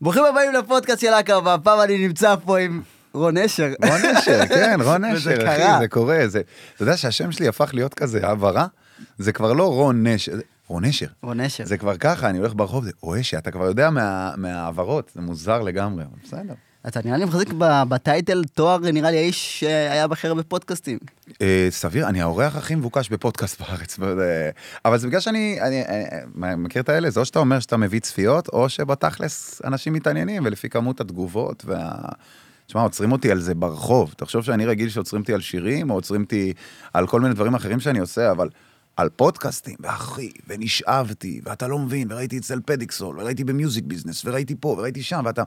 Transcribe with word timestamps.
ברוכים 0.00 0.24
הבאים 0.24 0.52
לפודקאסט 0.52 1.00
של 1.00 1.12
אכר, 1.12 1.40
והפעם 1.44 1.80
אני 1.80 2.06
נמצא 2.06 2.34
פה 2.44 2.58
עם 2.58 2.82
רון 3.14 3.36
אשר. 3.38 3.72
רון 3.88 4.00
אשר, 4.16 4.46
כן, 4.46 4.78
רון 4.84 5.04
אשר, 5.14 5.36
קרה. 5.36 5.72
אחי, 5.74 5.80
זה 5.80 5.88
קורה. 5.88 6.18
זה, 6.28 6.40
אתה 6.74 6.82
יודע 6.82 6.96
שהשם 6.96 7.32
שלי 7.32 7.48
הפך 7.48 7.70
להיות 7.74 7.94
כזה 7.94 8.26
העברה? 8.26 8.66
זה 9.18 9.32
כבר 9.32 9.52
לא 9.52 9.72
רון 9.72 10.04
זה 10.26 10.42
רון 10.68 10.84
אשר. 10.84 11.06
רון 11.22 11.40
אשר. 11.40 11.64
זה 11.64 11.76
כבר 11.78 11.96
ככה, 11.96 12.28
אני 12.30 12.38
הולך 12.38 12.52
ברחוב, 12.54 12.84
זה 12.84 12.90
או 13.02 13.20
אשר, 13.20 13.38
אתה 13.38 13.50
כבר 13.50 13.64
יודע 13.64 13.90
מה- 13.90 14.32
מההעברות, 14.36 15.10
זה 15.14 15.20
מוזר 15.20 15.62
לגמרי, 15.62 16.04
בסדר. 16.24 16.54
אתה 16.88 17.00
נראה 17.04 17.16
לי 17.16 17.24
מחזיק 17.24 17.48
בטייטל 17.88 18.44
תואר, 18.54 18.78
נראה 18.78 19.10
לי 19.10 19.16
האיש 19.16 19.60
שהיה 19.60 20.06
בכי 20.08 20.26
הרבה 20.28 20.42
פודקאסטים. 20.42 20.98
אה, 21.42 21.68
סביר, 21.70 22.08
אני 22.08 22.20
האורח 22.22 22.56
הכי 22.56 22.74
מבוקש 22.74 23.08
בפודקאסט 23.08 23.60
בארץ, 23.60 23.96
וזה- 24.00 24.50
אבל 24.84 24.98
זה 24.98 25.06
בגלל 25.06 25.20
שאני 25.20 25.58
אני, 25.60 25.82
אני, 25.86 26.54
מכיר 26.56 26.82
את 26.82 26.88
האלה, 26.88 27.10
זה 27.10 27.20
או 27.20 27.24
שאתה 27.24 27.38
אומר 27.38 27.60
שאתה 27.60 27.76
מביא 27.76 28.00
צפיות, 28.00 28.48
או 28.48 28.68
שבתכלס 28.68 29.60
אנשים 29.64 29.92
מתעניינים, 29.92 30.42
ולפי 30.46 30.68
כמות 30.68 31.00
התגובות 31.00 31.64
וה... 31.66 31.90
תשמע, 32.66 32.82
עוצרים 32.82 33.12
אותי 33.12 33.30
על 33.30 33.40
זה 33.40 33.54
ברחוב. 33.54 34.14
תחשוב 34.16 34.44
שאני 34.44 34.66
רגיל 34.66 34.88
שעוצרים 34.88 35.22
אותי 35.22 35.32
על 35.34 35.40
שירים, 35.40 35.90
או 35.90 35.94
עוצרים 35.94 36.22
אותי 36.22 36.52
על 36.92 37.06
כל 37.06 37.20
מיני 37.20 37.34
דברים 37.34 37.54
אחרים 37.54 37.80
שאני 37.80 37.98
עושה, 37.98 38.30
אבל 38.30 38.48
על 38.96 39.08
פודקאסטים, 39.08 39.76
ואחי, 39.80 40.30
ונשאבתי, 40.46 41.40
ואתה 41.44 41.68
לא 41.68 41.78
מבין, 41.78 42.12
וראיתי 42.12 42.38
אצל 42.38 42.60
פדיקסול, 42.64 43.20
וראיתי 43.20 43.44
במיוזיק 43.44 43.84
ביזנס, 43.84 44.24
וראיתי 44.24 44.54
פה, 44.60 44.68
וראיתי 44.68 45.02
שם, 45.02 45.22
ואתה... 45.24 45.42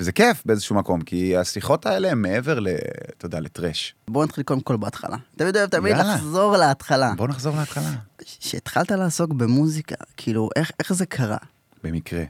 וזה 0.00 0.12
כיף 0.12 0.42
באיזשהו 0.46 0.76
מקום, 0.76 1.00
כי 1.00 1.36
השיחות 1.36 1.86
האלה 1.86 2.10
הם 2.10 2.22
מעבר 2.22 2.60
ל... 2.60 2.68
אתה 3.16 3.26
יודע, 3.26 3.40
לטרש. 3.40 3.94
בוא 4.08 4.24
נתחיל 4.24 4.44
קודם 4.44 4.60
כל 4.60 4.76
בהתחלה. 4.76 5.16
תמיד 5.36 5.56
אוהב 5.56 5.68
תמיד 5.68 5.96
יאללה. 5.96 6.14
לחזור 6.14 6.56
להתחלה. 6.56 7.12
בוא 7.16 7.28
נחזור 7.28 7.56
להתחלה. 7.56 7.90
כשהתחלת 8.18 8.90
לעסוק 8.90 9.32
במוזיקה, 9.32 9.94
כאילו, 10.16 10.48
איך 10.56 10.70
איך 10.80 10.92
זה 10.92 11.06
קרה? 11.06 11.36
במקרה. 11.84 12.24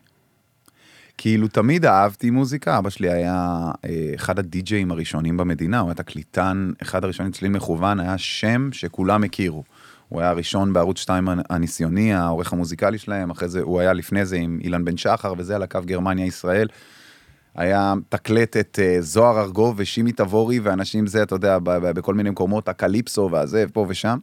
כאילו 1.19 1.49
תמיד 1.49 1.85
אהבתי 1.87 2.31
מוזיקה, 2.31 2.79
אבא 2.79 2.91
שלי 2.91 3.11
היה 3.11 3.71
אה, 3.85 4.13
אחד 4.15 4.39
הדי-ג'אים 4.39 4.91
הראשונים 4.91 5.37
במדינה, 5.37 5.81
הוא 5.81 5.89
היה 5.89 5.95
תקליטן, 5.95 6.71
אחד 6.83 7.05
הראשונים 7.05 7.33
צליל 7.33 7.51
מכוון, 7.51 8.01
היה 8.01 8.19
שם 8.19 8.69
שכולם 8.73 9.25
הכירו. 9.25 9.65
הוא 10.09 10.21
היה 10.21 10.31
הראשון 10.31 10.73
בערוץ 10.73 10.99
2 10.99 11.29
הניסיוני, 11.51 12.15
העורך 12.15 12.53
המוזיקלי 12.53 12.99
שלהם, 12.99 13.31
אחרי 13.31 13.49
זה, 13.49 13.61
הוא 13.61 13.81
היה 13.81 13.93
לפני 13.93 14.27
זה 14.27 14.37
עם 14.37 14.59
אילן 14.63 14.85
בן 14.85 14.97
שחר, 14.97 15.33
וזה 15.39 15.57
על 15.57 15.63
הקו 15.63 15.81
גרמניה-ישראל. 15.85 16.69
היה 17.55 17.95
מתקלט 17.95 18.57
את 18.57 18.79
אה, 18.83 18.97
זוהר 19.01 19.41
ארגוב 19.41 19.75
ושימי 19.79 20.13
תבורי 20.13 20.61
ואנשים 20.61 21.07
זה, 21.07 21.23
אתה 21.23 21.35
יודע, 21.35 21.59
בכל 21.63 22.15
מיני 22.15 22.31
מקומות, 22.31 22.69
הקליפסו 22.69 23.29
והזה, 23.33 23.65
פה 23.73 23.87
ושם. 23.89 24.19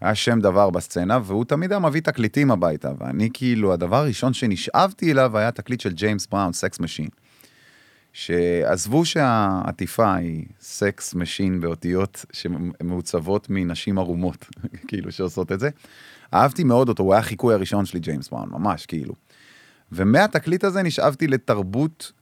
היה 0.00 0.14
שם 0.14 0.40
דבר 0.40 0.70
בסצנה, 0.70 1.18
והוא 1.24 1.44
תמיד 1.44 1.72
היה 1.72 1.78
מביא 1.78 2.00
תקליטים 2.00 2.50
הביתה, 2.50 2.92
ואני 2.98 3.28
כאילו, 3.32 3.72
הדבר 3.72 3.96
הראשון 3.96 4.32
שנשאבתי 4.32 5.12
אליו 5.12 5.38
היה 5.38 5.50
תקליט 5.50 5.80
של 5.80 5.92
ג'יימס 5.92 6.26
בראון, 6.26 6.52
Sex 6.52 6.80
Machine. 6.80 7.08
שעזבו 8.12 9.04
שהעטיפה 9.04 10.14
היא 10.14 10.44
Sex 10.60 11.14
Machine 11.14 11.60
באותיות 11.60 12.24
שמעוצבות 12.32 13.46
מנשים 13.50 13.98
ערומות, 13.98 14.46
כאילו 14.88 15.12
שעושות 15.12 15.52
את 15.52 15.60
זה. 15.60 15.70
אהבתי 16.34 16.64
מאוד 16.64 16.88
אותו, 16.88 17.02
הוא 17.02 17.12
היה 17.12 17.20
החיקוי 17.20 17.54
הראשון 17.54 17.86
שלי, 17.86 18.00
ג'יימס 18.00 18.28
בראון, 18.28 18.48
ממש, 18.50 18.86
כאילו. 18.86 19.14
ומהתקליט 19.92 20.64
הזה 20.64 20.82
נשאבתי 20.82 21.26
לתרבות, 21.26 22.12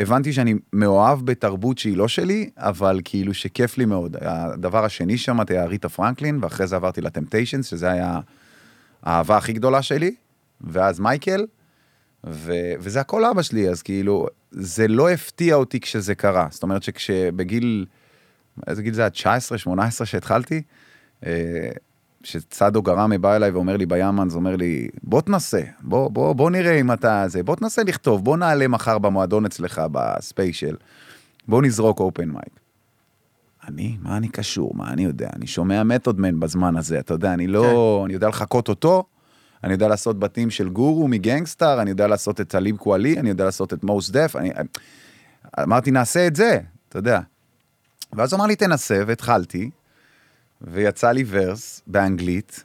הבנתי 0.00 0.32
שאני 0.32 0.54
מאוהב 0.72 1.26
בתרבות 1.26 1.78
שהיא 1.78 1.96
לא 1.96 2.08
שלי, 2.08 2.50
אבל 2.56 3.00
כאילו 3.04 3.34
שכיף 3.34 3.78
לי 3.78 3.84
מאוד. 3.84 4.16
הדבר 4.20 4.84
השני 4.84 5.18
שמעתי 5.18 5.52
היה 5.52 5.64
אריתה 5.64 5.88
פרנקלין, 5.88 6.38
ואחרי 6.42 6.66
זה 6.66 6.76
עברתי 6.76 7.00
ל 7.00 7.05
Temptations, 7.05 7.66
שזה 7.66 7.90
היה 7.90 8.20
האהבה 9.02 9.36
הכי 9.36 9.52
גדולה 9.52 9.82
שלי, 9.82 10.14
ואז 10.60 11.00
מייקל, 11.00 11.46
ו- 12.26 12.72
וזה 12.80 13.00
הכל 13.00 13.24
אבא 13.24 13.42
שלי, 13.42 13.68
אז 13.68 13.82
כאילו, 13.82 14.26
זה 14.50 14.88
לא 14.88 15.10
הפתיע 15.10 15.54
אותי 15.54 15.80
כשזה 15.80 16.14
קרה. 16.14 16.48
זאת 16.50 16.62
אומרת 16.62 16.82
שכשבגיל, 16.82 17.86
איזה 18.66 18.82
גיל 18.82 18.94
זה 18.94 19.00
היה? 19.00 19.10
19, 19.10 19.58
18 19.58 20.06
שהתחלתי, 20.06 20.62
שצדו 22.24 22.82
גרמי 22.82 23.18
בא 23.18 23.36
אליי 23.36 23.50
ואומר 23.50 23.76
לי 23.76 23.86
ביאמן, 23.86 24.28
זה 24.28 24.36
אומר 24.36 24.56
לי, 24.56 24.88
בוא 25.02 25.20
תנסה, 25.20 25.62
בוא, 25.80 26.10
בוא, 26.10 26.32
בוא 26.32 26.50
נראה 26.50 26.80
אם 26.80 26.92
אתה 26.92 27.24
זה, 27.26 27.42
בוא 27.42 27.56
תנסה 27.56 27.82
לכתוב, 27.82 28.24
בוא 28.24 28.36
נעלה 28.36 28.68
מחר 28.68 28.98
במועדון 28.98 29.46
אצלך, 29.46 29.82
בספיישל, 29.92 30.76
בוא 31.48 31.62
נזרוק 31.62 32.00
open 32.00 32.28
mic. 32.28 32.60
אני? 33.68 33.96
מה 34.02 34.16
אני 34.16 34.28
קשור? 34.28 34.72
מה 34.74 34.92
אני 34.92 35.04
יודע? 35.04 35.28
אני 35.36 35.46
שומע 35.46 35.82
Method 35.82 36.21
Man 36.21 36.40
בזמן 36.40 36.76
הזה, 36.76 36.98
אתה 36.98 37.14
יודע, 37.14 37.32
אני 37.32 37.46
לא... 37.46 38.02
אני 38.04 38.14
יודע 38.14 38.28
לחקות 38.28 38.68
אותו, 38.68 39.04
אני 39.64 39.72
יודע 39.72 39.88
לעשות 39.88 40.18
בתים 40.18 40.50
של 40.50 40.68
גורו 40.68 41.08
מגנגסטאר, 41.08 41.82
אני 41.82 41.90
יודע 41.90 42.06
לעשות 42.06 42.40
את 42.40 42.48
טליב 42.48 42.76
קואלי, 42.76 43.18
אני 43.18 43.28
יודע 43.28 43.44
לעשות 43.44 43.72
את 43.72 43.84
מוס 43.84 44.10
דף, 44.10 44.36
אני... 44.36 44.50
אמרתי, 45.62 45.90
נעשה 45.90 46.26
את 46.26 46.36
זה, 46.36 46.58
אתה 46.88 46.98
יודע. 46.98 47.20
ואז 48.12 48.32
הוא 48.32 48.38
אמר 48.38 48.46
לי, 48.46 48.56
תנסה, 48.56 49.02
והתחלתי, 49.06 49.70
ויצא 50.60 51.10
לי 51.12 51.24
ורס 51.26 51.82
באנגלית, 51.86 52.64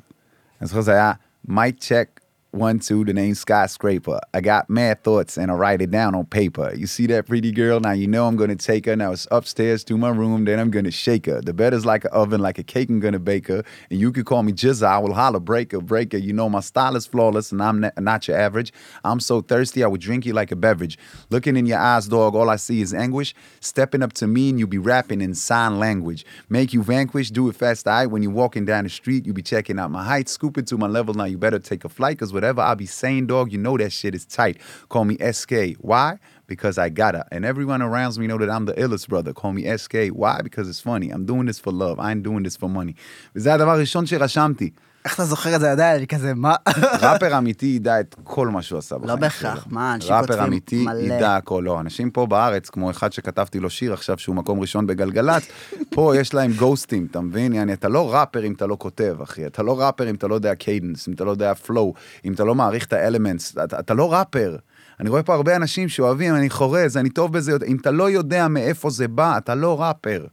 אני 0.61 0.67
זוכר 0.67 0.81
זה 0.81 0.91
היה, 0.91 1.11
mic 1.49 1.79
check, 1.79 2.24
one, 2.55 2.79
two, 2.79 3.03
the 3.03 3.13
name 3.13 3.35
skyscraper. 3.35 4.19
I 4.33 4.39
got 4.39 4.69
mad 4.69 5.03
thoughts 5.03 5.37
and 5.37 5.51
I 5.51 5.53
write 5.55 5.81
it 5.81 5.91
down 5.91 6.15
on 6.15 6.25
paper. 6.25 6.73
You 6.73 6.87
see 6.87 7.05
that 7.07 7.27
pretty 7.27 7.51
girl? 7.51 7.81
Now 7.81 7.91
you 7.91 8.07
know 8.07 8.27
I'm 8.27 8.37
gonna 8.37 8.55
take 8.55 8.85
her. 8.85 8.95
Now 8.95 9.11
it's 9.11 9.27
upstairs 9.29 9.83
to 9.85 9.97
my 9.97 10.09
room, 10.09 10.45
then 10.45 10.57
I'm 10.59 10.71
gonna 10.71 10.89
shake 10.89 11.25
her. 11.25 11.41
The 11.41 11.53
bed 11.53 11.73
is 11.73 11.85
like 11.85 12.05
an 12.05 12.11
oven, 12.13 12.41
like 12.41 12.57
a 12.57 12.63
cake 12.63 12.89
I'm 12.89 13.01
gonna 13.01 13.19
bake 13.19 13.47
her. 13.47 13.63
And 13.89 13.99
you 13.99 14.11
could 14.13 14.25
call 14.25 14.41
me 14.41 14.53
Jizza, 14.53 14.87
I 14.87 14.97
will 14.99 15.13
holler, 15.13 15.41
break 15.41 15.73
her, 15.73 15.81
break 15.81 16.13
her. 16.13 16.17
You 16.17 16.31
know 16.31 16.49
my 16.49 16.61
style 16.61 16.95
is 16.95 17.05
flawless 17.05 17.51
and 17.51 17.61
I'm 17.61 17.91
not, 17.97 18.27
your 18.27 18.37
average. 18.37 18.71
I'm 19.03 19.19
so 19.19 19.41
thirsty, 19.41 19.83
I 19.83 19.87
would 19.87 20.01
drink 20.01 20.25
you 20.25 20.31
like 20.31 20.51
a 20.51 20.55
beverage. 20.55 20.97
Looking 21.29 21.57
in 21.57 21.65
your 21.65 21.79
eyes, 21.79 22.07
dog, 22.07 22.35
all 22.35 22.49
I 22.49 22.55
see 22.55 22.81
is 22.81 22.93
anguish. 22.93 23.35
Stepping 23.59 24.01
up 24.01 24.13
to 24.13 24.27
me 24.27 24.49
and 24.49 24.59
you 24.59 24.65
be 24.65 24.77
rapping 24.77 25.19
in 25.19 25.35
sign 25.35 25.77
language. 25.77 26.25
Make 26.47 26.73
you 26.73 26.81
vanquish, 26.81 27.31
do 27.31 27.49
it 27.49 27.55
fast, 27.57 27.85
I. 27.85 28.05
When 28.05 28.23
you're 28.23 28.31
walking 28.31 28.63
down 28.63 28.85
the 28.85 28.89
street, 28.89 29.25
you 29.25 29.33
be 29.33 29.41
checking 29.41 29.77
out 29.77 29.91
my 29.91 30.05
height, 30.05 30.29
scoop 30.29 30.57
it 30.57 30.67
to 30.67 30.77
my 30.77 30.87
level. 30.87 31.13
Now 31.13 31.25
you 31.25 31.37
better 31.37 31.59
take 31.59 31.83
a 31.83 31.89
flight, 31.89 32.17
cause 32.17 32.31
whatever 32.31 32.44
I 32.44 32.74
be 32.74 32.86
saying, 32.86 33.26
dog, 33.26 33.52
you 33.52 33.58
know 33.58 33.76
that 33.78 33.92
shit 33.92 34.14
is 34.14 34.24
tight. 34.24 34.58
Call 34.88 35.04
me 35.04 35.16
SK. 35.32 35.76
Why? 35.80 36.18
Because 36.46 36.78
I 36.78 36.88
gotta. 36.88 37.24
And 37.30 37.44
everyone 37.44 37.82
around 37.82 38.18
me 38.18 38.26
know 38.26 38.38
that 38.38 38.50
I'm 38.50 38.64
the 38.66 38.74
illest 38.74 39.08
brother. 39.08 39.32
Call 39.32 39.52
me 39.52 39.62
SK. 39.76 39.94
Why? 40.12 40.40
Because 40.42 40.68
it's 40.68 40.80
funny. 40.80 41.10
I'm 41.10 41.24
doing 41.24 41.46
this 41.46 41.58
for 41.58 41.72
love. 41.72 41.98
I 41.98 42.10
ain't 42.12 42.22
doing 42.22 42.42
this 42.42 42.56
for 42.56 42.68
money. 42.68 42.94
וזה 43.34 43.54
הדבר 43.54 43.70
הראשון 43.70 44.06
שרשמתי. 44.06 44.70
איך 45.05 45.15
אתה 45.15 45.25
זוכר 45.25 45.55
את 45.55 45.59
זה 45.59 45.71
עדיין? 45.71 45.97
אני 45.97 46.07
כזה, 46.07 46.33
מה? 46.33 46.55
ראפר 47.01 47.37
אמיתי 47.37 47.65
ידע 47.65 47.99
את 47.99 48.15
כל 48.23 48.47
מה 48.47 48.61
שהוא 48.61 48.79
עשה 48.79 48.95
בחיים 48.97 49.09
לא 49.09 49.15
בהכרח. 49.15 49.67
מה, 49.69 49.95
אנשים 49.95 50.13
ראפר 50.13 50.27
כותבים 50.27 50.43
אמיתי 50.43 50.85
מלא. 50.85 51.13
ידע 51.13 51.35
הכל, 51.35 51.61
לא, 51.65 51.79
אנשים 51.79 52.11
פה 52.11 52.25
בארץ, 52.25 52.69
כמו 52.69 52.91
אחד 52.91 53.13
שכתבתי 53.13 53.59
לו 53.59 53.69
שיר 53.69 53.93
עכשיו 53.93 54.17
שהוא 54.17 54.35
מקום 54.35 54.59
ראשון 54.59 54.87
בגלגלצ, 54.87 55.47
פה 55.95 56.13
יש 56.17 56.33
להם 56.33 56.51
גוסטים, 56.53 57.07
אתה 57.11 57.21
מבין? 57.21 57.53
יעני, 57.53 57.73
אתה 57.73 57.89
לא 57.89 58.13
ראפר 58.13 58.45
אם 58.45 58.53
אתה 58.53 58.67
לא 58.67 58.77
כותב, 58.79 59.17
אחי, 59.23 59.45
אתה 59.45 59.63
לא 59.63 59.79
ראפר 59.81 60.09
אם 60.09 60.15
אתה 60.15 60.27
לא 60.27 60.35
יודע 60.35 60.55
cadence, 60.55 61.07
אם 61.07 61.13
אתה 61.13 61.23
לא 61.23 61.31
יודע 61.31 61.53
flow, 61.53 61.93
אם 62.25 62.33
אתה 62.33 62.43
לא 62.43 62.55
מעריך 62.55 62.85
את 62.85 62.93
ה 62.93 63.00
elements, 63.00 63.57
אתה, 63.63 63.79
אתה 63.79 63.93
לא 63.93 64.13
ראפר. 64.13 64.55
אני 64.99 65.09
רואה 65.09 65.23
פה 65.23 65.33
הרבה 65.33 65.55
אנשים 65.55 65.89
שאוהבים, 65.89 66.35
אני 66.35 66.49
חורז, 66.49 66.97
אני 66.97 67.09
טוב 67.09 67.33
בזה, 67.33 67.51
אם 67.67 67.77
אתה 67.81 67.91
לא 67.91 68.09
יודע 68.09 68.47
מאיפה 68.47 68.89
זה 68.89 69.07
בא, 69.07 69.37
אתה 69.37 69.55
לא 69.55 69.81
ראפר. 69.81 70.25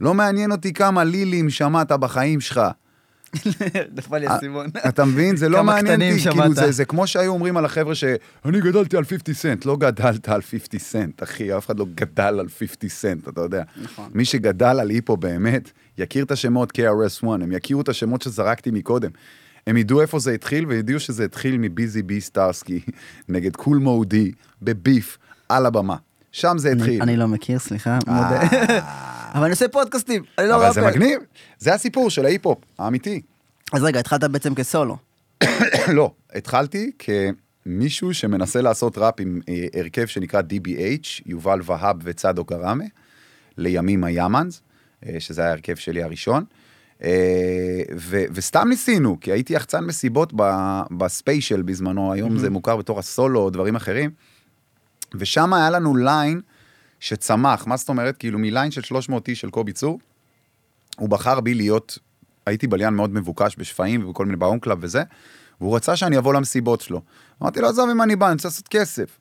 לא 0.00 0.14
מעניין 0.14 0.52
אותי 0.52 0.72
כמה 0.72 1.04
Lil 1.04 1.32
ים 1.32 1.50
שמעת 1.50 1.92
בחיים 1.92 2.40
שלך. 2.40 2.60
נפל 3.96 4.18
לי 4.18 4.26
אה, 4.26 4.32
האסימון. 4.32 4.66
אתה 4.88 5.04
מבין? 5.04 5.36
זה 5.36 5.48
לא 5.48 5.64
מעניין 5.64 6.02
אותי, 6.02 6.20
כאילו 6.20 6.34
שמעת. 6.34 6.54
זה, 6.54 6.72
זה 6.72 6.84
כמו 6.84 7.06
שהיו 7.06 7.32
אומרים 7.32 7.56
על 7.56 7.64
החבר'ה 7.64 7.94
שאני 7.94 8.60
גדלתי 8.60 8.96
על 8.96 9.04
50 9.04 9.34
סנט, 9.34 9.66
לא 9.66 9.76
גדלת 9.76 10.28
על 10.28 10.42
50 10.42 10.80
סנט, 10.80 11.22
אחי, 11.22 11.56
אף 11.56 11.66
אחד 11.66 11.78
לא 11.78 11.86
גדל 11.94 12.40
על 12.40 12.46
50 12.58 12.88
סנט, 12.88 13.28
אתה 13.28 13.40
יודע. 13.40 13.62
נכון. 13.82 14.10
מי 14.14 14.24
שגדל 14.24 14.80
על 14.80 14.90
היפ-הופ 14.90 15.16
באמת, 15.16 15.70
יכיר 15.98 16.24
את 16.24 16.30
השמות 16.30 16.72
KRS-One, 16.78 17.42
הם 17.42 17.52
יכירו 17.52 17.80
את 17.80 17.88
השמות 17.88 18.22
שזרקתי 18.22 18.70
מקודם. 18.70 19.10
הם 19.66 19.76
ידעו 19.76 20.00
איפה 20.00 20.18
זה 20.18 20.32
התחיל, 20.32 20.66
וידעו 20.66 21.00
שזה 21.00 21.24
התחיל 21.24 21.58
מ 21.58 21.67
Busy 21.67 22.02
Bee 22.02 22.20
Starski 22.20 22.80
נגד 23.28 23.56
Kool 23.56 23.78
Moe 23.78 24.01
Dee, 24.01 24.32
ב 24.62 24.71
beef, 24.71 25.18
על 25.48 25.66
הבמה. 25.66 25.96
שם 26.32 26.58
זה 26.58 26.72
התחיל. 26.72 27.02
אני 27.02 27.16
לא 27.16 27.28
מכיר, 27.28 27.58
סליחה, 27.58 27.98
מודה. 28.06 28.40
אבל 29.34 29.42
אני 29.42 29.50
עושה 29.50 29.68
פודקאסטים, 29.68 30.22
אני 30.38 30.48
לא 30.48 30.56
אבל 30.56 30.72
זה 30.72 30.80
ראפר. 30.80 30.90
מגניב, 30.98 31.20
זה 31.58 31.74
הסיפור 31.74 32.10
של 32.10 32.24
ההיפ-הופ, 32.24 32.58
האמיתי. 32.78 33.20
אז 33.72 33.82
רגע, 33.82 34.00
התחלת 34.00 34.24
בעצם 34.24 34.54
כסולו. 34.54 34.96
לא, 35.88 36.12
התחלתי 36.34 36.90
כמישהו 36.98 38.14
שמנסה 38.14 38.60
לעשות 38.60 38.98
ראפ 38.98 39.14
עם 39.20 39.40
אה, 39.48 39.66
הרכב 39.80 40.06
שנקרא 40.06 40.40
DBH, 40.40 41.22
יובל 41.26 41.60
והב 41.64 41.96
וצדו 42.02 42.44
גראמה, 42.44 42.84
לימים 43.58 44.04
היאמאנס, 44.04 44.62
אה, 45.06 45.20
שזה 45.20 45.40
היה 45.40 45.50
ההרכב 45.50 45.74
שלי 45.74 46.02
הראשון. 46.02 46.44
אה, 47.02 47.82
ו- 47.96 48.24
וסתם 48.32 48.68
ניסינו, 48.68 49.16
כי 49.20 49.32
הייתי 49.32 49.52
יחצן 49.54 49.84
מסיבות 49.84 50.32
ב- 50.36 50.82
בספיישל 50.90 51.62
בזמנו, 51.62 52.12
היום 52.12 52.38
זה 52.38 52.50
מוכר 52.50 52.76
בתור 52.76 52.98
הסולו 52.98 53.40
או 53.40 53.50
דברים 53.50 53.76
אחרים. 53.76 54.10
ושם 55.14 55.52
היה 55.52 55.70
לנו 55.70 55.96
ליין 55.96 56.40
שצמח, 57.00 57.66
מה 57.66 57.76
זאת 57.76 57.88
אומרת? 57.88 58.16
כאילו 58.16 58.38
מליין 58.38 58.70
של 58.70 58.82
300 58.82 59.28
איש 59.28 59.40
של 59.40 59.50
קובי 59.50 59.72
צור, 59.72 59.98
הוא 60.96 61.08
בחר 61.08 61.40
בי 61.40 61.54
להיות, 61.54 61.98
הייתי 62.46 62.66
בליין 62.66 62.94
מאוד 62.94 63.14
מבוקש 63.14 63.56
בשפיים 63.58 64.06
ובכל 64.06 64.24
מיני 64.24 64.36
באון 64.36 64.58
קלאב 64.58 64.78
וזה, 64.80 65.02
והוא 65.60 65.76
רצה 65.76 65.96
שאני 65.96 66.18
אבוא 66.18 66.34
למסיבות 66.34 66.80
שלו. 66.80 67.02
אמרתי 67.42 67.60
לו, 67.60 67.68
עזוב 67.68 67.90
אם 67.90 68.02
אני 68.02 68.16
בא, 68.16 68.26
אני 68.26 68.34
רוצה 68.34 68.48
לעשות 68.48 68.68
כסף. 68.68 69.18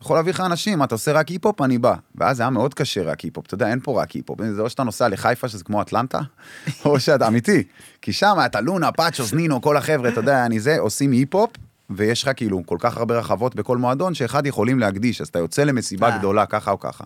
יכול 0.00 0.16
להביא 0.16 0.32
לך 0.32 0.40
אנשים, 0.40 0.82
אתה 0.82 0.94
עושה 0.94 1.12
רק 1.12 1.28
היפ-הופ, 1.28 1.62
אני 1.62 1.78
בא. 1.78 1.94
ואז 2.14 2.40
היה 2.40 2.50
מאוד 2.50 2.74
קשה 2.74 3.02
רק 3.02 3.20
היפ-הופ, 3.20 3.46
אתה 3.46 3.54
יודע, 3.54 3.68
אין 3.68 3.80
פה 3.82 4.02
רק 4.02 4.10
היפ-הופ. 4.10 4.40
זה 4.52 4.62
או 4.62 4.70
שאתה 4.70 4.82
נוסע 4.82 5.08
לחיפה, 5.08 5.48
שזה 5.48 5.64
כמו 5.64 5.82
אטלנטה, 5.82 6.20
או 6.84 7.00
שאתה 7.00 7.28
אמיתי. 7.28 7.64
כי 8.02 8.12
שם 8.12 8.36
אתה 8.46 8.60
לונה, 8.60 8.92
פאצ'וס, 8.92 9.32
נינו, 9.32 9.62
כל 9.62 9.76
החבר'ה, 9.76 10.08
אתה 10.08 10.20
יודע, 10.20 10.46
אני 10.46 10.60
זה, 10.60 10.78
עושים 10.78 11.10
היפ-הופ, 11.10 11.50
ויש 11.90 12.22
לך 12.22 12.30
כאילו 12.36 12.62
כל 12.66 12.76
כך 12.80 12.96
הרבה 12.96 13.18
רחבות 13.18 13.54
בכל 13.54 13.76
מועדון, 13.78 14.14
שאחד 14.14 14.46
יכולים 14.46 14.78
להקדיש, 14.78 15.20
אז 15.20 15.28
אתה 15.28 15.38
יוצא 15.38 15.64
למסיבה 15.64 16.10
אה. 16.10 16.18
גדולה, 16.18 16.46
ככה 16.46 16.70
או 16.70 16.80
ככה. 16.80 17.04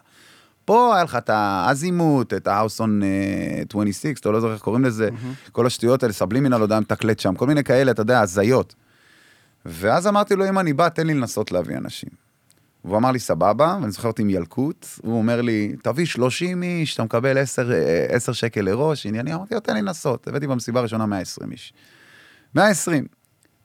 פה 0.65 0.95
היה 0.95 1.05
לך 1.05 1.17
את 1.17 1.31
האזימוט, 1.33 2.35
את 2.35 2.49
on 2.49 2.51
אה, 3.03 3.63
26, 3.69 4.21
אתה 4.21 4.31
לא 4.31 4.41
זוכר 4.41 4.53
איך 4.53 4.63
קוראים 4.63 4.85
לזה, 4.85 5.09
כל 5.53 5.67
השטויות 5.67 6.03
האלה, 6.03 6.13
סבלימינל, 6.13 6.57
לא 6.57 6.63
יודע, 6.63 6.81
מתקלט 6.81 7.19
שם, 7.19 7.35
כל 7.35 7.47
מיני 7.47 7.65
כאלה, 7.65 7.91
אתה 7.91 8.03
יודע, 8.03 8.21
הזיות. 8.21 8.75
ואז 9.67 10.07
אמרתי 10.07 10.37
לו, 10.37 10.49
אם 10.49 10.59
אני 10.59 10.73
בא, 10.73 10.89
תן 10.89 11.07
לי 11.07 11.15
לנסות 11.15 11.53
להביא 11.53 11.77
אנשים. 11.77 12.11
והוא 12.85 12.97
אמר 12.97 13.11
לי, 13.11 13.19
סבבה, 13.19 13.79
ואני 13.81 13.93
זוכר 13.93 14.09
אותי 14.09 14.23
עם 14.23 14.31
ילקוט, 14.31 14.87
הוא 15.03 15.19
אומר 15.19 15.43
לי, 15.43 15.77
תביא 15.83 16.07
30 16.07 16.63
איש, 16.63 16.95
אתה 16.95 17.05
מקבל 17.05 17.39
10, 17.39 17.73
אה, 17.73 18.07
10 18.09 18.33
שקל 18.33 18.61
לראש, 18.61 19.07
ענייני, 19.07 19.35
אמרתי 19.35 19.55
לו, 19.55 19.61
תן 19.61 19.75
לי 19.75 19.83
לנסות. 19.83 20.29
הבאתי 20.29 20.47
במסיבה 20.47 20.81
הראשונה 20.81 21.07
120 21.07 21.53
איש. 21.53 21.73
120. 22.55 23.07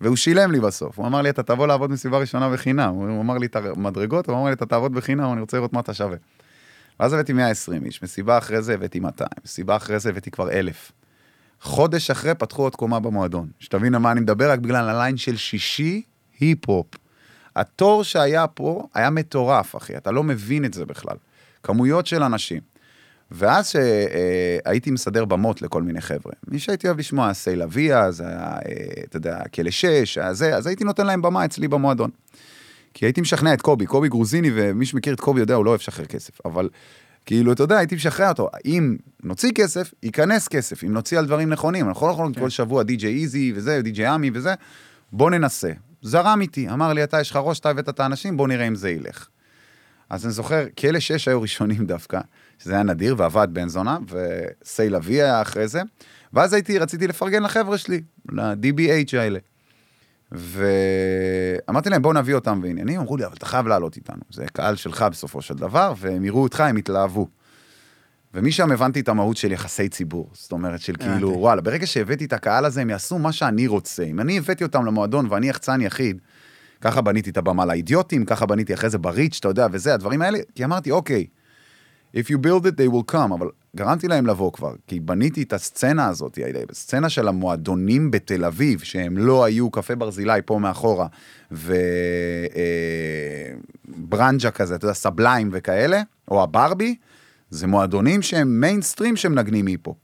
והוא 0.02 0.16
שילם 0.16 0.52
לי 0.52 0.60
בסוף, 0.60 1.00
הוא 1.00 1.08
אמר 1.08 1.22
לי, 1.22 1.30
אתה 1.30 1.44
תבוא 1.44 1.68
לעבוד 1.68 1.92
מסיבה 1.92 2.18
ראשונה 2.18 2.50
בחינם. 2.50 2.90
הוא 2.94 3.22
אמר 3.22 3.38
לי 3.38 3.46
את 3.46 3.56
המדרגות, 3.56 4.30
הוא 4.30 4.36
אמר 4.38 4.46
לי, 4.46 4.54
אתה 4.54 4.66
תעבוד 4.66 4.94
בחינם, 4.94 5.34
אני 5.34 5.42
רוצה 5.42 5.58
לראות 5.58 5.74
מה 5.74 5.80
אתה 5.80 5.94
שווה. 5.94 6.18
ואז 7.00 7.14
הבאתי 7.14 7.34
120 7.34 7.86
איש, 7.86 8.04
מסיבה 8.04 8.38
אחרי 8.38 8.62
זה 8.62 8.74
הבאתי 8.74 9.00
200, 9.00 9.30
מסיבה 9.46 9.76
אחרי 9.76 10.00
זה 10.00 10.10
הבאתי 10.10 10.32
כבר 10.32 10.52
1,000. 10.52 10.92
חודש 11.62 12.12
אחרי 12.12 12.36
פתחו 12.36 12.64
עוד 12.64 12.76
קומה 12.76 13.00
במועדון. 13.00 13.50
שתבין 13.60 13.96
על 13.96 14.02
מה 14.02 14.12
אני 14.12 14.20
מדבר, 14.20 14.52
רק 14.52 14.60
בגלל 14.60 14.90
הליין 14.90 15.18
של 15.18 15.38
שישי, 15.38 16.02
היפ-הופ. 16.40 16.88
התור 17.56 18.04
שהיה 18.04 18.48
פה 18.48 18.88
היה 18.94 19.10
מטורף, 19.10 19.76
אחי, 19.76 19.98
אתה 19.98 20.12
לא 20.12 20.24
מבין 20.24 20.66
את 20.66 20.74
זה 20.74 20.86
בכלל. 20.86 21.16
כמויות 21.64 22.08
של 22.08 22.24
אנשים. 22.24 22.71
ואז 23.32 23.70
שהייתי 23.70 24.92
מסדר 24.92 25.26
במות 25.26 25.62
לכל 25.62 25.84
מיני 25.84 26.02
חבר'ה, 26.02 26.34
מי 26.48 26.60
שהייתי 26.60 26.88
אוהב 26.88 27.00
לשמוע, 27.00 27.34
סיילה 27.34 27.66
ויה, 27.70 28.12
זה 28.12 28.28
היה, 28.28 28.40
אה, 28.40 29.04
אתה 29.04 29.18
יודע, 29.18 29.42
כלא 29.54 29.72
שש, 29.72 30.18
זה, 30.32 30.56
אז 30.56 30.68
הייתי 30.68 30.84
נותן 30.84 31.06
להם 31.08 31.22
במה 31.22 31.46
אצלי 31.46 31.68
במועדון. 31.68 32.10
כי 32.94 33.06
הייתי 33.06 33.22
משכנע 33.22 33.54
את 33.54 33.62
קובי, 33.62 33.86
קובי 33.86 34.10
גרוזיני, 34.10 34.52
ומי 34.54 34.86
שמכיר 34.86 35.14
את 35.14 35.20
קובי 35.20 35.40
יודע, 35.40 35.56
הוא 35.56 35.66
לא 35.66 35.70
אוהב 35.70 35.82
לשחרר 35.82 36.06
כסף, 36.06 36.46
אבל 36.46 36.70
כאילו, 37.26 37.52
אתה 37.52 37.64
יודע, 37.64 37.78
הייתי 37.78 37.96
משחרר 37.96 38.30
אותו, 38.30 38.50
אם 38.66 38.98
נוציא 39.24 39.52
כסף, 39.56 39.94
ייכנס 40.04 40.48
כסף, 40.48 40.84
אם 40.84 40.94
נוציא 40.94 41.20
על 41.20 41.26
דברים 41.26 41.50
נכונים, 41.50 41.88
אנחנו 41.88 42.08
לא 42.08 42.12
יכולים 42.12 42.34
כל 42.34 42.50
שבוע 42.50 42.84
די.ג'יי 42.84 43.22
איזי 43.22 43.54
וזה, 43.56 43.82
די.ג'יי 43.82 44.06
עמי 44.06 44.32
וזה, 44.34 44.54
בוא 45.12 45.30
ננסה. 45.30 45.72
זרם 46.02 46.42
איתי, 46.42 46.70
אמר 46.70 46.94
לי, 46.94 47.04
אתה 47.04 47.22
יש 47.22 47.32
לך 47.32 47.40
ראש, 47.44 47.60
אתה 47.60 47.70
הבאת 47.70 47.90
את 47.90 48.00
האנשים, 48.00 48.38
בוא 48.38 48.48
נראה 48.48 48.68
אם 48.68 48.76
זה 48.76 48.90
ילך. 48.90 49.28
אז 50.10 50.26
אני 50.26 50.34
זוכר, 50.34 50.66
כלא 50.80 51.00
שש 51.00 51.28
היו 51.28 51.42
ראשונים 51.42 51.86
דווקא, 51.86 52.20
שזה 52.64 52.74
היה 52.74 52.84
נדיר 52.84 53.16
ועבד 53.18 53.48
בן 53.52 53.68
זונה, 53.68 53.98
וסייל 54.10 54.96
אבי 54.96 55.22
היה 55.22 55.42
אחרי 55.42 55.68
זה, 55.68 55.82
ואז 56.34 56.54
הייתי, 56.54 56.80
רציתי 56.80 57.08
לפרגן 57.08 57.44
לחבר'ה 57.44 57.78
שלי, 57.78 58.02
ל-DBH 58.32 59.18
האלה. 59.18 59.40
ואמרתי 60.32 61.90
להם, 61.90 62.02
בואו 62.02 62.14
נביא 62.14 62.36
אותם 62.36 62.62
בעניינים, 62.62 63.00
אמרו 63.00 63.18
לי, 63.18 63.26
אבל 63.26 63.34
אתה 63.38 63.46
חייב 63.46 63.68
לעלות 63.68 63.96
איתנו, 63.96 64.22
זה 64.30 64.46
קהל 64.54 64.76
שלך 64.76 65.06
בסופו 65.12 65.42
של 65.42 65.54
דבר, 65.54 65.94
והם 65.98 66.26
יראו 66.26 66.44
אותך, 66.44 66.60
הם 66.60 66.78
יתלהבו. 66.78 67.28
ומשם 68.34 68.72
הבנתי 68.72 69.00
את 69.00 69.10
המהות 69.10 69.38
של 69.38 69.52
יחסי 69.52 69.90
ציבור, 69.90 70.30
זאת 70.34 70.52
אומרת, 70.52 70.82
של 70.82 70.96
כאילו. 70.96 71.30
וואלה, 71.30 71.62
ברגע 71.62 71.88
שהבאתי 71.88 72.26
את 72.26 72.34
הקהל 72.34 72.66
הזה, 72.66 72.82
הם 72.82 72.90
יעשו 72.90 73.20
מה 73.20 73.32
שאני 73.32 73.68
רוצה. 73.68 74.04
אם 74.04 74.20
אני 74.20 74.38
הבאתי 74.38 74.64
אותם 74.64 74.86
למועדון 74.86 75.28
ואני 75.30 75.50
יחצן 75.50 75.82
יחיד, 75.82 76.22
ככה 76.82 77.02
בניתי 77.02 77.30
את 77.30 77.38
הבמה 77.38 77.66
לאידיוטים, 77.66 78.26
ככה 78.26 78.46
בניתי 78.46 78.74
אחרי 78.74 78.90
זה 78.90 78.98
בריץ', 78.98 79.38
אתה 79.40 79.48
יודע, 79.48 79.68
וזה, 79.72 79.94
הדברים 79.94 80.22
האלה, 80.22 80.40
כי 80.56 80.66
אמרתי, 80.66 80.92
אוקיי, 80.92 81.26
if 82.16 82.30
you 82.30 82.38
build 82.38 82.66
it, 82.66 82.76
they 82.78 82.88
will 82.94 83.14
come, 83.14 83.34
אבל 83.34 83.48
גרמתי 83.76 84.08
להם 84.08 84.26
לבוא 84.26 84.52
כבר, 84.52 84.74
כי 84.88 85.00
בניתי 85.00 85.44
את 85.44 85.54
הסצנה 85.54 86.08
הזאת, 86.08 86.40
הסצנה 86.70 87.10
של 87.10 87.28
המועדונים 87.28 88.12
בתל 88.12 88.46
אביב, 88.46 88.80
שהם 88.80 89.18
לא 89.18 89.44
היו 89.44 89.70
קפה 89.70 89.96
ברזילי 89.96 90.40
פה 90.46 90.60
מאחורה, 90.60 91.08
וברנג'ה 93.98 94.52
כזה, 94.52 94.76
אתה 94.76 94.86
יודע, 94.86 94.94
סבליים 94.94 95.50
וכאלה, 95.52 96.02
או 96.32 96.44
הברבי, 96.44 96.96
זה 97.50 97.68
מועדונים 97.68 98.22
שהם 98.22 98.62
מיינסטרים 98.62 99.16
שמנגנים 99.16 99.66
היפו. 99.66 99.96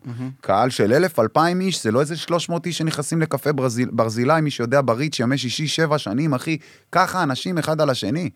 קהל 0.41 0.69
של 0.69 0.93
אלף, 0.93 1.19
אלפיים 1.19 1.61
איש, 1.61 1.83
זה 1.83 1.91
לא 1.91 2.01
איזה 2.01 2.17
300 2.17 2.65
איש 2.65 2.77
שנכנסים 2.77 3.21
לקפה 3.21 3.53
ברזיל, 3.53 3.89
ברזילי, 3.91 4.41
מי 4.41 4.51
שיודע 4.51 4.81
בריץ' 4.85 5.19
ימי 5.19 5.37
שישי, 5.37 5.67
שבע 5.67 5.97
שנים, 5.97 6.33
אחי, 6.33 6.57
ככה 6.91 7.23
אנשים 7.23 7.57
אחד 7.57 7.81
על 7.81 7.89
השני. 7.89 8.29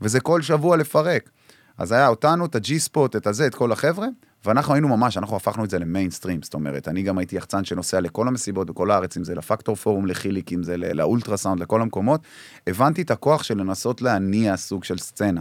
וזה 0.00 0.20
כל 0.20 0.42
שבוע 0.42 0.76
לפרק. 0.76 1.30
אז 1.78 1.92
היה 1.92 2.08
אותנו, 2.08 2.46
את 2.46 2.54
הג'י 2.54 2.78
ספוט, 2.78 3.16
את 3.16 3.26
הזה, 3.26 3.46
את 3.46 3.54
כל 3.54 3.72
החבר'ה, 3.72 4.06
ואנחנו 4.44 4.74
היינו 4.74 4.88
ממש, 4.88 5.16
אנחנו 5.16 5.36
הפכנו 5.36 5.64
את 5.64 5.70
זה 5.70 5.78
למיינסטרים, 5.78 6.42
זאת 6.42 6.54
אומרת, 6.54 6.88
אני 6.88 7.02
גם 7.02 7.18
הייתי 7.18 7.36
יחצן 7.36 7.64
שנוסע 7.64 8.00
לכל 8.00 8.28
המסיבות 8.28 8.66
בכל 8.70 8.90
הארץ, 8.90 9.16
אם 9.16 9.24
זה 9.24 9.34
לפקטור 9.34 9.76
פורום, 9.76 10.06
לחיליק, 10.06 10.52
אם 10.52 10.62
זה 10.62 10.76
לאולטרסאונד, 10.76 11.60
לכל 11.60 11.82
המקומות, 11.82 12.20
הבנתי 12.66 13.02
את 13.02 13.10
הכוח 13.10 13.42
של 13.42 13.58
לנסות 13.58 14.02
להניע 14.02 14.56
סוג 14.56 14.84
של 14.84 14.98
סצנה. 14.98 15.40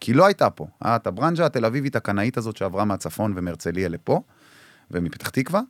כי 0.00 0.14
לא 0.14 0.26
הייתה 0.26 0.50
פה, 0.50 0.66
היה 0.80 0.96
את 0.96 1.06
הברנז'ה 1.06 1.46
התל 1.46 1.64
אביבית 1.64 1.96
הקנאית 1.96 2.36
הזאת 2.36 2.56
שעברה 2.56 2.84
מהצפון 2.84 3.32
ומהרצליה 3.36 3.88
לפה, 3.88 4.20
ומפתח 4.90 5.28
תקווה, 5.28 5.60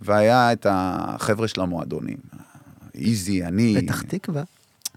והיה 0.00 0.52
את 0.52 0.66
החבר'ה 0.70 1.48
של 1.48 1.60
המועדונים. 1.60 2.16
איזי, 2.94 3.44
אני... 3.44 3.76
פתח 3.82 4.02
תקווה. 4.02 4.42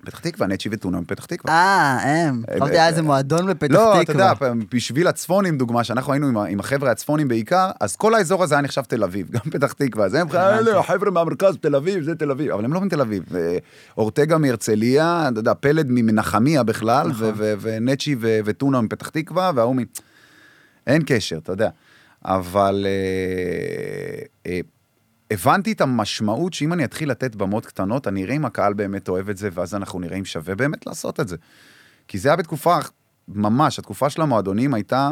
פתח 0.05 0.19
תקווה, 0.19 0.47
נצ'י 0.47 0.69
וטונה 0.71 0.99
מפתח 0.99 1.25
תקווה. 1.25 1.53
אה, 1.53 2.27
הם. 2.27 2.43
חשבתי 2.53 2.71
היה 2.71 2.87
איזה 2.87 3.01
מועדון 3.01 3.47
בפתח 3.47 3.67
תקווה. 3.67 3.95
לא, 3.95 4.01
אתה 4.01 4.11
יודע, 4.11 4.33
בשביל 4.71 5.07
הצפונים, 5.07 5.57
דוגמה, 5.57 5.83
שאנחנו 5.83 6.13
היינו 6.13 6.45
עם, 6.45 6.59
החבר'ה 6.59 6.91
הצפונים 6.91 7.27
בעיקר, 7.27 7.71
אז 7.79 7.95
כל 7.95 8.15
האזור 8.15 8.43
הזה 8.43 8.55
היה 8.55 8.61
נחשב 8.61 8.81
תל 8.81 9.03
אביב, 9.03 9.29
גם 9.31 9.51
פתח 9.51 9.73
תקווה. 9.73 10.05
אז 10.05 10.13
הם 10.13 10.27
אלה, 10.31 10.79
החבר'ה 10.79 11.11
מהמרכז, 11.11 11.57
תל 11.61 11.75
אביב, 11.75 12.03
זה 12.03 12.15
תל 12.15 12.31
אביב. 12.31 12.51
אבל 12.51 12.65
הם 12.65 12.73
לא 12.73 12.81
מתל 12.81 13.01
אביב. 13.01 13.23
אה, 13.35 13.57
אורטגה 13.97 14.37
מהרצליה, 14.37 15.29
אתה 15.31 15.39
יודע, 15.39 15.53
פלד 15.53 15.85
ממנחמיה 15.89 16.63
בכלל, 16.63 17.11
ו- 17.15 17.53
ונצ'י 17.61 18.15
וטונה 18.19 18.81
מפתח 18.81 19.09
תקווה, 19.09 19.51
וההוא 19.55 19.75
מ... 19.75 19.79
אין 20.87 21.01
קשר, 21.05 21.37
אתה 21.37 21.51
יודע. 21.51 21.69
אבל 22.25 22.85
אה, 22.85 24.51
אה, 24.51 24.59
הבנתי 25.31 25.71
את 25.71 25.81
המשמעות 25.81 26.53
שאם 26.53 26.73
אני 26.73 26.85
אתחיל 26.85 27.11
לתת 27.11 27.35
במות 27.35 27.65
קטנות, 27.65 28.07
אני 28.07 28.23
אראה 28.23 28.35
אם 28.35 28.45
הקהל 28.45 28.73
באמת 28.73 29.09
אוהב 29.09 29.29
את 29.29 29.37
זה, 29.37 29.49
ואז 29.53 29.75
אנחנו 29.75 29.99
נראה 29.99 30.17
אם 30.17 30.25
שווה 30.25 30.55
באמת 30.55 30.87
לעשות 30.87 31.19
את 31.19 31.27
זה. 31.27 31.37
כי 32.07 32.17
זה 32.17 32.29
היה 32.29 32.35
בתקופה, 32.35 32.77
ממש, 33.27 33.79
התקופה 33.79 34.09
של 34.09 34.21
המועדונים 34.21 34.73
הייתה 34.73 35.11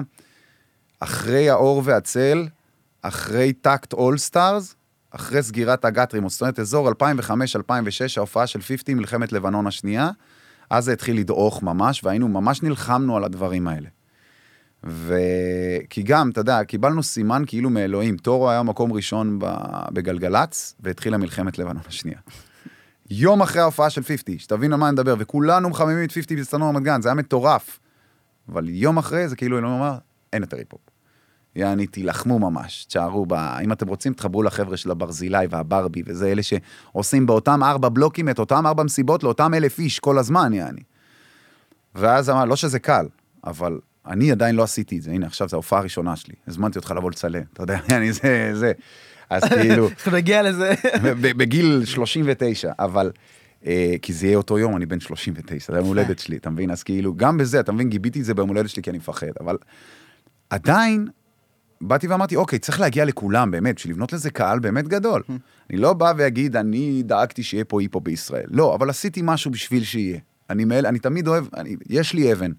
אחרי 1.00 1.50
האור 1.50 1.82
והצל, 1.86 2.48
אחרי 3.02 3.54
TACT 3.54 3.94
All 3.94 4.18
Stars, 4.18 4.76
אחרי 5.12 5.44
סגירת 5.44 5.86
הגאטרים, 5.86 6.30
זאת 6.30 6.42
אומרת, 6.42 6.60
אזור 6.60 6.90
2005-2006, 6.90 6.94
ההופעה 8.18 8.48
של 8.48 8.62
50, 8.62 8.98
מלחמת 8.98 9.32
לבנון 9.32 9.68
השנייה, 9.68 10.10
אז 10.70 10.86
זה 10.86 10.94
התחיל 10.94 11.20
לדעוך 11.20 11.64
ממש, 11.64 12.04
והיינו, 12.04 12.28
ממש 12.28 12.64
נלחמנו 12.64 13.18
על 13.18 13.24
הדברים 13.24 13.68
האלה. 13.68 13.90
וכי 14.84 16.04
גם, 16.04 16.30
אתה 16.30 16.42
יודע, 16.42 16.64
קיבלנו 16.64 17.04
סימן 17.04 17.44
כאילו 17.48 17.70
מאלוהים. 17.70 18.18
טורו 18.18 18.50
היה 18.50 18.64
מקום 18.64 18.94
ראשון 18.94 19.40
בגלגלצ, 19.92 20.76
והתחילה 20.80 21.18
מלחמת 21.18 21.58
לבנון 21.58 21.84
השנייה. 21.88 22.20
יום 23.10 23.42
אחרי 23.42 23.62
ההופעה 23.62 23.90
של 23.90 24.04
50, 24.04 24.40
שתבין 24.40 24.74
על 24.74 24.80
מה 24.80 24.88
אני 24.88 24.94
מדבר, 24.94 25.16
וכולנו 25.20 25.70
מחממים 25.70 26.04
את 26.04 26.12
50 26.12 26.38
בסצנון 26.38 26.76
רמת 26.76 26.84
גן, 26.84 27.02
זה 27.02 27.10
היה 27.10 27.16
מטורף. 27.16 27.80
אבל 28.50 28.70
יום 28.70 28.98
אחרי 28.98 29.28
זה 29.28 29.36
כאילו 29.36 29.58
אלוהים 29.58 29.76
אמר, 29.76 29.98
אין 30.34 30.42
יותר 30.42 30.58
היפ-הופ. 30.58 30.82
יעני, 31.56 31.88
תילחמו 31.88 32.40
ממש, 32.40 32.86
תשארו 32.86 33.26
ב... 33.26 33.34
אם 33.34 33.72
אתם 33.72 33.88
רוצים, 33.88 34.14
תחברו 34.14 34.44
לחבר'ה 34.44 34.78
של 34.78 34.92
הברזילי 34.92 35.48
והברבי, 35.50 36.04
וזה 36.06 36.32
אלה 36.32 36.42
שעושים 36.44 37.26
באותם 37.26 37.64
ארבע 37.64 37.90
בלוקים 37.90 38.30
את 38.30 38.40
אותם 38.40 38.68
ארבע 38.68 38.84
מסיבות 38.84 39.24
לאותם 39.24 39.54
אלף 39.54 39.80
איש 39.80 40.00
כל 40.00 40.18
הזמן, 40.18 40.54
יעני. 40.54 40.84
ואז 41.96 42.30
אמר, 42.30 42.46
לא 42.46 42.56
שזה 42.56 42.80
קל, 42.80 43.06
אבל 43.44 43.80
אני 44.08 44.32
עדיין 44.32 44.56
לא 44.56 44.64
עשיתי 44.64 44.98
את 44.98 45.02
זה, 45.02 45.12
הנה, 45.12 45.26
עכשיו 45.26 45.50
זו 45.50 45.56
ההופעה 45.56 45.80
הראשונה 45.80 46.16
שלי, 46.16 46.34
הזמנתי 46.48 46.80
אותך 46.80 46.94
לבוא 46.98 47.12
לצלם, 47.12 47.42
אתה 47.54 47.64
יודע, 47.64 47.80
אני 47.98 48.14
זה, 48.14 48.52
זה. 48.54 48.72
אז 49.30 49.44
כאילו, 49.44 49.90
נגיע 50.14 50.42
לזה? 50.42 50.74
בגיל 51.20 51.86
39, 51.86 52.72
אבל... 52.80 53.12
אה, 53.66 53.96
כי 54.02 54.14
זה 54.14 54.28
יהיה 54.28 54.38
אותו 54.38 54.60
יום, 54.60 54.78
אני 54.78 54.86
בן 54.86 55.00
39, 55.00 55.74
זה 55.74 55.78
היום 55.78 55.88
הולדת 55.88 56.20
שלי, 56.20 56.38
אתה 56.38 56.50
מבין? 56.50 56.72
אז 56.72 56.84
כאילו, 56.84 57.16
גם 57.16 57.38
בזה, 57.38 57.60
אתה 57.60 57.72
מבין, 57.72 57.90
גיביתי 57.90 58.20
את 58.20 58.26
זה 58.26 58.34
ביום 58.34 58.50
הולדת 58.50 58.70
שלי 58.70 58.84
כי 58.84 58.90
אני 58.90 58.98
מפחד, 58.98 59.28
אבל 59.40 59.58
עדיין, 60.50 61.08
באתי 61.82 62.08
ואמרתי, 62.08 62.36
אוקיי, 62.36 62.60
צריך 62.60 62.80
להגיע 62.80 63.06
לכולם, 63.06 63.52
באמת, 63.52 63.76
בשביל 63.76 63.94
לבנות 63.94 64.14
לזה 64.14 64.30
קהל 64.30 64.60
באמת 64.60 64.88
גדול. 64.88 65.24
אני 65.70 65.78
לא 65.78 65.94
בא 65.94 66.14
ואגיד, 66.18 66.56
אני 66.56 67.04
דאגתי 67.06 67.44
שיהיה 67.44 67.66
פה 67.66 67.82
היפו 67.82 68.00
בישראל. 68.00 68.48
לא, 68.48 68.76
אבל 68.76 68.90
עשיתי 68.90 69.22
משהו 69.24 69.52
בשביל 69.52 69.84
שיהיה. 69.84 70.20
אני, 70.50 70.66
מאל, 70.66 70.86
אני 70.86 71.00
תמיד 71.00 71.28
אוהב, 71.28 71.46
אני, 71.56 71.76
יש 71.90 72.14
לי 72.14 72.34
אבן. 72.34 72.52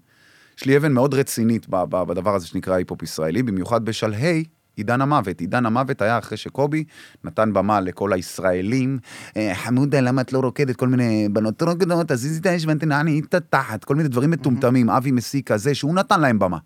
יש 0.57 0.65
לי 0.65 0.77
אבן 0.77 0.91
מאוד 0.91 1.13
רצינית 1.13 1.67
בדבר 1.69 2.35
הזה 2.35 2.47
שנקרא 2.47 2.75
היפ-הופ 2.75 3.03
ישראלי, 3.03 3.43
במיוחד 3.43 3.85
בשלהי 3.85 4.43
עידן 4.75 5.01
המוות. 5.01 5.39
עידן 5.39 5.65
המוות 5.65 6.01
היה 6.01 6.17
אחרי 6.17 6.37
שקובי 6.37 6.83
נתן 7.23 7.53
במה 7.53 7.81
לכל 7.81 8.13
הישראלים, 8.13 8.99
אה, 9.37 9.51
חמודה, 9.55 10.01
למה 10.01 10.21
את 10.21 10.33
לא 10.33 10.39
רוקדת? 10.39 10.75
כל 10.75 10.87
מיני 10.87 11.29
בנות 11.31 11.61
רוקדות, 11.61 12.11
תזיזי 12.11 12.39
את 12.39 12.45
האש 12.45 12.65
ותנעני 12.65 13.21
את 13.29 13.33
התחת, 13.33 13.83
כל 13.83 13.95
מיני 13.95 14.09
דברים 14.09 14.31
מטומטמים, 14.31 14.89
אבי 14.89 15.11
מסיק 15.11 15.51
כזה, 15.51 15.75
שהוא 15.75 15.95
נתן 15.95 16.21
להם 16.21 16.39
במה. 16.39 16.57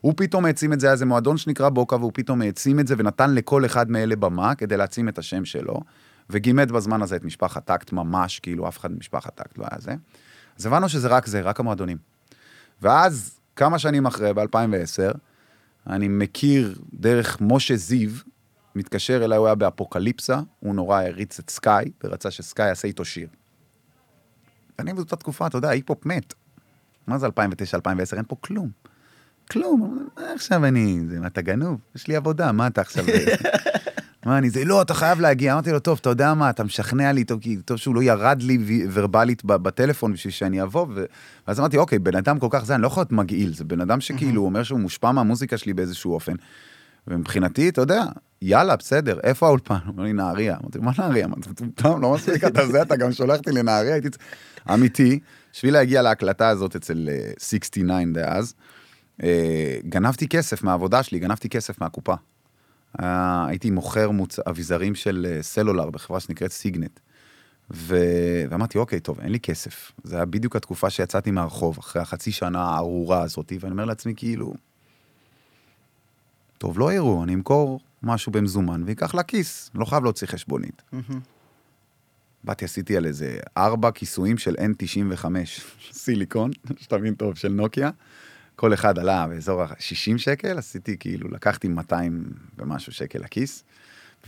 הוא 0.00 0.14
פתאום 0.16 0.44
העצים 0.44 0.72
את 0.72 0.80
זה, 0.80 0.86
היה 0.86 0.92
איזה 0.92 1.06
מועדון 1.06 1.36
שנקרא 1.36 1.68
בוקה, 1.68 1.96
והוא 1.96 2.10
פתאום 2.14 2.42
העצים 2.42 2.80
את 2.80 2.86
זה 2.86 2.94
ונתן 2.98 3.34
לכל 3.34 3.64
אחד 3.64 3.90
מאלה 3.90 4.16
במה 4.16 4.54
כדי 4.54 4.76
להעצים 4.76 5.08
את 5.08 5.18
השם 5.18 5.44
שלו, 5.44 5.80
וגימד 6.30 6.72
בזמן 6.72 7.02
הזה 7.02 7.16
את 7.16 7.24
משפחת 7.24 7.64
טקט 7.64 7.92
ממש, 7.92 8.40
כאילו 8.40 8.68
אף 8.68 8.78
אחד 8.78 8.92
ממשפחת 8.92 9.34
טקט 9.34 9.58
לא 9.58 9.64
היה 9.70 9.80
זה. 9.80 9.94
אז 10.58 10.66
הבנו 10.66 10.88
שזה 10.88 11.08
רק 11.08 11.26
זה, 11.26 11.40
רק 11.40 11.60
המועדונים. 11.60 12.15
ואז, 12.82 13.38
כמה 13.56 13.78
שנים 13.78 14.06
אחרי, 14.06 14.34
ב-2010, 14.34 15.16
אני 15.86 16.08
מכיר 16.08 16.78
דרך 16.94 17.38
משה 17.40 17.76
זיו, 17.76 18.10
מתקשר 18.74 19.24
אליי, 19.24 19.38
הוא 19.38 19.46
היה 19.46 19.54
באפוקליפסה, 19.54 20.40
הוא 20.60 20.74
נורא 20.74 21.02
הריץ 21.02 21.38
את 21.38 21.50
סקאי, 21.50 21.90
ורצה 22.04 22.30
שסקאי 22.30 22.66
יעשה 22.68 22.88
איתו 22.88 23.04
שיר. 23.04 23.28
ואני 24.78 24.94
באותה 24.94 25.16
תקופה, 25.16 25.46
אתה 25.46 25.58
יודע, 25.58 25.68
ההיפ-הופ 25.68 26.06
מת. 26.06 26.34
מה 27.06 27.18
זה 27.18 27.26
2009-2010? 27.26 27.30
אין 28.16 28.24
פה 28.28 28.36
כלום. 28.40 28.70
כלום, 29.50 30.08
עכשיו 30.34 30.64
אני, 30.64 31.00
אתה 31.26 31.42
גנוב? 31.42 31.80
יש 31.94 32.08
לי 32.08 32.16
עבודה, 32.16 32.52
מה 32.52 32.66
אתה 32.66 32.80
עכשיו... 32.80 33.04
מה 34.24 34.38
אני 34.38 34.50
זה, 34.50 34.64
לא, 34.64 34.82
אתה 34.82 34.94
חייב 34.94 35.20
להגיע. 35.20 35.52
אמרתי 35.52 35.72
לו, 35.72 35.78
טוב, 35.78 35.98
אתה 36.00 36.10
יודע 36.10 36.34
מה, 36.34 36.50
אתה 36.50 36.64
משכנע 36.64 37.12
לי, 37.12 37.24
טוב, 37.24 37.40
כי 37.40 37.56
טוב 37.56 37.76
שהוא 37.76 37.94
לא 37.94 38.02
ירד 38.02 38.42
לי 38.42 38.86
ורבלית 38.92 39.44
בטלפון 39.44 40.12
בשביל 40.12 40.32
שאני 40.32 40.62
אבוא. 40.62 40.86
ואז 41.46 41.60
אמרתי, 41.60 41.76
אוקיי, 41.76 41.98
בן 41.98 42.16
אדם 42.16 42.38
כל 42.38 42.48
כך 42.50 42.64
זה, 42.64 42.74
אני 42.74 42.82
לא 42.82 42.86
יכול 42.86 43.00
להיות 43.00 43.12
מגעיל, 43.12 43.54
זה 43.54 43.64
בן 43.64 43.80
אדם 43.80 44.00
שכאילו 44.00 44.42
אומר 44.42 44.62
שהוא 44.62 44.80
מושפע 44.80 45.12
מהמוזיקה 45.12 45.58
שלי 45.58 45.74
באיזשהו 45.74 46.12
אופן. 46.12 46.34
ומבחינתי, 47.08 47.68
אתה 47.68 47.80
יודע, 47.80 48.04
יאללה, 48.42 48.76
בסדר, 48.76 49.18
איפה 49.22 49.46
האולפן? 49.46 49.74
הוא 49.74 49.92
אומר 49.92 50.02
לי, 50.02 50.12
נהריה. 50.12 50.56
אמרתי, 50.62 50.78
מה 50.78 50.92
נהריה? 50.98 51.24
אמרתי, 51.24 51.50
טוב, 51.74 52.00
לא 52.02 52.12
מספיק, 52.14 52.44
אתה 52.44 52.66
זה, 52.66 52.82
אתה 52.82 52.96
גם 52.96 53.12
שולח 53.12 53.38
אותי 53.38 53.50
לנהריה, 53.50 53.92
הייתי... 53.92 54.08
אמיתי, 54.74 55.18
בשביל 55.52 55.72
להגיע 55.72 56.02
להקלטה 56.02 56.48
הזאת 56.48 56.76
אצל 56.76 57.08
אה, 57.12 57.30
69 57.38 58.12
דאז, 58.12 58.54
אה, 59.22 59.76
גנבתי 59.88 60.28
כסף 60.28 60.62
מהעבודה 60.62 61.02
שלי, 61.02 61.18
גנבתי 61.18 61.48
כסף 61.48 61.80
מהקופה. 61.80 62.14
הייתי 62.98 63.70
מוכר 63.70 64.10
מוצ... 64.10 64.38
אביזרים 64.38 64.94
של 64.94 65.26
אה, 65.30 65.42
סלולר 65.42 65.90
בחברה 65.90 66.20
שנקראת 66.20 66.52
סיגנט. 66.52 67.00
ו... 67.70 67.96
ואמרתי, 68.50 68.78
אוקיי, 68.78 69.00
טוב, 69.00 69.20
אין 69.20 69.32
לי 69.32 69.40
כסף. 69.40 69.92
זה 70.04 70.16
היה 70.16 70.24
בדיוק 70.24 70.56
התקופה 70.56 70.90
שיצאתי 70.90 71.30
מהרחוב, 71.30 71.78
אחרי 71.78 72.02
החצי 72.02 72.32
שנה 72.32 72.62
הארורה 72.64 73.22
הזאת, 73.22 73.52
ואני 73.60 73.72
אומר 73.72 73.84
לעצמי, 73.84 74.14
כאילו, 74.16 74.54
טוב, 76.58 76.78
לא 76.78 76.92
יראו, 76.92 77.24
אני 77.24 77.34
אמכור 77.34 77.80
משהו 78.02 78.32
במזומן 78.32 78.82
ואקח 78.86 79.14
לכיס, 79.14 79.70
לא 79.74 79.84
חייב 79.84 80.04
להוציא 80.04 80.26
חשבונית. 80.26 80.82
באתי, 82.44 82.64
עשיתי 82.64 82.96
על 82.96 83.06
איזה 83.06 83.38
ארבע 83.56 83.90
כיסויים 83.90 84.38
של 84.38 84.54
N95 84.54 85.24
סיליקון, 85.92 86.50
שתבין 86.82 87.14
טוב, 87.14 87.34
של 87.34 87.48
נוקיה. 87.48 87.90
כל 88.56 88.74
אחד 88.74 88.98
עלה 88.98 89.26
באזור 89.26 89.62
ה-60 89.62 90.18
שקל, 90.18 90.58
עשיתי 90.58 90.96
כאילו, 90.98 91.28
לקחתי 91.28 91.68
200 91.68 92.24
ומשהו 92.58 92.92
שקל 92.92 93.18
לכיס. 93.18 93.64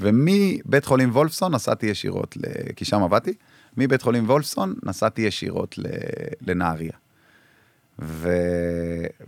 ומבית 0.00 0.84
חולים 0.84 1.10
וולפסון 1.10 1.54
נסעתי 1.54 1.86
ישירות, 1.86 2.36
ל... 2.36 2.40
כי 2.76 2.84
שם 2.84 3.02
עבדתי, 3.02 3.34
מבית 3.76 4.02
חולים 4.02 4.24
וולפסון 4.24 4.74
נסעתי 4.82 5.22
ישירות 5.22 5.78
ל... 5.78 5.82
לנהריה. 6.46 6.92
ו... 7.98 8.32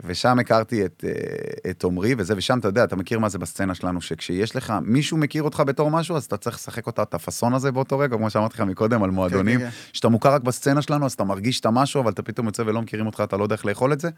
ושם 0.04 0.38
הכרתי 0.38 0.84
את, 0.84 1.04
אה, 1.06 1.70
את 1.70 1.84
עמרי 1.84 2.14
וזה, 2.18 2.34
ושם 2.36 2.58
אתה 2.58 2.68
יודע, 2.68 2.84
אתה 2.84 2.96
מכיר 2.96 3.18
מה 3.18 3.28
זה 3.28 3.38
בסצנה 3.38 3.74
שלנו, 3.74 4.00
שכשיש 4.00 4.56
לך, 4.56 4.74
מישהו 4.82 5.16
מכיר 5.16 5.42
אותך 5.42 5.62
בתור 5.66 5.90
משהו, 5.90 6.16
אז 6.16 6.24
אתה 6.24 6.36
צריך 6.36 6.56
לשחק 6.56 6.86
אותה, 6.86 7.02
את 7.02 7.14
הפאסון 7.14 7.54
הזה 7.54 7.72
באותו 7.72 7.98
רגע, 7.98 8.16
כמו 8.16 8.30
שאמרתי 8.30 8.54
לך 8.54 8.60
מקודם, 8.60 9.02
על 9.02 9.10
מועדונים, 9.10 9.60
כן, 9.60 9.70
כן. 9.70 9.76
שאתה 9.92 10.08
מוכר 10.08 10.32
רק 10.32 10.42
בסצנה 10.42 10.82
שלנו, 10.82 11.06
אז 11.06 11.12
אתה 11.12 11.24
מרגיש 11.24 11.60
את 11.60 11.66
המשהו, 11.66 12.02
אבל 12.02 12.12
אתה 12.12 12.22
פתאום 12.22 12.46
יוצא 12.46 12.62
ולא 12.66 12.82
מכירים 12.82 13.06
אותך, 13.06 13.22
אתה 13.24 13.36
לא 13.36 13.42
יודע 13.42 13.54
איך 13.54 13.66
לאכול 13.66 13.92
את 13.92 14.00
זה. 14.00 14.10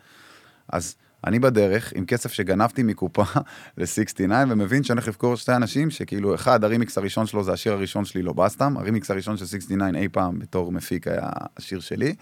אז 0.69 0.97
אני 1.27 1.39
בדרך, 1.39 1.93
עם 1.97 2.07
כסף 2.07 2.33
שגנבתי 2.33 2.83
מקופה 2.83 3.23
ל-69, 3.79 4.33
ומבין 4.49 4.83
שאני 4.83 4.97
הולך 4.97 5.09
לבכור 5.09 5.37
שתי 5.37 5.53
אנשים, 5.53 5.91
שכאילו, 5.91 6.35
אחד, 6.35 6.65
הרימיקס 6.65 6.99
הראשון 6.99 7.27
שלו 7.27 7.45
זה 7.45 7.53
השיר 7.53 7.73
הראשון 7.73 8.05
שלי, 8.05 8.23
לא 8.23 8.33
בסטם, 8.33 8.77
הרימיקס 8.77 9.11
הראשון 9.11 9.37
של 9.37 9.47
69 9.47 9.99
אי 9.99 10.09
פעם 10.09 10.39
בתור 10.39 10.73
מפיק 10.73 11.09
היה 11.09 11.29
השיר 11.57 11.81
שלי, 11.81 12.15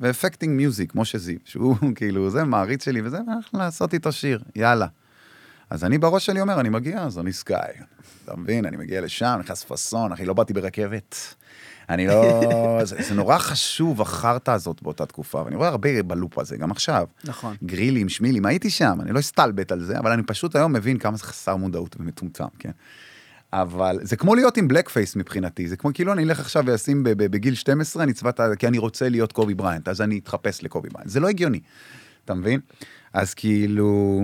ואפקטינג 0.00 0.56
מיוזיק, 0.56 0.94
משה 0.94 1.18
זיו, 1.18 1.38
שהוא 1.44 1.76
כאילו, 1.96 2.30
זה 2.30 2.44
מעריץ 2.44 2.84
שלי 2.84 3.00
וזה, 3.02 3.18
והלכנו 3.26 3.58
לעשות 3.58 3.94
איתו 3.94 4.12
שיר, 4.12 4.42
יאללה. 4.56 4.86
אז 5.70 5.84
אני 5.84 5.98
בראש 5.98 6.26
שלי 6.26 6.40
אומר, 6.40 6.60
אני 6.60 6.68
מגיע, 6.68 7.02
אז 7.02 7.18
אני 7.18 7.32
סקאי. 7.32 7.72
אתה 8.24 8.36
מבין, 8.36 8.64
אני 8.64 8.76
מגיע 8.76 9.00
לשם, 9.00 9.36
נכנס 9.40 9.64
פאסון, 9.64 10.12
אחי, 10.12 10.24
לא 10.24 10.34
באתי 10.34 10.52
ברכבת. 10.52 11.34
אני 11.90 12.06
לא... 12.06 12.40
זה, 12.84 12.96
זה 13.08 13.14
נורא 13.14 13.38
חשוב, 13.38 14.00
החרטא 14.00 14.50
הזאת 14.50 14.82
באותה 14.82 15.06
תקופה, 15.06 15.42
ואני 15.44 15.56
רואה 15.56 15.68
הרבה 15.68 16.02
בלופ 16.02 16.38
הזה, 16.38 16.56
גם 16.56 16.70
עכשיו. 16.70 17.06
נכון. 17.24 17.56
גרילים, 17.62 18.08
שמילים, 18.08 18.46
הייתי 18.46 18.70
שם, 18.70 18.98
אני 19.00 19.12
לא 19.12 19.18
אסתלבט 19.18 19.72
על 19.72 19.82
זה, 19.82 19.98
אבל 19.98 20.12
אני 20.12 20.22
פשוט 20.22 20.56
היום 20.56 20.72
מבין 20.72 20.98
כמה 20.98 21.16
זה 21.16 21.24
חסר 21.24 21.56
מודעות 21.56 21.96
ומטומטם, 22.00 22.48
כן? 22.58 22.70
אבל 23.52 23.98
זה 24.02 24.16
כמו 24.16 24.34
להיות 24.34 24.56
עם 24.56 24.68
blackface 24.68 25.16
מבחינתי, 25.16 25.68
זה 25.68 25.76
כמו 25.76 25.90
כאילו 25.94 26.12
אני 26.12 26.22
אלך 26.24 26.40
עכשיו 26.40 26.62
ואשים 26.66 27.02
בגיל 27.04 27.54
12, 27.54 28.02
אני 28.02 28.12
צבעת, 28.12 28.40
כי 28.58 28.66
אני 28.66 28.78
רוצה 28.78 29.08
להיות 29.08 29.32
קובי 29.32 29.54
בריינט, 29.54 29.88
אז 29.88 30.00
אני 30.00 30.18
אתחפש 30.18 30.62
לקובי 30.62 30.88
בריינט, 30.88 31.10
זה 31.10 31.20
לא 31.20 31.28
הגיוני, 31.28 31.60
אתה 32.24 32.34
מבין? 32.34 32.60
אז 33.12 33.34
כאילו, 33.34 34.22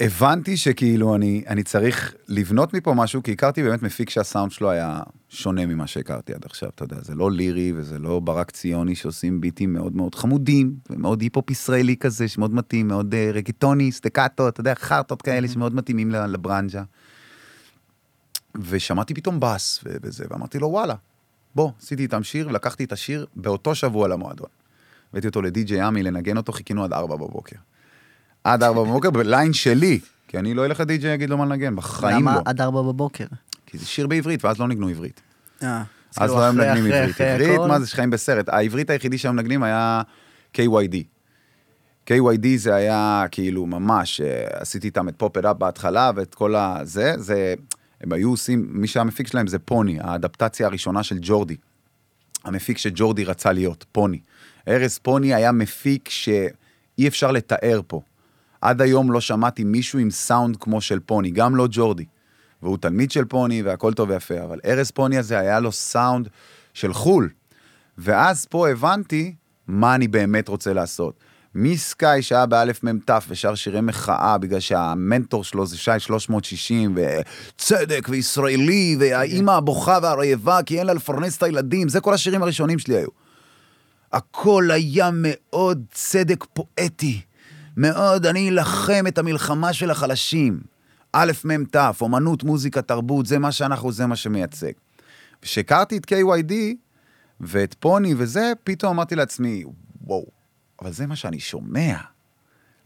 הבנתי 0.00 0.56
שכאילו 0.56 1.14
אני, 1.14 1.44
אני 1.48 1.62
צריך 1.62 2.14
לבנות 2.28 2.74
מפה 2.74 2.94
משהו, 2.94 3.22
כי 3.22 3.32
הכרתי 3.32 3.62
באמת 3.62 3.82
מפיק 3.82 4.10
שהסאונד 4.10 4.52
שלו 4.52 4.70
היה 4.70 5.00
שונה 5.28 5.66
ממה 5.66 5.86
שהכרתי 5.86 6.34
עד 6.34 6.44
עכשיו, 6.44 6.68
אתה 6.68 6.84
יודע, 6.84 6.96
זה 7.00 7.14
לא 7.14 7.30
לירי 7.30 7.72
וזה 7.76 7.98
לא 7.98 8.20
ברק 8.20 8.50
ציוני 8.50 8.94
שעושים 8.94 9.40
ביטים 9.40 9.72
מאוד 9.72 9.96
מאוד 9.96 10.14
חמודים, 10.14 10.76
ומאוד 10.90 11.20
היפ-הופ 11.20 11.50
ישראלי 11.50 11.96
כזה, 11.96 12.28
שמאוד 12.28 12.54
מתאים, 12.54 12.88
מאוד 12.88 13.14
אה, 13.14 13.34
רגיטוני, 13.36 13.92
סטקטו, 13.92 14.48
אתה 14.48 14.60
יודע, 14.60 14.74
חרטות 14.74 15.22
כאלה 15.22 15.48
שמאוד 15.48 15.74
מתאימים 15.74 16.10
לברנז'ה. 16.10 16.82
ושמעתי 18.60 19.14
פתאום 19.14 19.40
בס 19.40 19.84
וזה, 19.84 20.24
ואמרתי 20.30 20.58
לו, 20.58 20.68
וואלה, 20.68 20.94
בוא, 21.54 21.70
עשיתי 21.82 22.02
איתם 22.02 22.22
שיר, 22.22 22.48
ולקחתי 22.48 22.84
את 22.84 22.92
השיר 22.92 23.26
באותו 23.36 23.74
שבוע 23.74 24.08
למועדון. 24.08 24.48
הבאתי 25.12 25.26
אותו 25.26 25.42
לדי.ג'יי 25.42 25.80
עמי 25.80 26.02
לנגן 26.02 26.36
אותו, 26.36 26.52
חיכינו 26.52 26.84
עד 26.84 26.92
ארבע 26.92 27.16
בבוקר. 27.16 27.56
עד 28.52 28.62
ארבע 28.62 28.82
בבוקר 28.82 29.10
בליין 29.10 29.52
שלי, 29.52 30.00
כי 30.28 30.38
אני 30.38 30.54
לא 30.54 30.64
אלך 30.64 30.80
לדי.ג'יי 30.80 31.14
יגיד 31.14 31.30
לו 31.30 31.38
מה 31.38 31.44
לנגן, 31.44 31.76
בחיים 31.76 32.16
למה 32.16 32.34
לא. 32.34 32.40
עד 32.44 32.60
ארבע 32.60 32.82
בבוקר? 32.82 33.24
כי 33.66 33.78
זה 33.78 33.86
שיר 33.86 34.06
בעברית, 34.06 34.44
ואז 34.44 34.58
לא 34.58 34.68
ניגנו 34.68 34.88
עברית. 34.88 35.20
אה, 35.62 35.82
אז 36.16 36.30
כאילו 36.30 36.36
לא 36.36 36.44
היו 36.44 36.52
מנגנים 36.52 36.92
עברית. 36.92 37.20
עברית? 37.20 37.60
מה 37.68 37.80
זה 37.80 37.86
שחיים 37.86 38.10
בסרט? 38.10 38.48
העברית 38.48 38.90
היחידי 38.90 39.18
שהיו 39.18 39.32
מנגנים 39.32 39.62
היה 39.62 40.02
KYD. 40.54 40.94
KYD 42.10 42.46
זה 42.56 42.74
היה 42.74 43.24
כאילו 43.30 43.66
ממש, 43.66 44.20
אה, 44.20 44.46
עשיתי 44.50 44.86
איתם 44.86 45.08
את 45.08 45.14
פופ 45.16 45.36
אפ 45.36 45.56
בהתחלה 45.56 46.10
ואת 46.14 46.34
כל 46.34 46.54
הזה, 46.54 47.14
זה, 47.16 47.54
הם 48.00 48.12
היו 48.12 48.30
עושים, 48.30 48.66
מי 48.70 48.86
שהמפיק 48.86 49.26
שלהם 49.26 49.46
זה 49.46 49.58
פוני, 49.58 49.98
האדפטציה 50.00 50.66
הראשונה 50.66 51.02
של 51.02 51.18
ג'ורדי. 51.20 51.56
המפיק 52.44 52.78
שג'ורדי 52.78 53.24
רצה 53.24 53.52
להיות, 53.52 53.84
פוני. 53.92 54.20
ארז 54.68 54.98
פוני 54.98 55.34
היה 55.34 55.52
מפיק 55.52 56.08
שאי 56.08 57.08
אפשר 57.08 57.32
לתאר 57.32 57.80
פה. 57.86 58.00
עד 58.60 58.80
היום 58.82 59.12
לא 59.12 59.20
שמעתי 59.20 59.64
מישהו 59.64 59.98
עם 59.98 60.10
סאונד 60.10 60.56
כמו 60.60 60.80
של 60.80 61.00
פוני, 61.00 61.30
גם 61.30 61.56
לא 61.56 61.66
ג'ורדי. 61.70 62.04
והוא 62.62 62.78
תלמיד 62.78 63.10
של 63.10 63.24
פוני 63.24 63.62
והכל 63.62 63.92
טוב 63.92 64.10
ויפה, 64.10 64.44
אבל 64.44 64.60
ארז 64.64 64.90
פוני 64.90 65.18
הזה 65.18 65.38
היה 65.38 65.60
לו 65.60 65.72
סאונד 65.72 66.28
של 66.74 66.92
חו"ל. 66.92 67.28
ואז 67.98 68.46
פה 68.46 68.68
הבנתי 68.68 69.34
מה 69.66 69.94
אני 69.94 70.08
באמת 70.08 70.48
רוצה 70.48 70.72
לעשות. 70.72 71.20
מסקאי 71.54 72.22
שהיה 72.22 72.46
באלף 72.46 72.84
מ"ת 72.84 73.10
ושר 73.28 73.54
שירי 73.54 73.80
מחאה 73.80 74.38
בגלל 74.38 74.60
שהמנטור 74.60 75.44
שלו 75.44 75.66
זה 75.66 75.78
שי 75.78 75.90
360 75.98 76.96
וצדק 76.96 78.08
וישראלי 78.10 78.96
והאימא 79.00 79.50
הבוכה 79.50 79.98
והרעבה 80.02 80.62
כי 80.66 80.78
אין 80.78 80.86
לה 80.86 80.92
לפרנס 80.92 81.36
את 81.36 81.42
הילדים, 81.42 81.88
זה 81.88 82.00
כל 82.00 82.14
השירים 82.14 82.42
הראשונים 82.42 82.78
שלי 82.78 82.96
היו. 82.96 83.08
הכל 84.12 84.70
היה 84.70 85.10
מאוד 85.12 85.84
צדק 85.92 86.44
פואטי, 86.44 87.20
מאוד 87.78 88.26
אני 88.26 88.48
אלחם 88.48 89.04
את 89.08 89.18
המלחמה 89.18 89.72
של 89.72 89.90
החלשים. 89.90 90.60
א', 91.12 91.32
מ', 91.44 91.64
ת', 91.64 91.76
אומנות, 92.00 92.42
מוזיקה, 92.42 92.82
תרבות, 92.82 93.26
זה 93.26 93.38
מה 93.38 93.52
שאנחנו, 93.52 93.92
זה 93.92 94.06
מה 94.06 94.16
שמייצג. 94.16 94.72
כשהכרתי 95.42 95.96
את 95.96 96.12
KYD 96.12 96.52
ואת 97.40 97.74
פוני 97.74 98.14
וזה, 98.16 98.52
פתאום 98.64 98.92
אמרתי 98.92 99.14
לעצמי, 99.14 99.64
וואו, 100.04 100.26
אבל 100.82 100.92
זה 100.92 101.06
מה 101.06 101.16
שאני 101.16 101.40
שומע. 101.40 101.96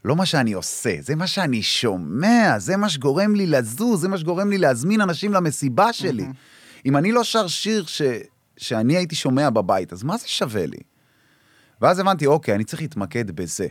לא 0.05 0.15
מה 0.15 0.25
שאני 0.25 0.53
עושה, 0.53 0.95
זה 0.99 1.15
מה 1.15 1.27
שאני 1.27 1.63
שומע, 1.63 2.59
זה 2.59 2.77
מה 2.77 2.89
שגורם 2.89 3.35
לי 3.35 3.47
לזוז, 3.47 4.01
זה 4.01 4.07
מה 4.07 4.17
שגורם 4.17 4.49
לי 4.49 4.57
להזמין 4.57 5.01
אנשים 5.01 5.33
למסיבה 5.33 5.93
שלי. 5.93 6.25
אם 6.85 6.97
אני 6.97 7.11
לא 7.11 7.23
שר 7.23 7.47
שיר 7.47 7.85
ש... 7.85 8.01
שאני 8.57 8.97
הייתי 8.97 9.15
שומע 9.15 9.49
בבית, 9.49 9.93
אז 9.93 10.03
מה 10.03 10.17
זה 10.17 10.27
שווה 10.27 10.65
לי? 10.65 10.79
ואז 11.81 11.99
הבנתי, 11.99 12.25
אוקיי, 12.25 12.55
אני 12.55 12.63
צריך 12.63 12.81
להתמקד 12.81 13.31
בזה. 13.31 13.67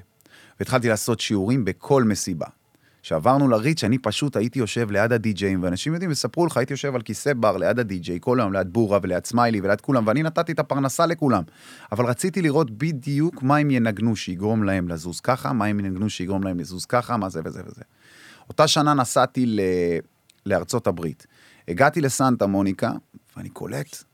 והתחלתי 0.62 0.88
לעשות 0.88 1.21
שיעורים 1.21 1.64
בכל 1.64 2.04
מסיבה. 2.04 2.47
כשעברנו 3.02 3.49
לריץ', 3.49 3.85
אני 3.85 3.99
פשוט 3.99 4.37
הייתי 4.37 4.59
יושב 4.59 4.90
ליד 4.90 5.12
הדי-ג'אים, 5.12 5.62
ואנשים 5.62 5.92
יודעים, 5.92 6.11
יספרו 6.11 6.47
לך, 6.47 6.57
הייתי 6.57 6.73
יושב 6.73 6.95
על 6.95 7.02
כיסא 7.02 7.33
בר 7.35 7.57
ליד 7.57 7.78
הדי-ג'יי, 7.78 8.19
כל 8.21 8.40
היום 8.40 8.52
ליד 8.52 8.73
בורה 8.73 8.99
וליד 9.02 9.25
סמיילי 9.25 9.61
וליד 9.61 9.81
כולם, 9.81 10.07
ואני 10.07 10.23
נתתי 10.23 10.52
את 10.52 10.59
הפרנסה 10.59 11.07
לכולם. 11.07 11.42
אבל 11.92 12.04
רציתי 12.04 12.42
לראות 12.42 12.71
בדיוק 12.71 13.42
מה 13.42 13.57
הם 13.57 13.71
ינגנו 13.71 14.16
שיגרום 14.16 14.62
להם 14.62 14.88
לזוז 14.88 15.21
ככה, 15.21 15.52
מה 15.52 15.64
הם 15.64 15.81
ינגנו 15.81 16.11
שיגרום 16.11 16.42
להם 16.42 16.61
לזוז 16.61 16.85
ככה, 16.85 17.16
מה 17.16 17.28
זה 17.28 17.40
וזה 17.45 17.62
וזה. 17.66 17.83
אותה 18.49 18.69
שנה 18.69 18.95
נסעתי 18.95 19.47
ל... 19.47 19.61
לארצות 20.47 20.87
הברית. 20.87 21.26
הגעתי 21.69 22.00
לסנטה 22.00 22.47
מוניקה, 22.47 22.92
ואני 23.37 23.49
קולט 23.49 24.04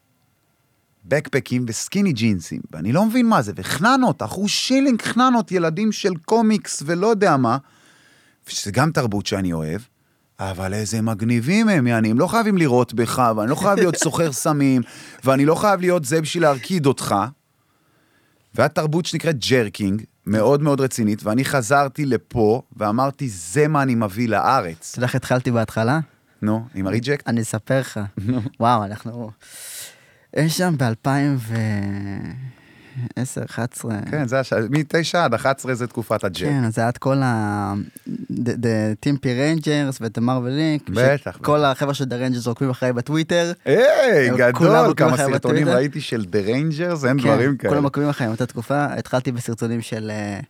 בקפקים 1.09 1.65
ו 1.69 1.75
skinny 1.75 2.13
ג'ינסים, 2.13 2.61
ואני 2.73 2.93
לא 2.93 3.05
מבין 3.05 3.27
מה 3.27 3.43
זה, 3.43 3.53
וחננות, 3.57 4.23
אחוז 4.23 4.51
שילינג 4.51 5.03
חננות, 5.03 5.53
ילדים 5.53 5.93
של 5.93 6.15
קומיקס 6.25 6.83
ולא 6.87 7.07
יודע 7.07 7.37
מה, 7.37 7.57
שזה 8.47 8.71
גם 8.71 8.93
תרבות 8.93 9.27
שאני 9.27 9.53
אוהב, 9.53 9.81
אבל 10.41 10.75
איזה 10.75 11.03
מגניבים 11.03 11.69
הם, 11.69 11.87
יעני, 11.87 12.11
הם 12.11 12.19
לא 12.19 12.27
חייבים 12.27 12.57
לראות 12.57 12.95
בך, 12.95 13.33
ואני 13.37 13.51
לא 13.51 13.55
חייב 13.55 13.79
להיות 13.79 13.97
סוחר 13.97 14.33
סמים, 14.33 14.83
ואני 15.25 15.45
לא 15.45 15.55
חייב 15.55 15.81
להיות 15.81 16.05
זה 16.05 16.21
בשביל 16.21 16.43
להרקיד 16.43 16.87
אותך. 16.87 17.15
והתרבות 18.55 19.07
שנקראת 19.07 19.45
jerking, 19.49 20.03
מאוד 20.27 20.63
מאוד 20.63 20.81
רצינית, 20.81 21.23
ואני 21.23 21.45
חזרתי 21.45 22.07
לפה 22.07 22.63
ואמרתי, 22.77 23.29
זה 23.29 23.69
מה 23.69 23.83
אני 23.83 23.95
מביא 23.95 24.29
לארץ. 24.29 24.91
אתה 24.91 24.99
יודע 24.99 25.07
איך 25.07 25.15
התחלתי 25.15 25.51
בהתחלה? 25.51 26.01
נו, 26.43 26.67
עם 26.75 26.87
הריג'קט? 26.87 27.29
אני 27.29 27.43
אספר 27.43 27.81
לך. 27.81 28.01
וואו, 28.61 28.85
אנחנו... 28.85 29.31
אי 30.39 30.49
שם 30.49 30.75
ב-2010, 30.79 33.45
11. 33.45 33.99
כן, 34.11 34.29
זה 34.29 34.41
השעה, 34.41 34.61
מ-9 34.61 35.19
עד 35.19 35.35
11 35.35 35.75
זה 35.75 35.87
תקופת 35.87 36.25
הג'ק. 36.25 36.39
כן, 36.39 36.65
אז 36.65 36.79
היה 36.79 36.89
את 36.89 36.99
כל 36.99 37.17
ה... 37.23 37.75
The 38.31 39.07
Timpy 39.07 39.25
Rangers 39.25 39.97
ואת 40.01 40.19
המרוויל 40.19 40.55
לינק. 40.55 40.91
בטח, 40.91 41.39
כל 41.43 41.65
החבר'ה 41.65 41.95
של 41.95 42.05
The 42.05 42.07
Rangers 42.07 42.49
עוקבים 42.49 42.71
אחריי 42.71 42.93
בטוויטר. 42.93 43.53
היי, 43.65 44.31
גדול, 44.37 44.95
כמה 44.97 45.17
סרטונים. 45.17 45.69
ראיתי 45.69 46.01
של 46.01 46.25
The 46.33 46.49
Rangers, 46.49 47.07
אין 47.07 47.21
כן, 47.21 47.29
דברים 47.29 47.57
כאלה. 47.57 47.73
כולם 47.73 47.85
עוקבים 47.85 48.09
אחריי 48.09 48.29
באותה 48.29 48.47
תקופה. 48.47 48.85
התחלתי 48.85 49.33
בסרטונים 49.33 49.81
של... 49.81 50.11
אה, 50.11 50.41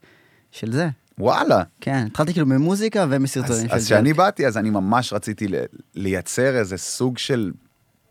זה. 0.70 0.88
וואלה. 1.18 1.62
כן, 1.80 2.06
התחלתי 2.10 2.32
כאילו 2.32 2.46
ממוזיקה 2.46 3.06
ומסרטונים 3.08 3.68
של 3.68 3.74
אז 3.74 3.86
כשאני 3.86 4.12
באתי, 4.12 4.46
אז 4.46 4.56
אני 4.56 4.70
ממש 4.70 5.12
רציתי 5.12 5.46
לייצר 5.94 6.56
איזה 6.56 6.76
סוג 6.76 7.18
של 7.18 7.52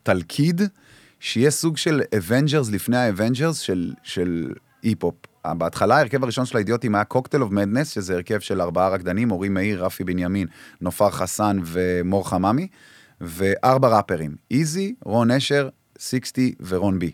תלכיד, 0.03 0.62
שיהיה 1.19 1.51
סוג 1.51 1.77
של 1.77 2.01
Avengers 2.17 2.72
לפני 2.71 2.97
ה 2.98 3.04
Avengers 3.04 3.60
של, 3.59 3.93
של 4.03 4.53
היפ-הופ. 4.84 5.15
בהתחלה 5.45 5.97
ההרכב 5.97 6.24
הראשון 6.24 6.45
של 6.45 6.57
האידיוטים 6.57 6.95
היה 6.95 7.03
Cocktail 7.03 7.44
of 7.44 7.51
Madness, 7.51 7.89
שזה 7.89 8.15
הרכב 8.15 8.39
של 8.39 8.62
ארבעה 8.62 8.89
רקדנים, 8.89 9.31
אורי 9.31 9.50
מאיר, 9.50 9.86
רפי 9.86 10.03
בנימין, 10.03 10.47
נופר 10.81 11.09
חסן 11.09 11.57
ומור 11.63 12.29
חממי, 12.29 12.67
וארבע 13.21 13.97
ראפרים, 13.97 14.36
איזי, 14.51 14.95
רון 15.05 15.31
נשר, 15.32 15.70
סיקסטי 16.00 16.55
ורון 16.67 17.00
בי. 17.00 17.12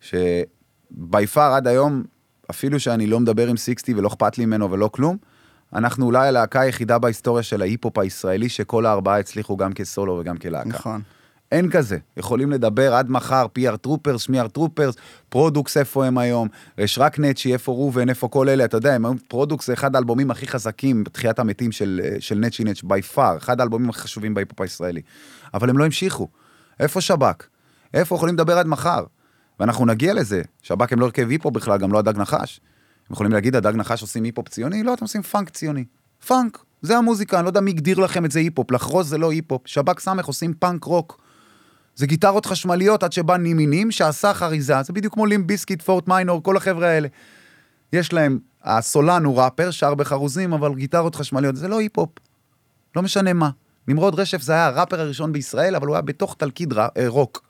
שבי 0.00 1.26
פאר 1.32 1.52
עד 1.52 1.66
היום, 1.66 2.02
אפילו 2.50 2.80
שאני 2.80 3.06
לא 3.06 3.20
מדבר 3.20 3.48
עם 3.48 3.56
סיקסטי 3.56 3.94
ולא 3.94 4.08
אכפת 4.08 4.38
לי 4.38 4.46
ממנו 4.46 4.70
ולא 4.70 4.90
כלום, 4.92 5.16
אנחנו 5.72 6.06
אולי 6.06 6.28
הלהקה 6.28 6.60
היחידה 6.60 6.98
בהיסטוריה 6.98 7.42
של 7.42 7.62
ההיפ-הופ 7.62 7.98
הישראלי, 7.98 8.48
שכל 8.48 8.86
הארבעה 8.86 9.18
הצליחו 9.18 9.56
גם 9.56 9.72
כסולו 9.72 10.18
וגם 10.20 10.36
כלהקה. 10.36 10.68
נכון. 10.68 11.02
אין 11.52 11.70
כזה. 11.70 11.98
יכולים 12.16 12.50
לדבר 12.50 12.94
עד 12.94 13.10
מחר, 13.10 13.46
PR 13.58 13.76
טרופרס, 13.76 14.22
שמיאר 14.22 14.48
טרופרס, 14.48 14.94
פרודוקס 15.28 15.76
איפה 15.76 16.06
הם 16.06 16.18
היום, 16.18 16.48
יש 16.78 16.98
רק 16.98 17.18
נצ'י, 17.18 17.52
איפה 17.52 17.72
ראובן, 17.72 18.08
איפה 18.08 18.28
כל 18.28 18.48
אלה, 18.48 18.64
אתה 18.64 18.76
יודע, 18.76 18.94
הם 18.94 19.04
היום, 19.04 19.16
פרודוקס 19.28 19.66
זה 19.66 19.72
אחד 19.72 19.94
האלבומים 19.94 20.30
הכי 20.30 20.46
חזקים 20.46 21.04
בתחיית 21.04 21.38
המתים 21.38 21.72
של, 21.72 22.00
של 22.20 22.34
נצ'י 22.34 22.64
נצ' 22.64 22.82
בי 22.82 23.02
פאר, 23.02 23.36
אחד 23.36 23.60
האלבומים 23.60 23.90
הכי 23.90 24.00
חשובים 24.00 24.34
בהיפ-הופ 24.34 24.60
הישראלי. 24.60 25.00
אבל 25.54 25.70
הם 25.70 25.78
לא 25.78 25.84
המשיכו. 25.84 26.28
איפה 26.80 27.00
שב"כ? 27.00 27.46
איפה 27.94 28.14
יכולים 28.14 28.34
לדבר 28.34 28.58
עד 28.58 28.66
מחר? 28.66 29.04
ואנחנו 29.60 29.86
נגיע 29.86 30.14
לזה. 30.14 30.42
שב"כ 30.62 30.92
הם 30.92 31.00
לא 31.00 31.04
הרכב 31.04 31.28
היפ-הופ 31.30 31.54
בכלל, 31.54 31.78
גם 31.78 31.92
לא 31.92 31.98
הדג 31.98 32.18
נחש. 32.18 32.60
הם 33.08 33.12
יכולים 33.12 33.32
להגיד, 33.32 33.56
הדג 33.56 33.76
נחש 33.76 34.02
עושים 34.02 34.24
היפ-הופ 34.24 34.48
ציוני? 34.48 34.82
לא, 34.82 34.94
אתם 34.94 35.04
עושים 35.04 35.22
פאנק 35.22 35.50
ציוני. 35.50 35.84
פאנק, 36.26 36.58
זה 36.82 36.96
המוזיקה, 36.96 37.36
אני 37.36 37.44
לא 37.44 37.50
יודע 37.50 37.60
מי 37.60 37.70
הגדיר 37.70 37.98
לכם 37.98 38.24
את 38.24 38.30
זה 38.30 38.38
היפ-הופ, 38.38 38.70
לחרוז 38.70 39.08
זה 39.08 39.18
לא 39.18 39.30
היפ-הופ. 39.30 39.62
שב"כ 39.66 40.00
סמך 40.00 40.26
עושים 40.26 40.54
פאנק 40.54 40.84
רוק. 40.84 41.21
זה 41.94 42.06
גיטרות 42.06 42.46
חשמליות 42.46 43.02
עד 43.02 43.12
שבא 43.12 43.36
נימי 43.36 43.67
נים 43.67 43.90
שעשה 43.90 44.34
חריזה, 44.34 44.82
זה 44.82 44.92
בדיוק 44.92 45.14
כמו 45.14 45.26
Limp 45.26 45.46
Bizkit, 45.46 45.82
Fort 45.82 46.08
Minor, 46.08 46.42
כל 46.42 46.56
החבר'ה 46.56 46.88
האלה. 46.88 47.08
יש 47.92 48.12
להם, 48.12 48.38
הסולן 48.64 49.24
הוא 49.24 49.36
ראפר, 49.36 49.70
שר 49.70 49.94
בחרוזים, 49.94 50.52
אבל 50.52 50.74
גיטרות 50.74 51.14
חשמליות, 51.14 51.56
זה 51.56 51.68
לא 51.68 51.78
היפ-הופ. 51.80 52.10
לא 52.96 53.02
משנה 53.02 53.32
מה. 53.32 53.50
נמרוד 53.88 54.20
רשף 54.20 54.42
זה 54.42 54.52
היה 54.52 54.66
הראפר 54.66 55.00
הראשון 55.00 55.32
בישראל, 55.32 55.76
אבל 55.76 55.86
הוא 55.86 55.94
היה 55.94 56.02
בתוך 56.02 56.36
תלכיד 56.38 56.72
אה, 56.78 56.88
רוק. 57.06 57.42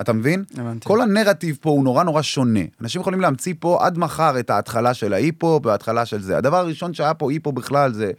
אתה 0.00 0.12
מבין? 0.12 0.44
הבנתי. 0.58 0.88
כל 0.88 1.00
הנרטיב 1.00 1.58
פה 1.60 1.70
הוא 1.70 1.84
נורא 1.84 2.04
נורא 2.04 2.22
שונה. 2.22 2.60
אנשים 2.80 3.00
יכולים 3.00 3.20
להמציא 3.20 3.54
פה 3.60 3.86
עד 3.86 3.98
מחר 3.98 4.38
את 4.40 4.50
ההתחלה 4.50 4.94
של 4.94 5.12
ההיפ-הופ 5.12 5.66
וההתחלה 5.66 6.06
של 6.06 6.22
זה. 6.22 6.36
הדבר 6.36 6.56
הראשון 6.56 6.94
שהיה 6.94 7.14
פה 7.14 7.30
היפ-הופ 7.30 7.54
בכלל 7.54 7.92
זה 7.92 8.10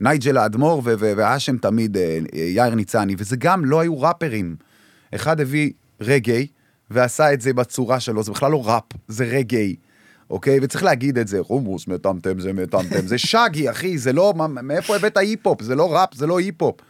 נייג'ל 0.00 0.36
האדמו"ר 0.36 0.82
והאשם 0.84 1.56
תמיד, 1.56 1.96
אה, 1.96 2.18
אה, 2.34 2.40
יאיר 2.40 2.74
ניצני, 2.74 3.14
וזה 3.18 3.36
גם 3.36 3.64
לא 3.64 3.80
היו 3.80 4.00
ראפרים. 4.00 4.56
אחד 5.14 5.40
הביא 5.40 5.72
רגאיי 6.00 6.46
ועשה 6.90 7.32
את 7.32 7.40
זה 7.40 7.52
בצורה 7.52 8.00
שלו, 8.00 8.22
זה 8.22 8.32
בכלל 8.32 8.50
לא 8.52 8.68
ראפ, 8.68 8.84
זה 9.08 9.24
רגאיי. 9.24 9.76
אוקיי? 10.30 10.58
וצריך 10.62 10.84
להגיד 10.84 11.18
את 11.18 11.28
זה, 11.28 11.38
חומוס 11.42 11.88
מטמטם 11.88 12.40
זה 12.40 12.52
מטמטם, 12.52 13.06
זה 13.06 13.18
שגי, 13.18 13.70
אחי, 13.70 13.98
זה 13.98 14.12
לא, 14.12 14.34
מאיפה 14.62 14.96
הבאת 14.96 15.16
היפ-הופ? 15.16 15.62
זה 15.62 15.74
לא 15.74 15.94
ראפ, 15.94 16.14
זה 16.14 16.26
לא 16.26 16.38
היפ-הופ. 16.38 16.80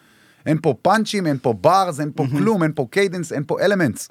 אין 0.47 0.59
פה 0.63 0.75
פאנצ'ים, 0.83 1.27
אין 1.27 1.39
פה 1.43 1.53
bars, 1.53 2.01
אין 2.01 2.11
פה 2.15 2.27
כלום, 2.31 2.63
אין 2.63 2.73
פה 2.75 2.87
cadence, 2.91 3.33
אין 3.33 3.43
פה 3.47 3.61
elements. 3.61 4.09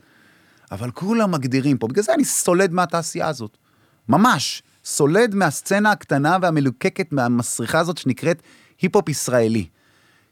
אבל 0.72 0.92
כולם 0.92 1.32
מגדירים 1.32 1.78
פה, 1.78 1.88
בגלל 1.88 2.04
זה 2.04 2.14
אני 2.14 2.26
סולד 2.26 2.74
מהתעשייה 2.74 3.28
הזאת. 3.28 3.58
ממש. 4.10 4.64
סולד 4.86 5.36
מהסצנה 5.36 5.92
הקטנה 5.92 6.38
והמלוכלכת 6.42 7.14
והמסריחה 7.14 7.80
הזאת 7.80 7.98
שנקראת 7.98 8.42
היפ-הופ 8.82 9.10
ישראלי. 9.10 9.68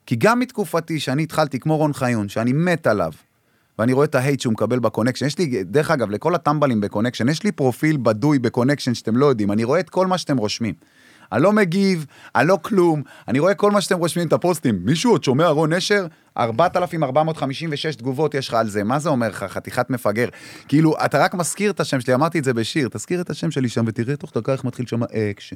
כי 0.06 0.16
גם 0.16 0.40
מתקופתי, 0.40 1.00
שאני 1.00 1.24
התחלתי 1.24 1.60
כמו 1.60 1.78
רון 1.78 1.94
חיון, 1.94 2.30
שאני 2.30 2.54
מת 2.54 2.88
עליו, 2.88 3.12
ואני 3.80 3.94
רואה 3.94 4.06
את 4.06 4.16
ה 4.16 4.21
hate 4.21 4.40
שהוא 4.40 4.54
מקבל 4.54 4.80
בקונקשן, 4.80 5.26
יש 5.26 5.38
לי, 5.38 5.64
דרך 5.64 5.92
אגב, 5.92 6.10
לכל 6.10 6.36
הטמבלים 6.36 6.82
בקונקשן, 6.82 7.30
יש 7.30 7.44
לי 7.44 7.52
פרופיל 7.52 7.98
בדוי 7.98 8.40
בקונקשן 8.40 8.94
שאתם 8.94 9.18
לא 9.18 9.26
יודעים, 9.26 9.52
אני 9.52 9.64
רואה 9.64 9.80
את 9.80 9.90
כל 9.90 10.08
מה 10.08 10.18
שאתם 10.18 10.38
רושמים. 10.38 10.74
אני 11.32 11.44
לא 11.44 11.52
מגיב, 11.52 12.06
אני 12.36 12.48
לא 12.48 12.58
כלום, 12.62 13.02
אני 13.28 13.40
רואה 13.40 13.54
כל 13.54 13.72
מה 13.72 13.82
שאתם 13.82 13.98
רושמים 13.98 14.28
את 14.28 14.34
הפוסטים. 14.34 14.80
מישהו 14.84 15.12
עוד 15.12 15.24
שומע 15.24 15.48
רון 15.48 15.74
נשר? 15.74 16.06
4,456 16.38 17.96
תגובות 17.96 18.34
יש 18.34 18.48
לך 18.48 18.54
על 18.54 18.70
זה, 18.70 18.84
מה 18.84 19.00
זה 19.00 19.10
אומר 19.10 19.30
לך, 19.30 19.44
חתיכת 19.44 19.90
מפגר? 19.90 20.28
כאילו, 20.68 20.94
אתה 21.06 21.24
רק 21.24 21.34
מזכיר 21.34 21.72
את 21.72 21.80
השם 21.80 22.02
שלי, 22.02 22.14
אמרתי 22.14 22.40
את 22.40 22.44
זה 22.44 22.54
בשיר, 22.54 22.90
תזכיר 22.92 23.22
את 23.22 23.30
השם 23.30 23.52
שלי 23.52 23.70
שם 23.70 23.84
ותראה 23.88 24.16
תוך 24.16 24.32
דקה 24.36 24.52
איך 24.52 24.64
מתחיל 24.64 24.86
שם 24.86 25.04
אקשן. 25.04 25.56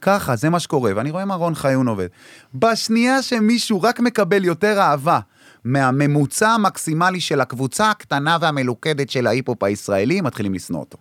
ככה, 0.00 0.36
זה 0.36 0.50
מה 0.50 0.60
שקורה, 0.60 0.92
ואני 0.96 1.10
רואה 1.10 1.24
מה 1.24 1.34
רון 1.34 1.54
חיון 1.54 1.88
עובר. 1.88 2.06
בשנייה 2.54 3.22
שמישהו 3.22 3.82
רק 3.82 4.00
מקבל 4.00 4.44
יותר 4.44 4.80
אהבה 4.80 5.20
מהממוצע 5.64 6.48
המקסימלי 6.48 7.20
של 7.20 7.40
הקבוצה 7.40 7.90
הקטנה 7.90 8.38
והמלוכדת 8.40 9.10
של 9.10 9.26
ההיפ-הופ 9.26 9.62
הישראלי, 9.62 10.20
מתחילים 10.20 10.54
לשנוא 10.54 10.80
אותו. 10.80 10.98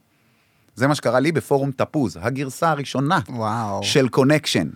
זה 0.76 0.88
מה 0.88 0.95
שקרה 0.95 1.19
לי 1.19 1.32
בפורום 1.32 1.71
תפוז, 1.71 2.17
הגרסה 2.21 2.69
הראשונה 2.69 3.19
וואו. 3.30 3.84
של 3.84 4.08
קונקשן. 4.10 4.69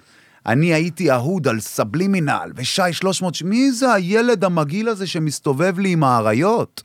אני 0.45 0.73
הייתי 0.73 1.11
אהוד 1.11 1.47
על 1.47 1.59
סבלימינל, 1.59 2.51
ושי 2.55 2.93
300, 2.93 3.35
ש- 3.35 3.43
מי 3.43 3.71
זה 3.71 3.93
הילד 3.93 4.43
המגעיל 4.43 4.89
הזה 4.89 5.07
שמסתובב 5.07 5.79
לי 5.79 5.89
עם 5.91 6.03
האריות? 6.03 6.83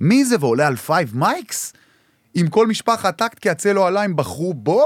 מי 0.00 0.24
זה 0.24 0.36
ועולה 0.40 0.66
על 0.66 0.76
Five 0.76 1.16
Mics? 1.16 1.72
עם 2.34 2.48
כל 2.48 2.66
משפחת 2.66 3.18
טקט, 3.18 3.38
כי 3.38 3.50
הצל 3.50 3.79
ו 3.79 3.86
עלה, 3.86 4.02
הם 4.02 4.16
בחרו 4.16 4.54
בו, 4.54 4.84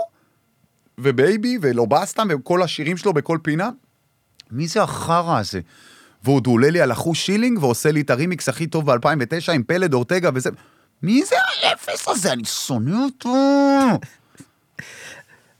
ובייבי, 0.98 1.58
ולא 1.60 1.84
בסטם, 1.84 2.28
וכל 2.30 2.62
השירים 2.62 2.96
שלו 2.96 3.12
בכל 3.12 3.38
פינה? 3.42 3.70
מי 4.50 4.66
זה 4.68 4.82
החרא 4.82 5.38
הזה? 5.38 5.60
ועוד 6.24 6.46
הוא 6.46 6.54
עולה 6.54 6.70
לי 6.70 6.80
על 6.80 6.92
אחוז 6.92 7.16
שילינג 7.16 7.62
ועושה 7.62 7.92
לי 7.92 8.00
את 8.00 8.10
הרימיקס 8.10 8.48
הכי 8.48 8.66
טוב 8.66 8.90
ב-2009 8.92 9.52
עם 9.52 9.62
פלד 9.62 9.94
אורטגה 9.94 10.30
וזה... 10.34 10.50
מי 11.02 11.22
זה 11.24 11.36
האפס 11.62 12.08
הזה? 12.08 12.32
אני 12.32 12.44
שונא 12.44 12.96
אותו. 13.04 13.34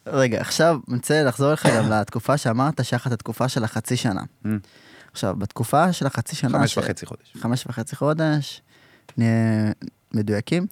רגע, 0.07 0.41
עכשיו 0.41 0.79
אני 0.89 0.97
רוצה 0.97 1.23
לחזור 1.23 1.53
לך 1.53 1.67
גם 1.67 1.91
לתקופה 1.91 2.37
שאמרת, 2.37 2.85
שהיה 2.85 2.99
לך 2.99 3.07
את 3.07 3.13
התקופה 3.13 3.49
של 3.49 3.65
החצי 3.65 3.97
שנה. 3.97 4.23
עכשיו, 5.13 5.37
בתקופה 5.37 5.93
של 5.93 6.07
החצי 6.07 6.37
שנה... 6.37 6.51
Mm. 6.59 6.61
חמש 6.61 6.75
ש- 6.75 6.79
וחצי 6.79 7.07
חודש. 7.07 7.37
חמש 7.41 7.65
וחצי 7.67 7.97
חודש, 7.97 8.63
נהיה 9.17 9.73
מדויקים. 10.15 10.67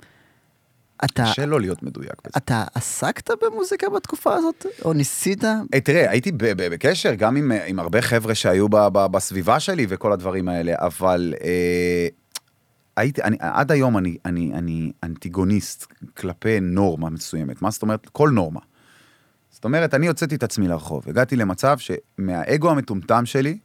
אתה, 1.05 1.25
קשה 1.31 1.47
לא 1.47 1.61
להיות 1.61 1.83
מדויק 1.83 2.13
בזה. 2.25 2.33
אתה 2.37 2.65
עסקת 2.75 3.31
במוזיקה 3.43 3.89
בתקופה 3.91 4.35
הזאת? 4.35 4.67
או 4.85 4.93
ניסית? 4.93 5.45
אה, 5.45 5.81
תראה, 5.85 6.11
הייתי 6.11 6.33
בקשר 6.57 7.15
גם 7.15 7.37
עם, 7.37 7.53
עם 7.67 7.79
הרבה 7.79 8.03
חבר'ה 8.03 8.35
שהיו 8.35 8.69
ב- 8.69 8.89
ב- 8.93 9.07
בסביבה 9.07 9.61
שלי 9.61 9.87
וכל 9.89 10.13
הדברים 10.13 10.49
האלה, 10.49 10.75
אבל 10.79 11.35
אה, 11.45 12.09
הייתי, 12.97 13.23
אני, 13.23 13.37
עד 13.41 13.73
היום 13.73 13.99
אני, 13.99 14.17
אני, 14.25 14.53
אני 14.55 14.93
אנטיגוניסט 15.05 15.87
כלפי 16.17 16.61
נורמה 16.61 17.11
מסוימת. 17.11 17.63
מה 17.63 17.71
זאת 17.71 17.83
אומרת? 17.83 18.09
כל 18.13 18.31
נורמה. 18.31 18.61
זאת 19.51 19.65
אומרת, 19.65 19.95
אני 19.95 20.09
הוצאתי 20.09 20.35
את 20.35 20.43
עצמי 20.43 20.69
לרחוב. 20.69 21.05
הגעתי 21.09 21.37
למצב 21.37 21.77
שמהאגו 21.79 22.71
המטומטם 22.71 23.27
שלי, 23.27 23.59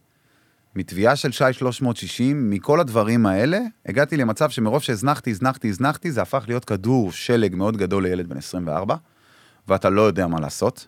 מתביעה 0.75 1.15
של 1.15 1.31
שי 1.31 1.53
360, 1.53 2.49
מכל 2.49 2.79
הדברים 2.79 3.25
האלה, 3.25 3.59
הגעתי 3.85 4.17
למצב 4.17 4.49
שמרוב 4.49 4.81
שהזנחתי, 4.81 5.29
הזנחתי, 5.29 5.69
הזנחתי, 5.69 6.11
זה 6.11 6.21
הפך 6.21 6.45
להיות 6.47 6.65
כדור 6.65 7.11
שלג 7.11 7.55
מאוד 7.55 7.77
גדול 7.77 8.03
לילד 8.03 8.29
בן 8.29 8.37
24, 8.37 8.95
ואתה 9.67 9.89
לא 9.89 10.01
יודע 10.01 10.27
מה 10.27 10.39
לעשות. 10.39 10.87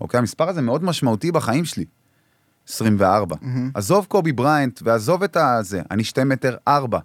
אוקיי? 0.00 0.18
המספר 0.18 0.48
הזה 0.48 0.62
מאוד 0.62 0.84
משמעותי 0.84 1.32
בחיים 1.32 1.64
שלי. 1.64 1.84
24. 2.68 3.36
Mm-hmm. 3.36 3.46
עזוב 3.74 4.06
קובי 4.08 4.32
בריינט 4.32 4.80
ועזוב 4.84 5.22
את 5.22 5.36
הזה, 5.36 5.82
אני 5.90 6.04
שתי 6.04 6.24
מטר 6.24 6.56
ארבע. 6.68 6.98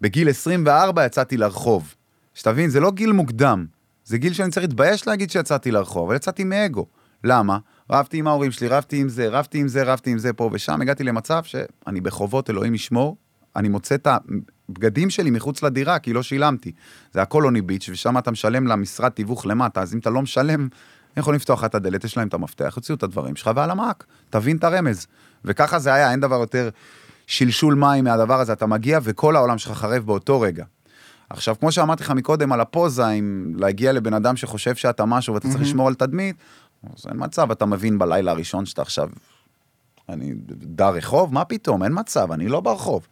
בגיל 0.00 0.28
24 0.28 1.06
יצאתי 1.06 1.36
לרחוב. 1.36 1.94
שתבין, 2.34 2.70
זה 2.70 2.80
לא 2.80 2.90
גיל 2.90 3.12
מוקדם, 3.12 3.66
זה 4.04 4.18
גיל 4.18 4.32
שאני 4.32 4.50
צריך 4.50 4.66
להתבייש 4.66 5.06
להגיד 5.06 5.30
שיצאתי 5.30 5.70
לרחוב, 5.70 6.06
אבל 6.06 6.16
יצאתי 6.16 6.44
מאגו. 6.44 6.86
למה? 7.24 7.58
רבתי 7.92 8.18
עם 8.18 8.26
ההורים 8.26 8.50
שלי, 8.50 8.68
רבתי 8.68 9.00
עם 9.00 9.08
זה, 9.08 9.28
רבתי 9.28 9.58
עם 9.58 9.68
זה, 9.68 9.82
רבתי 9.82 10.10
עם 10.10 10.18
זה 10.18 10.32
פה 10.32 10.50
ושם, 10.52 10.80
הגעתי 10.80 11.04
למצב 11.04 11.44
שאני 11.44 12.00
בחובות, 12.00 12.50
אלוהים 12.50 12.74
ישמור, 12.74 13.16
אני 13.56 13.68
מוצא 13.68 13.94
את 13.94 14.08
הבגדים 14.68 15.10
שלי 15.10 15.30
מחוץ 15.30 15.62
לדירה, 15.62 15.98
כי 15.98 16.12
לא 16.12 16.22
שילמתי. 16.22 16.72
זה 17.12 17.22
הקולוני 17.22 17.62
ביץ', 17.62 17.88
ושם 17.92 18.18
אתה 18.18 18.30
משלם 18.30 18.66
למשרד 18.66 19.08
תיווך 19.08 19.46
למטה, 19.46 19.82
אז 19.82 19.94
אם 19.94 19.98
אתה 19.98 20.10
לא 20.10 20.22
משלם, 20.22 20.60
הם 20.60 20.68
יכולים 21.16 21.36
לפתוח 21.36 21.64
את 21.64 21.74
הדלת, 21.74 22.04
יש 22.04 22.16
להם 22.16 22.28
את 22.28 22.34
המפתח, 22.34 22.74
יוציאו 22.76 22.96
את 22.96 23.02
הדברים 23.02 23.36
שלך 23.36 23.50
ועל 23.56 23.70
המעק, 23.70 24.04
תבין 24.30 24.56
את 24.56 24.64
הרמז. 24.64 25.06
וככה 25.44 25.78
זה 25.78 25.94
היה, 25.94 26.10
אין 26.10 26.20
דבר 26.20 26.36
יותר 26.36 26.68
שלשול 27.26 27.74
מים 27.74 28.04
מהדבר 28.04 28.40
הזה, 28.40 28.52
אתה 28.52 28.66
מגיע 28.66 28.98
וכל 29.02 29.36
העולם 29.36 29.58
שלך 29.58 29.72
חרב 29.72 30.06
באותו 30.06 30.40
רגע. 30.40 30.64
עכשיו, 31.30 31.56
כמו 31.60 31.72
שאמרתי 31.72 32.02
לך 32.02 32.10
מקודם 32.10 32.52
על 32.52 32.60
הפוזה, 32.60 33.08
אם 33.08 33.52
להגיע 33.56 33.92
לבן 33.92 34.14
אדם 34.14 34.36
שחושב 34.36 34.74
שאתה 34.74 35.04
משהו 35.04 35.34
ואתה 35.34 35.48
צריך 35.48 35.60
לשמור 35.62 35.88
על 35.88 35.94
תדמית, 35.94 36.36
אז 36.84 37.06
אין 37.06 37.16
מצב, 37.18 37.50
אתה 37.50 37.66
מבין 37.66 37.98
בלילה 37.98 38.30
הראשון 38.30 38.66
שאתה 38.66 38.82
עכשיו, 38.82 39.08
אני 40.08 40.32
דר 40.56 40.88
רחוב? 40.88 41.34
מה 41.34 41.44
פתאום, 41.44 41.82
אין 41.82 41.92
מצב, 41.94 42.32
אני 42.32 42.48
לא 42.48 42.60
ברחוב. 42.60 43.08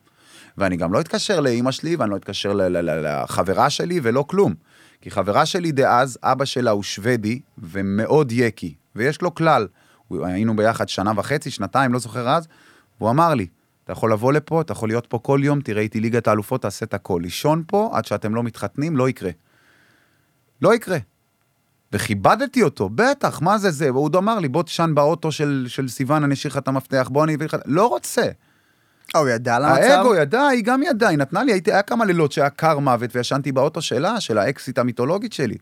ואני 0.58 0.76
גם 0.76 0.92
לא 0.92 1.00
אתקשר 1.00 1.40
לאימא 1.40 1.70
שלי, 1.70 1.96
ואני 1.96 2.10
לא 2.10 2.16
אתקשר 2.16 2.52
לחברה 2.72 3.70
שלי 3.70 4.00
ולא 4.02 4.24
כלום. 4.28 4.54
כי 5.00 5.10
חברה 5.10 5.46
שלי 5.46 5.72
דאז, 5.72 6.18
אבא 6.22 6.44
שלה 6.44 6.70
הוא 6.70 6.82
שוודי 6.82 7.40
ומאוד 7.58 8.32
יקי, 8.32 8.74
ויש 8.96 9.22
לו 9.22 9.34
כלל. 9.34 9.66
היינו 10.10 10.56
ביחד 10.56 10.88
שנה 10.88 11.12
וחצי, 11.16 11.50
שנתיים, 11.50 11.92
לא 11.92 11.98
זוכר 11.98 12.28
אז, 12.28 12.48
והוא 12.98 13.10
אמר 13.10 13.34
לי, 13.34 13.46
אתה 13.84 13.92
יכול 13.92 14.12
לבוא 14.12 14.32
לפה, 14.32 14.60
אתה 14.60 14.72
יכול 14.72 14.88
להיות 14.88 15.06
פה 15.06 15.18
כל 15.18 15.40
יום, 15.42 15.60
תראה 15.60 15.82
איתי 15.82 16.00
ליגת 16.00 16.28
האלופות, 16.28 16.62
תעשה 16.62 16.86
את 16.86 16.94
הכל. 16.94 17.20
לישון 17.22 17.62
פה 17.66 17.90
עד 17.92 18.04
שאתם 18.04 18.34
לא 18.34 18.42
מתחתנים, 18.42 18.96
לא 18.96 19.08
יקרה. 19.08 19.30
לא 20.62 20.74
יקרה. 20.74 20.98
וכיבדתי 21.92 22.62
אותו, 22.62 22.88
בטח, 22.94 23.42
מה 23.42 23.58
זה 23.58 23.70
זה? 23.70 23.92
והוא 23.92 24.10
אמר 24.18 24.38
לי, 24.38 24.48
בוא 24.48 24.62
תשן 24.62 24.92
באוטו 24.94 25.32
של, 25.32 25.64
של 25.68 25.88
סיוון, 25.88 26.24
אני 26.24 26.34
אשאיר 26.34 26.52
לך 26.52 26.58
את 26.58 26.68
המפתח, 26.68 27.08
בוא 27.12 27.24
אני 27.24 27.34
אביא 27.34 27.46
לך... 27.46 27.56
לא 27.66 27.86
רוצה. 27.86 28.22
הוא 29.16 29.28
ידע 29.28 29.56
על 29.56 29.64
המצב? 29.64 29.82
האגו 29.82 30.14
ידע, 30.14 30.46
היא 30.46 30.64
גם 30.64 30.82
ידעה, 30.82 31.08
היא 31.08 31.18
נתנה 31.18 31.44
לי, 31.44 31.52
הייתי, 31.52 31.72
היה 31.72 31.82
כמה 31.82 32.04
לילות 32.04 32.32
שהיה 32.32 32.50
קר 32.50 32.78
מוות 32.78 33.16
וישנתי 33.16 33.52
באוטו 33.52 33.82
שלה, 33.82 34.20
של 34.20 34.38
האקסיט 34.38 34.78
המיתולוגית 34.78 35.32
שלי. 35.32 35.56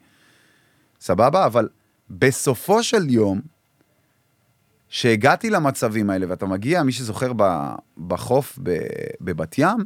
סבבה? 1.00 1.46
אבל 1.46 1.68
בסופו 2.10 2.82
של 2.82 3.10
יום, 3.10 3.40
שהגעתי 4.88 5.50
למצבים 5.50 6.10
האלה, 6.10 6.26
ואתה 6.28 6.46
מגיע, 6.46 6.82
מי 6.82 6.92
שזוכר 6.92 7.32
בחוף 8.06 8.58
בבת 9.20 9.58
ים, 9.58 9.76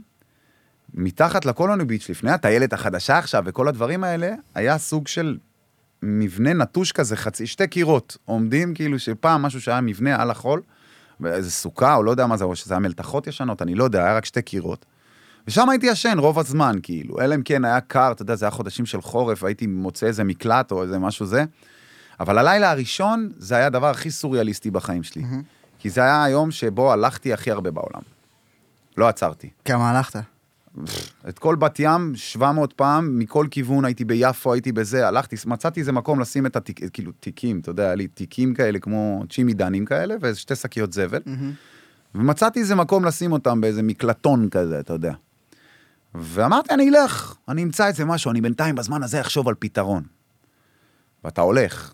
מתחת 0.94 1.44
לקולוני 1.46 1.84
ביץ', 1.84 2.10
לפני 2.10 2.30
הטיילת 2.30 2.72
החדשה 2.72 3.18
עכשיו 3.18 3.42
וכל 3.46 3.68
הדברים 3.68 4.04
האלה, 4.04 4.34
היה 4.54 4.78
סוג 4.78 5.08
של 5.08 5.38
מבנה 6.02 6.52
נטוש 6.52 6.92
כזה, 6.92 7.16
חצי, 7.16 7.46
שתי 7.46 7.66
קירות, 7.66 8.16
עומדים 8.24 8.74
כאילו 8.74 8.98
שפעם 8.98 9.42
משהו 9.42 9.60
שהיה 9.60 9.80
מבנה 9.80 10.22
על 10.22 10.30
החול, 10.30 10.62
ואיזה 11.20 11.50
סוכה, 11.50 11.94
או 11.94 12.02
לא 12.02 12.10
יודע 12.10 12.26
מה 12.26 12.36
זה, 12.36 12.44
או 12.44 12.56
שזה 12.56 12.74
היה 12.74 12.80
מלתחות 12.80 13.26
ישנות, 13.26 13.62
אני 13.62 13.74
לא 13.74 13.84
יודע, 13.84 14.04
היה 14.04 14.16
רק 14.16 14.24
שתי 14.24 14.42
קירות. 14.42 14.86
ושם 15.46 15.68
הייתי 15.68 15.86
ישן 15.86 16.18
רוב 16.18 16.38
הזמן, 16.38 16.76
כאילו, 16.82 17.20
אלא 17.20 17.34
אם 17.34 17.42
כן 17.42 17.64
היה 17.64 17.80
קר, 17.80 18.12
אתה 18.12 18.22
יודע, 18.22 18.34
זה 18.34 18.44
היה 18.44 18.50
חודשים 18.50 18.86
של 18.86 19.00
חורף, 19.00 19.44
הייתי 19.44 19.66
מוצא 19.66 20.06
איזה 20.06 20.24
מקלט 20.24 20.72
או 20.72 20.82
איזה 20.82 20.98
משהו 20.98 21.26
זה. 21.26 21.44
אבל 22.20 22.38
הלילה 22.38 22.70
הראשון, 22.70 23.30
זה 23.38 23.56
היה 23.56 23.66
הדבר 23.66 23.90
הכי 23.90 24.10
סוריאליסטי 24.10 24.70
בחיים 24.70 25.02
שלי. 25.02 25.22
Mm-hmm. 25.22 25.78
כי 25.78 25.90
זה 25.90 26.00
היה 26.00 26.24
היום 26.24 26.50
שבו 26.50 26.92
הלכתי 26.92 27.32
הכי 27.32 27.50
הרבה 27.50 27.70
בעולם. 27.70 28.02
לא 28.96 29.08
עצרתי. 29.08 29.50
כמה 29.64 29.90
הלכת? 29.90 30.31
את 31.28 31.38
כל 31.38 31.56
בת 31.56 31.76
ים 31.78 32.12
700 32.14 32.72
פעם, 32.72 33.18
מכל 33.18 33.46
כיוון, 33.50 33.84
הייתי 33.84 34.04
ביפו, 34.04 34.52
הייתי 34.52 34.72
בזה, 34.72 35.08
הלכתי, 35.08 35.36
מצאתי 35.46 35.80
איזה 35.80 35.92
מקום 35.92 36.20
לשים 36.20 36.46
את 36.46 36.56
התיק, 36.56 36.80
כאילו 36.92 37.12
תיקים, 37.12 37.60
אתה 37.60 37.70
יודע, 37.70 37.82
היה 37.82 37.94
לי 37.94 38.08
תיקים 38.08 38.54
כאלה 38.54 38.78
כמו 38.78 39.24
צ'ימי 39.30 39.54
דנים 39.54 39.84
כאלה, 39.84 40.14
ושתי 40.20 40.54
שקיות 40.54 40.92
זבל, 40.92 41.20
mm-hmm. 41.26 42.14
ומצאתי 42.14 42.60
איזה 42.60 42.74
מקום 42.74 43.04
לשים 43.04 43.32
אותם 43.32 43.60
באיזה 43.60 43.82
מקלטון 43.82 44.48
כזה, 44.50 44.80
אתה 44.80 44.92
יודע. 44.92 45.12
ואמרתי, 46.14 46.74
אני 46.74 46.88
אלך, 46.88 47.34
אני 47.48 47.62
אמצא 47.62 47.86
איזה 47.86 48.04
משהו, 48.04 48.30
אני 48.30 48.40
בינתיים 48.40 48.74
בזמן 48.74 49.02
הזה 49.02 49.20
אחשוב 49.20 49.48
על 49.48 49.54
פתרון. 49.58 50.02
ואתה 51.24 51.40
הולך, 51.40 51.92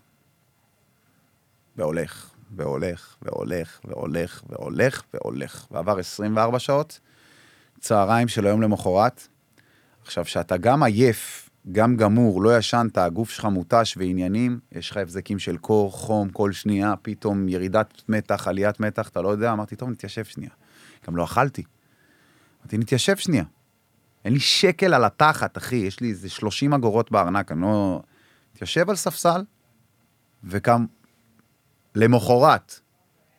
והולך, 1.77 2.29
והולך, 2.55 3.15
והולך, 3.21 3.79
והולך, 3.85 4.41
והולך, 4.49 5.03
והולך, 5.13 5.65
ועבר 5.71 5.99
24 5.99 6.59
שעות, 6.59 6.99
צהריים 7.79 8.27
של 8.27 8.45
היום 8.45 8.61
למחרת. 8.61 9.27
עכשיו, 10.01 10.25
שאתה 10.25 10.57
גם 10.57 10.83
עייף, 10.83 11.49
גם 11.71 11.95
גמור, 11.95 12.41
לא 12.41 12.57
ישנת, 12.57 12.97
הגוף 12.97 13.29
שלך 13.29 13.45
מותש 13.45 13.95
ועניינים, 13.97 14.59
יש 14.71 14.91
לך 14.91 14.97
הבזקים 14.97 15.39
של 15.39 15.57
קור, 15.57 15.91
חום, 15.91 16.29
כל 16.29 16.51
שנייה, 16.51 16.93
פתאום 17.01 17.49
ירידת 17.49 18.01
מתח, 18.09 18.47
עליית 18.47 18.79
מתח, 18.79 19.09
אתה 19.09 19.21
לא 19.21 19.29
יודע, 19.29 19.53
אמרתי, 19.53 19.75
טוב, 19.75 19.89
נתיישב 19.89 20.23
שנייה. 20.23 20.51
גם 21.07 21.15
לא 21.15 21.23
אכלתי. 21.23 21.63
אמרתי, 22.61 22.77
נתיישב 22.77 23.17
שנייה. 23.17 23.43
אין 24.25 24.33
לי 24.33 24.39
שקל 24.39 24.93
על 24.93 25.03
התחת, 25.03 25.57
אחי, 25.57 25.75
יש 25.75 25.99
לי 25.99 26.09
איזה 26.09 26.29
30 26.29 26.73
אגורות 26.73 27.11
בארנק, 27.11 27.51
אני 27.51 27.61
לא... 27.61 28.01
נתיישב 28.53 28.89
על 28.89 28.95
ספסל, 28.95 29.43
וקם 30.43 30.85
למחרת. 31.95 32.79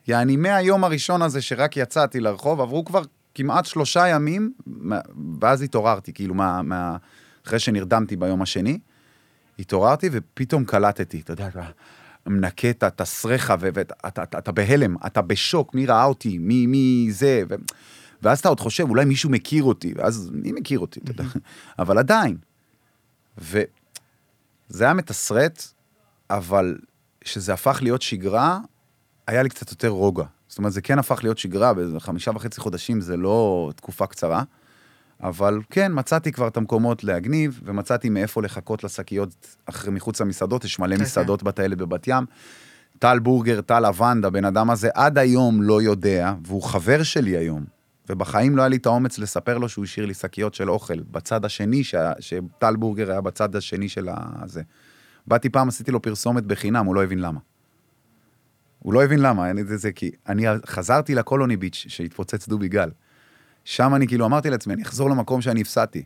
יעני, 0.07 0.37
מהיום 0.37 0.83
הראשון 0.83 1.21
הזה 1.21 1.41
שרק 1.41 1.77
יצאתי 1.77 2.19
לרחוב, 2.19 2.61
עברו 2.61 2.85
כבר 2.85 3.01
כמעט 3.35 3.65
שלושה 3.65 4.07
ימים, 4.07 4.53
ואז 5.41 5.61
התעוררתי, 5.61 6.13
כאילו, 6.13 6.33
מה, 6.33 6.61
מה, 6.61 6.97
אחרי 7.45 7.59
שנרדמתי 7.59 8.15
ביום 8.15 8.41
השני, 8.41 8.79
התעוררתי 9.59 10.09
ופתאום 10.11 10.65
קלטתי, 10.65 11.21
אתה 11.21 11.33
יודע, 11.33 11.47
אתה 11.47 11.71
מנקה 12.27 12.69
את 12.69 13.01
הסרחה, 13.01 13.55
ואתה 13.59 14.51
בהלם, 14.51 14.95
אתה 15.05 15.21
בשוק, 15.21 15.75
מי 15.75 15.85
ראה 15.85 16.05
אותי, 16.05 16.37
מי, 16.37 16.67
מי 16.67 17.07
זה, 17.11 17.43
ו... 17.49 17.55
ואז 18.21 18.39
אתה 18.39 18.49
עוד 18.49 18.59
חושב, 18.59 18.89
אולי 18.89 19.05
מישהו 19.05 19.29
מכיר 19.29 19.63
אותי, 19.63 19.93
ואז 19.95 20.29
מי 20.33 20.51
מכיר 20.51 20.79
אותי, 20.79 20.99
אתה 20.99 21.11
יודע, 21.11 21.23
אבל 21.79 21.97
עדיין. 21.97 22.37
וזה 23.37 24.83
היה 24.83 24.93
מתסרט, 24.93 25.63
אבל 26.29 26.77
כשזה 27.21 27.53
הפך 27.53 27.79
להיות 27.81 28.01
שגרה, 28.01 28.59
היה 29.27 29.43
לי 29.43 29.49
קצת 29.49 29.71
יותר 29.71 29.87
רוגע. 29.87 30.23
זאת 30.51 30.57
אומרת, 30.57 30.73
זה 30.73 30.81
כן 30.81 30.99
הפך 30.99 31.19
להיות 31.23 31.37
שגרה, 31.37 31.73
באיזה 31.73 31.99
חמישה 31.99 32.31
וחצי 32.35 32.61
חודשים 32.61 33.01
זה 33.01 33.17
לא 33.17 33.71
תקופה 33.75 34.07
קצרה, 34.07 34.43
אבל 35.23 35.59
כן, 35.69 35.91
מצאתי 35.95 36.31
כבר 36.31 36.47
את 36.47 36.57
המקומות 36.57 37.03
להגניב, 37.03 37.61
ומצאתי 37.63 38.09
מאיפה 38.09 38.41
לחכות 38.41 38.83
לשקיות 38.83 39.57
אחרי 39.65 39.91
מחוץ 39.91 40.21
למסעדות, 40.21 40.65
יש 40.65 40.79
מלא 40.79 40.95
כן, 40.95 41.01
מסעדות 41.01 41.41
כן. 41.41 41.47
בטיילת 41.47 41.77
בבת 41.77 42.07
ים. 42.07 42.25
טל 42.99 43.19
בורגר, 43.19 43.61
טל 43.61 43.85
אבנדה, 43.85 44.27
הבן 44.27 44.45
אדם 44.45 44.69
הזה 44.69 44.89
עד 44.93 45.17
היום 45.17 45.61
לא 45.61 45.81
יודע, 45.81 46.33
והוא 46.45 46.63
חבר 46.63 47.03
שלי 47.03 47.37
היום, 47.37 47.63
ובחיים 48.09 48.57
לא 48.57 48.61
היה 48.61 48.69
לי 48.69 48.77
את 48.77 48.85
האומץ 48.85 49.17
לספר 49.17 49.57
לו 49.57 49.69
שהוא 49.69 49.85
השאיר 49.85 50.05
לי 50.05 50.13
שקיות 50.13 50.53
של 50.53 50.69
אוכל, 50.69 50.99
בצד 51.11 51.45
השני, 51.45 51.81
שטל 52.19 52.75
בורגר 52.75 53.11
היה 53.11 53.21
בצד 53.21 53.55
השני 53.55 53.89
של 53.89 54.09
הזה. 54.41 54.61
באתי 55.27 55.49
פעם, 55.49 55.67
עשיתי 55.67 55.91
לו 55.91 56.01
פרסומת 56.01 56.43
בחינם, 56.43 56.85
הוא 56.85 56.95
לא 56.95 57.03
הבין 57.03 57.19
למה. 57.19 57.39
הוא 58.83 58.93
לא 58.93 59.03
הבין 59.03 59.19
למה, 59.19 59.47
אין 59.47 59.59
את 59.59 59.79
זה, 59.79 59.91
כי 59.91 60.11
אני 60.29 60.45
חזרתי 60.65 61.15
לקולוני 61.15 61.57
ביץ' 61.57 61.85
שהתפוצץ 61.87 62.47
דובי 62.47 62.67
גל. 62.67 62.89
שם 63.63 63.95
אני 63.95 64.07
כאילו 64.07 64.25
אמרתי 64.25 64.49
לעצמי, 64.49 64.73
אני 64.73 64.83
אחזור 64.83 65.09
למקום 65.09 65.41
שאני 65.41 65.61
הפסדתי. 65.61 66.03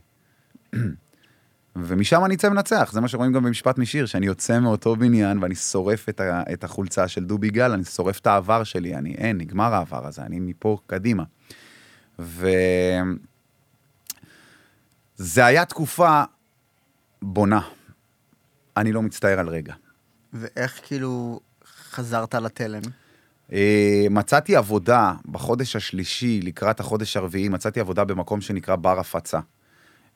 ומשם 1.76 2.24
אני 2.24 2.34
אצא 2.34 2.48
מנצח, 2.48 2.90
זה 2.92 3.00
מה 3.00 3.08
שרואים 3.08 3.32
גם 3.32 3.44
במשפט 3.44 3.78
משיר, 3.78 4.06
שאני 4.06 4.26
יוצא 4.26 4.60
מאותו 4.60 4.96
בניין 4.96 5.42
ואני 5.42 5.54
שורף 5.54 6.08
את, 6.08 6.20
ה, 6.20 6.42
את 6.52 6.64
החולצה 6.64 7.08
של 7.08 7.24
דובי 7.24 7.50
גל, 7.50 7.72
אני 7.72 7.84
שורף 7.84 8.18
את 8.18 8.26
העבר 8.26 8.64
שלי, 8.64 8.94
אני, 8.94 9.14
אין, 9.14 9.38
נגמר 9.38 9.74
העבר 9.74 10.06
הזה, 10.06 10.22
אני 10.22 10.40
מפה 10.40 10.78
קדימה. 10.86 11.24
ו... 12.18 12.48
זה 15.16 15.46
היה 15.46 15.64
תקופה 15.64 16.22
בונה. 17.22 17.60
אני 18.76 18.92
לא 18.92 19.02
מצטער 19.02 19.38
על 19.38 19.48
רגע. 19.48 19.74
ואיך 20.32 20.80
כאילו 20.84 21.40
חזרת 21.90 22.34
לתלם? 22.34 22.82
Uh, 23.50 23.52
מצאתי 24.10 24.56
עבודה 24.56 25.12
בחודש 25.30 25.76
השלישי, 25.76 26.40
לקראת 26.42 26.80
החודש 26.80 27.16
הרביעי, 27.16 27.48
מצאתי 27.48 27.80
עבודה 27.80 28.04
במקום 28.04 28.40
שנקרא 28.40 28.76
בר 28.76 29.00
הפצה. 29.00 29.38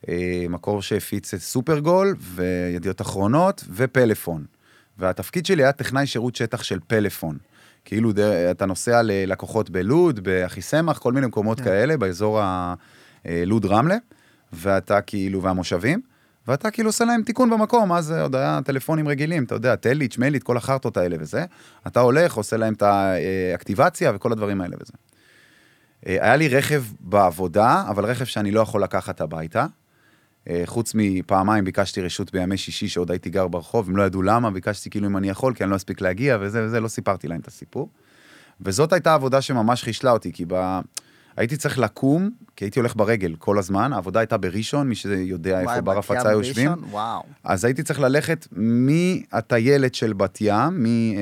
Uh, 0.02 0.08
מקור 0.48 0.82
שהפיץ 0.82 1.34
את 1.34 1.40
סופרגול 1.40 2.16
וידיעות 2.20 3.00
אחרונות 3.00 3.64
ופלאפון. 3.74 4.44
והתפקיד 4.98 5.46
שלי 5.46 5.62
היה 5.62 5.72
טכנאי 5.72 6.06
שירות 6.06 6.36
שטח 6.36 6.62
של 6.62 6.78
פלאפון. 6.86 7.38
כאילו 7.84 8.12
דר- 8.12 8.50
אתה 8.50 8.66
נוסע 8.66 9.02
ללקוחות 9.02 9.70
בלוד, 9.70 10.20
באחיסמך, 10.20 10.96
כל 10.96 11.12
מיני 11.12 11.26
מקומות 11.26 11.58
כן. 11.58 11.64
כאלה, 11.64 11.96
באזור 11.96 12.40
הלוד 13.24 13.66
רמלה, 13.66 13.96
ואתה 14.52 15.00
כאילו, 15.00 15.42
והמושבים, 15.42 16.00
ואתה 16.48 16.70
כאילו 16.70 16.88
עושה 16.88 17.04
להם 17.04 17.22
תיקון 17.22 17.50
במקום, 17.50 17.92
אז 17.92 18.12
עוד 18.12 18.34
היה 18.34 18.60
טלפונים 18.64 19.08
רגילים, 19.08 19.44
אתה 19.44 19.54
יודע, 19.54 19.76
טליץ', 19.76 20.18
מיילית, 20.18 20.42
כל 20.42 20.56
החרטות 20.56 20.96
האלה 20.96 21.16
וזה. 21.20 21.44
אתה 21.86 22.00
הולך, 22.00 22.34
עושה 22.34 22.56
להם 22.56 22.74
את 22.74 22.82
האקטיבציה 22.82 24.12
וכל 24.14 24.32
הדברים 24.32 24.60
האלה 24.60 24.76
וזה. 24.80 24.92
אה, 26.06 26.16
היה 26.20 26.36
לי 26.36 26.48
רכב 26.48 26.82
בעבודה, 27.00 27.84
אבל 27.88 28.04
רכב 28.04 28.24
שאני 28.24 28.50
לא 28.50 28.60
יכול 28.60 28.82
לקחת 28.82 29.20
הביתה. 29.20 29.66
אה, 30.48 30.62
חוץ 30.66 30.92
מפעמיים 30.94 31.64
ביקשתי 31.64 32.02
רשות 32.02 32.32
בימי 32.32 32.56
שישי 32.56 32.88
שעוד 32.88 33.10
הייתי 33.10 33.30
גר 33.30 33.48
ברחוב, 33.48 33.88
הם 33.88 33.96
לא 33.96 34.02
ידעו 34.02 34.22
למה, 34.22 34.50
ביקשתי 34.50 34.90
כאילו 34.90 35.06
אם 35.06 35.16
אני 35.16 35.28
יכול, 35.28 35.54
כי 35.54 35.64
אני 35.64 35.70
לא 35.70 35.76
אספיק 35.76 36.00
להגיע 36.00 36.38
וזה 36.40 36.64
וזה, 36.64 36.80
לא 36.80 36.88
סיפרתי 36.88 37.28
להם 37.28 37.40
את 37.40 37.48
הסיפור. 37.48 37.88
וזאת 38.60 38.92
הייתה 38.92 39.14
עבודה 39.14 39.40
שממש 39.40 39.82
חישלה 39.82 40.10
אותי, 40.10 40.32
כי 40.32 40.44
ב... 40.48 40.80
הייתי 41.36 41.56
צריך 41.56 41.78
לקום, 41.78 42.30
כי 42.56 42.64
הייתי 42.64 42.78
הולך 42.78 42.96
ברגל 42.96 43.34
כל 43.38 43.58
הזמן, 43.58 43.92
העבודה 43.92 44.20
הייתה 44.20 44.36
בראשון, 44.36 44.88
מי 44.88 44.94
שיודע 44.94 45.60
איפה 45.60 45.70
וואי, 45.70 45.82
בר 45.82 46.00
בת 46.00 46.10
ים 46.10 46.16
הפצה 46.16 46.32
יושבים. 46.32 46.70
וואו. 46.90 47.22
אז 47.44 47.64
הייתי 47.64 47.82
צריך 47.82 48.00
ללכת 48.00 48.46
מהטיילת 48.52 49.94
של 49.94 50.12
בת 50.12 50.38
ים, 50.40 50.82
מ... 50.82 50.86
אה, 50.86 51.20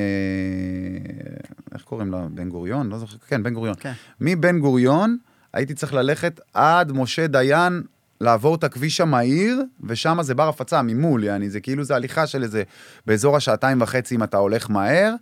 איך 1.75 1.83
קוראים 1.83 2.13
לה? 2.13 2.27
בן 2.31 2.49
גוריון? 2.49 2.89
לא 2.89 2.99
זוכר, 2.99 3.17
כן, 3.29 3.43
בן 3.43 3.55
גוריון. 3.55 3.75
כן. 3.81 3.93
מבן 4.21 4.59
גוריון 4.59 5.17
הייתי 5.53 5.75
צריך 5.75 5.95
ללכת 5.95 6.41
עד 6.55 6.93
משה 6.93 7.27
דיין, 7.27 7.83
לעבור 8.21 8.55
את 8.55 8.65
הכביש 8.65 9.01
המהיר, 9.01 9.63
ושם 9.85 10.19
זה 10.23 10.35
בר 10.35 10.49
הפצה 10.49 10.83
ממול, 10.83 11.25
יעני, 11.25 11.51
זה 11.51 11.61
כאילו 11.61 11.85
זה 11.85 11.97
הליכה 11.97 12.27
של 12.27 12.43
איזה, 12.43 12.63
באזור 13.07 13.37
השעתיים 13.37 13.83
וחצי 13.83 14.15
אם 14.15 14.23
אתה 14.23 14.37
הולך 14.37 14.71
מהר, 14.71 15.15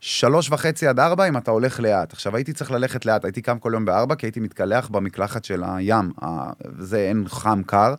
שלוש 0.00 0.50
וחצי 0.50 0.86
עד 0.86 1.00
ארבע 1.00 1.28
אם 1.28 1.36
אתה 1.36 1.50
הולך 1.50 1.80
לאט. 1.80 2.12
עכשיו 2.12 2.36
הייתי 2.36 2.52
צריך 2.52 2.70
ללכת 2.70 3.06
לאט, 3.06 3.24
הייתי 3.24 3.42
קם 3.42 3.58
כל 3.58 3.70
יום 3.74 3.84
בארבע, 3.84 4.14
כי 4.14 4.26
הייתי 4.26 4.40
מתקלח 4.40 4.88
במקלחת 4.88 5.44
של 5.44 5.62
הים, 5.66 6.12
זה 6.78 6.98
אין 6.98 7.24
חם 7.28 7.62
קר. 7.66 7.94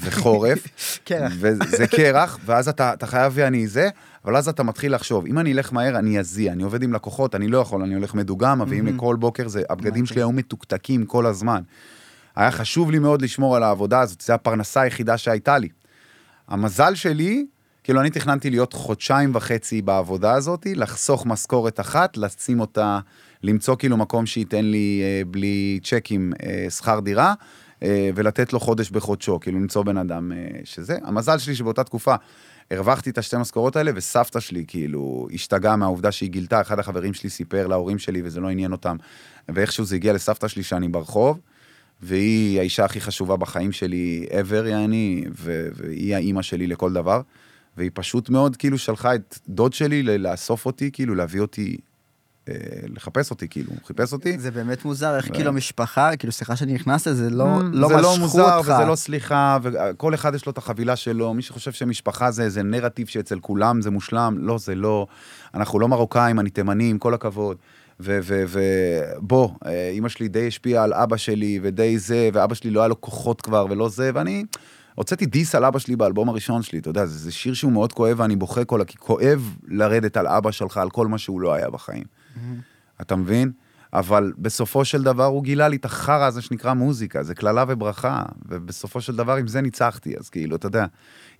וחורף, 0.00 0.58
קרח. 1.04 1.32
וזה 1.38 1.86
קרח, 1.86 2.38
ואז 2.44 2.68
אתה, 2.68 2.92
אתה 2.92 3.06
חייב 3.06 3.32
ואני 3.36 3.66
זה, 3.66 3.88
אבל 4.24 4.36
אז 4.36 4.48
אתה 4.48 4.62
מתחיל 4.62 4.94
לחשוב, 4.94 5.26
אם 5.26 5.38
אני 5.38 5.52
אלך 5.52 5.72
מהר, 5.72 5.98
אני 5.98 6.18
אזיע, 6.18 6.52
אני 6.52 6.62
עובד 6.62 6.82
עם 6.82 6.92
לקוחות, 6.92 7.34
אני 7.34 7.48
לא 7.48 7.58
יכול, 7.58 7.82
אני 7.82 7.94
הולך 7.94 8.14
מדוגם, 8.14 8.62
מביאים 8.62 8.86
לי 8.86 8.92
כל 8.96 9.16
בוקר, 9.16 9.48
זה, 9.48 9.62
הבגדים 9.70 10.06
שלי 10.06 10.20
היו 10.20 10.32
מתוקתקים 10.32 11.06
כל 11.06 11.26
הזמן. 11.26 11.62
היה 12.36 12.50
חשוב 12.50 12.90
לי 12.90 12.98
מאוד 12.98 13.22
לשמור 13.22 13.56
על 13.56 13.62
העבודה 13.62 14.00
הזאת, 14.00 14.20
זו 14.20 14.32
הפרנסה 14.32 14.80
היחידה 14.80 15.18
שהייתה 15.18 15.58
לי. 15.58 15.68
המזל 16.48 16.94
שלי, 16.94 17.46
כאילו 17.88 18.00
אני 18.00 18.10
תכננתי 18.10 18.50
להיות 18.50 18.72
חודשיים 18.72 19.30
וחצי 19.34 19.82
בעבודה 19.82 20.32
הזאת, 20.32 20.66
לחסוך 20.74 21.26
משכורת 21.26 21.80
אחת, 21.80 22.16
לשים 22.16 22.60
אותה, 22.60 23.00
למצוא 23.42 23.76
כאילו 23.76 23.96
מקום 23.96 24.26
שייתן 24.26 24.64
לי 24.64 25.00
אה, 25.02 25.22
בלי 25.30 25.80
צ'קים 25.82 26.32
אה, 26.42 26.70
שכר 26.70 27.00
דירה, 27.00 27.34
אה, 27.82 28.10
ולתת 28.14 28.52
לו 28.52 28.60
חודש 28.60 28.90
בחודשו, 28.90 29.40
כאילו 29.40 29.58
למצוא 29.58 29.82
בן 29.82 29.96
אדם 29.96 30.32
אה, 30.32 30.36
שזה. 30.64 30.98
המזל 31.02 31.38
שלי 31.38 31.54
שבאותה 31.54 31.84
תקופה 31.84 32.14
הרווחתי 32.70 33.10
את 33.10 33.18
השתי 33.18 33.36
משכורות 33.36 33.76
האלה, 33.76 33.90
וסבתא 33.94 34.40
שלי 34.40 34.64
כאילו 34.68 35.28
השתגעה 35.34 35.76
מהעובדה 35.76 36.12
שהיא 36.12 36.30
גילתה, 36.30 36.60
אחד 36.60 36.78
החברים 36.78 37.14
שלי 37.14 37.30
סיפר 37.30 37.66
להורים 37.66 37.98
שלי 37.98 38.22
וזה 38.24 38.40
לא 38.40 38.48
עניין 38.48 38.72
אותם, 38.72 38.96
ואיכשהו 39.48 39.84
זה 39.84 39.96
הגיע 39.96 40.12
לסבתא 40.12 40.48
שלי 40.48 40.62
שאני 40.62 40.88
ברחוב. 40.88 41.40
והיא 42.02 42.58
האישה 42.58 42.84
הכי 42.84 43.00
חשובה 43.00 43.36
בחיים 43.36 43.72
שלי 43.72 44.26
ever, 44.30 44.66
יעני, 44.66 45.24
והיא 45.74 46.14
האימא 46.14 46.42
שלי 46.42 46.66
לכל 46.66 46.92
דבר. 46.92 47.20
והיא 47.78 47.90
פשוט 47.94 48.30
מאוד 48.30 48.56
כאילו 48.56 48.78
שלחה 48.78 49.14
את 49.14 49.38
דוד 49.48 49.72
שלי 49.72 50.02
לאסוף 50.02 50.66
אותי, 50.66 50.90
כאילו 50.92 51.14
להביא 51.14 51.40
אותי, 51.40 51.76
אה, 52.48 52.54
לחפש 52.88 53.30
אותי, 53.30 53.48
כאילו, 53.48 53.70
הוא 53.70 53.78
חיפש 53.86 54.12
אותי. 54.12 54.38
זה 54.38 54.50
באמת 54.50 54.84
מוזר, 54.84 55.16
איך 55.16 55.32
כאילו 55.32 55.52
משפחה, 55.52 56.16
כאילו 56.16 56.32
סליחה 56.32 56.56
שאני 56.56 56.74
נכנס 56.74 57.06
לזה, 57.06 57.30
לא 57.30 57.44
לא 57.72 57.86
Mm, 57.86 57.88
זה 57.88 57.94
לא 57.94 58.10
משכו 58.10 58.20
מוזר 58.20 58.56
אותך. 58.56 58.68
וזה 58.68 58.84
לא 58.84 58.94
סליחה, 58.94 59.58
וכל 59.62 60.14
אחד 60.14 60.34
יש 60.34 60.46
לו 60.46 60.52
את 60.52 60.58
החבילה 60.58 60.96
שלו, 60.96 61.34
מי 61.34 61.42
שחושב 61.42 61.72
שמשפחה 61.72 62.30
זה 62.30 62.42
איזה 62.42 62.62
נרטיב 62.62 63.06
שאצל 63.06 63.40
כולם 63.40 63.82
זה 63.82 63.90
מושלם, 63.90 64.36
לא, 64.40 64.58
זה 64.58 64.74
לא. 64.74 65.06
אנחנו 65.54 65.78
לא 65.78 65.88
מרוקאים, 65.88 66.40
אני 66.40 66.50
תימני, 66.50 66.90
עם 66.90 66.98
כל 66.98 67.14
הכבוד. 67.14 67.56
ובוא, 68.00 69.48
אימא 69.90 70.08
שלי 70.08 70.28
די 70.28 70.46
השפיעה 70.46 70.84
על 70.84 70.92
אבא 70.92 71.16
שלי, 71.16 71.60
ודי 71.62 71.98
זה, 71.98 72.30
ואבא 72.32 72.54
שלי 72.54 72.70
לא 72.70 72.80
היה 72.80 72.88
לו 72.88 73.00
כוחות 73.00 73.40
כבר, 73.40 73.66
ולא 73.70 73.88
זה, 73.88 74.10
ואני 74.14 74.44
הוצאתי 74.98 75.26
דיס 75.26 75.54
על 75.54 75.64
אבא 75.64 75.78
שלי 75.78 75.96
באלבום 75.96 76.28
הראשון 76.28 76.62
שלי, 76.62 76.78
אתה 76.78 76.90
יודע, 76.90 77.06
זה, 77.06 77.18
זה 77.18 77.32
שיר 77.32 77.54
שהוא 77.54 77.72
מאוד 77.72 77.92
כואב, 77.92 78.20
ואני 78.20 78.36
בוכה 78.36 78.64
כל, 78.64 78.80
כי 78.86 78.96
כואב 78.98 79.56
לרדת 79.68 80.16
על 80.16 80.26
אבא 80.26 80.50
שלך, 80.50 80.76
על 80.76 80.90
כל 80.90 81.06
מה 81.06 81.18
שהוא 81.18 81.40
לא 81.40 81.52
היה 81.54 81.70
בחיים. 81.70 82.04
אתה 83.00 83.16
מבין? 83.16 83.52
אבל 83.92 84.32
בסופו 84.38 84.84
של 84.84 85.02
דבר 85.02 85.24
הוא 85.24 85.44
גילה 85.44 85.68
לי 85.68 85.76
את 85.76 85.84
החרא 85.84 86.24
הזה 86.24 86.42
שנקרא 86.42 86.72
מוזיקה, 86.74 87.22
זה 87.22 87.34
קללה 87.34 87.64
וברכה, 87.68 88.22
ובסופו 88.48 89.00
של 89.00 89.16
דבר 89.16 89.36
עם 89.36 89.46
זה 89.46 89.60
ניצחתי, 89.60 90.16
אז 90.18 90.28
כאילו, 90.30 90.56
אתה 90.56 90.66
יודע, 90.66 90.86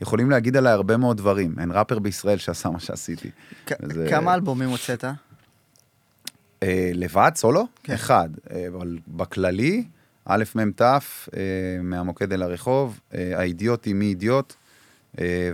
יכולים 0.00 0.30
להגיד 0.30 0.56
עליי 0.56 0.72
הרבה 0.72 0.96
מאוד 0.96 1.16
דברים, 1.16 1.54
אין 1.58 1.70
ראפר 1.72 1.98
בישראל 1.98 2.38
שעשה 2.38 2.70
מה 2.70 2.80
שעשיתי. 2.80 3.30
כ- 3.66 3.72
זה- 3.92 4.06
כמה 4.10 4.34
אלבומים 4.34 4.68
הוצאת? 4.68 5.04
אה, 6.62 6.90
לבד, 6.94 7.30
סולו? 7.34 7.66
כן. 7.82 7.92
אחד, 7.94 8.28
אה, 8.50 8.64
אבל 8.68 8.98
בכללי, 9.08 9.84
א', 10.30 10.44
מ', 10.54 10.70
ת', 10.70 10.82
אה, 10.82 11.00
מהמוקד 11.82 12.32
אל 12.32 12.42
הרחוב, 12.42 13.00
אה, 13.14 13.38
האידיוטי 13.38 13.92
מי 13.92 14.04
אידיוט, 14.04 14.54
אה, 15.20 15.50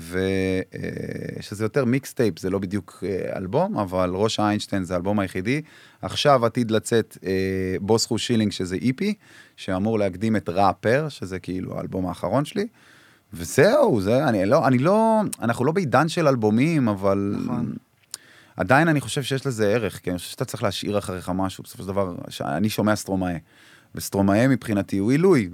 ושזה 1.38 1.64
יותר 1.64 1.84
מיקסטייפ, 1.84 2.38
זה 2.38 2.50
לא 2.50 2.58
בדיוק 2.58 3.04
אלבום, 3.36 3.78
אבל 3.78 4.10
ראש 4.14 4.40
איינשטיין 4.40 4.84
זה 4.84 4.94
האלבום 4.94 5.20
היחידי. 5.20 5.62
עכשיו 6.02 6.46
עתיד 6.46 6.70
לצאת 6.70 7.18
אה, 7.26 7.76
בוס 7.80 8.06
חו 8.06 8.18
שילינג, 8.18 8.52
שזה 8.52 8.76
EP, 8.76 9.14
שאמור 9.56 9.98
להקדים 9.98 10.36
את 10.36 10.48
ראפר, 10.48 11.06
שזה 11.08 11.38
כאילו 11.38 11.78
האלבום 11.78 12.06
האחרון 12.06 12.44
שלי. 12.44 12.66
וזהו, 13.32 14.00
זה, 14.00 14.28
אני 14.28 14.46
לא, 14.46 14.66
אני 14.66 14.78
לא, 14.78 15.20
אנחנו 15.42 15.64
לא 15.64 15.72
בעידן 15.72 16.08
של 16.08 16.28
אלבומים, 16.28 16.88
אבל... 16.88 17.36
נכון. 17.44 17.72
עדיין 18.56 18.88
אני 18.88 19.00
חושב 19.00 19.22
שיש 19.22 19.46
לזה 19.46 19.68
ערך, 19.68 20.00
כי 20.02 20.10
אני 20.10 20.18
חושב 20.18 20.30
שאתה 20.30 20.44
צריך 20.44 20.62
להשאיר 20.62 20.98
אחריך 20.98 21.28
משהו, 21.34 21.64
בסופו 21.64 21.82
של 21.82 21.88
דבר, 21.88 22.14
אני 22.40 22.68
שומע 22.68 22.96
סטרומאה. 22.96 23.36
וסטרומאה 23.94 24.48
מבחינתי 24.48 24.98
הוא 24.98 25.10
עילוי, 25.10 25.48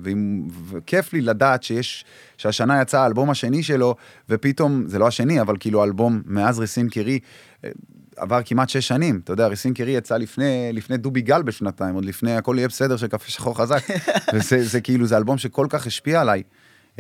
וכיף 0.70 1.12
לי 1.12 1.20
לדעת 1.20 1.62
שיש, 1.62 2.04
שהשנה 2.36 2.82
יצא 2.82 3.00
האלבום 3.00 3.30
השני 3.30 3.62
שלו, 3.62 3.94
ופתאום, 4.28 4.84
זה 4.86 4.98
לא 4.98 5.06
השני, 5.06 5.40
אבל 5.40 5.56
כאילו 5.60 5.80
האלבום 5.80 6.22
מאז 6.26 6.58
ריסין 6.58 6.88
קירי, 6.88 7.18
אה, 7.64 7.70
עבר 8.16 8.40
כמעט 8.44 8.68
שש 8.68 8.88
שנים, 8.88 9.20
אתה 9.24 9.32
יודע, 9.32 9.46
ריסין 9.46 9.74
קירי 9.74 9.92
יצא 9.92 10.16
לפני, 10.16 10.70
לפני 10.72 10.96
דובי 10.96 11.20
גל 11.20 11.42
בשנתיים, 11.42 11.94
עוד 11.94 12.04
לפני 12.04 12.36
הכל 12.36 12.54
יהיה 12.58 12.68
בסדר 12.68 12.96
של 12.96 13.06
קפה 13.06 13.30
שחור 13.30 13.58
חזק, 13.58 13.82
וזה 14.34 14.64
זה 14.64 14.80
כאילו, 14.80 15.06
זה 15.06 15.16
אלבום 15.16 15.38
שכל 15.38 15.66
כך 15.70 15.86
השפיע 15.86 16.20
עליי, 16.20 16.42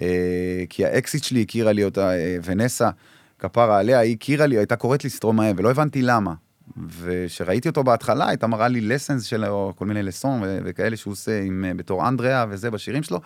אה, 0.02 0.64
כי 0.68 0.84
האקסיט 0.84 1.24
שלי 1.24 1.42
הכירה 1.42 1.72
לי 1.72 1.84
אותה, 1.84 2.10
אה, 2.10 2.36
ונסה, 2.44 2.90
כפרה 3.38 3.78
עליה, 3.78 3.98
היא 3.98 4.16
הכירה 4.16 4.46
לי, 4.46 4.56
הייתה 4.56 4.76
קוראת 4.76 5.04
לי 5.04 5.10
סטרומאה, 5.10 5.52
ולא 5.56 5.70
הבנתי 5.70 6.02
למה. 6.02 6.34
וכשראיתי 6.88 7.68
אותו 7.68 7.84
בהתחלה, 7.84 8.28
הייתה 8.28 8.46
מראה 8.46 8.68
לי 8.68 8.80
לסנס 8.80 9.24
שלו, 9.24 9.72
כל 9.76 9.86
מיני 9.86 10.02
לסון 10.02 10.42
ו- 10.42 10.58
וכאלה 10.64 10.96
שהוא 10.96 11.12
עושה 11.12 11.42
עם, 11.42 11.64
אה, 11.68 11.74
בתור 11.74 12.08
אנדריאה 12.08 12.44
וזה 12.50 12.70
בשירים 12.70 13.02
שלו. 13.02 13.20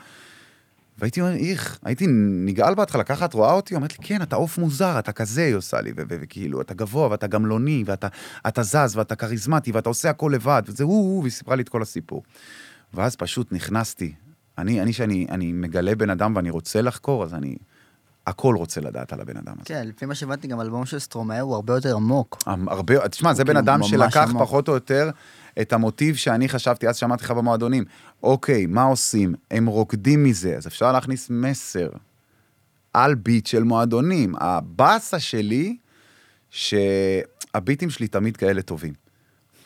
והייתי 0.98 1.20
אומר, 1.20 1.35
איך, 1.35 1.78
הייתי 1.85 2.07
נגעל 2.44 2.74
בהתחלה, 2.74 3.04
ככה 3.04 3.24
את 3.24 3.35
רואה 3.35 3.52
אותי? 3.52 3.74
אומרת 3.74 3.98
לי, 3.98 4.04
כן, 4.04 4.22
אתה 4.22 4.37
עוף 4.37 4.59
מוזר, 4.59 4.98
אתה 4.98 5.12
כזה, 5.12 5.44
היא 5.44 5.54
עושה 5.54 5.80
לי, 5.80 5.92
וכאילו, 5.96 6.61
אתה 6.61 6.74
גבוה, 6.74 7.11
ואתה 7.11 7.26
גמלוני, 7.26 7.83
ואתה 7.87 8.09
אתה 8.48 8.62
זז, 8.62 8.96
ואתה 8.96 9.14
כריזמטי, 9.16 9.72
ואתה 9.72 9.88
עושה 9.88 10.11
הכל 10.11 10.30
לבד, 10.35 10.62
וזה 10.66 10.85
הוא, 10.85 11.20
והיא 11.20 11.33
סיפרה 11.33 11.57
לי 11.57 11.62
את 11.62 11.68
כל 11.68 11.83
הסיפור. 11.83 12.22
ואז 12.94 13.16
פשוט 13.16 13.52
נכנסתי. 13.52 14.14
אני, 14.59 14.80
אני, 14.80 14.92
שאני 14.92 15.26
אני 15.30 15.52
מגלה 15.52 15.94
בן 15.94 16.11
אדם 16.11 16.37
ואני 16.37 16.50
רוצה 16.50 16.83
לחקור, 16.83 17.24
אז 17.24 17.35
אני 17.35 17.57
הכל 18.27 18.55
רוצה 18.57 18.81
לדעת 18.81 19.13
על 19.13 19.21
הבן 19.21 19.37
אדם 19.37 19.53
הזה. 19.53 19.65
כן, 19.65 19.87
לפי 19.87 20.07
מה 20.07 20.15
שהבנתי, 20.15 20.49
גם 20.49 20.61
אלבום 20.61 20.87
של 20.87 20.99
סטרומאו 20.99 21.41
הוא 21.41 21.55
הרבה 21.55 21.75
יותר 21.75 21.97
עמוק. 21.97 22.43
הרבה, 22.47 23.09
תשמע, 23.09 23.35
זה 23.35 23.45
בן 23.45 23.53
כאילו 23.53 23.61
אדם 23.61 23.83
שלקח 23.83 24.17
עמוק. 24.29 24.43
פחות 24.43 24.69
או 24.69 24.75
יותר 24.75 25.11
את 25.61 25.73
המוטיב 25.73 26.17
שאני 26.17 26.49
חשבתי, 26.49 26.89
אז 26.89 26.97
שמעתי 26.97 27.25
לך 27.25 27.31
במועדונים. 27.31 27.85
אוקיי, 28.23 28.67
מה 28.67 28.83
עושים? 28.83 29.35
הם 29.51 29.67
רוקדים 29.67 30.25
מזה, 30.25 30.57
אז 30.57 30.67
אפשר 30.67 30.93
להכניס 30.93 31.31
מסר 31.31 31.89
על 32.93 33.15
ביט 33.15 33.47
של 33.47 33.63
מועדונים. 33.63 34.35
הבאסה 34.39 35.21
שלי, 35.21 35.77
שהביטים 36.51 37.91
שלי 37.91 38.09
תמיד 38.09 38.37
כאלה 38.37 38.63
טובים. 38.63 38.93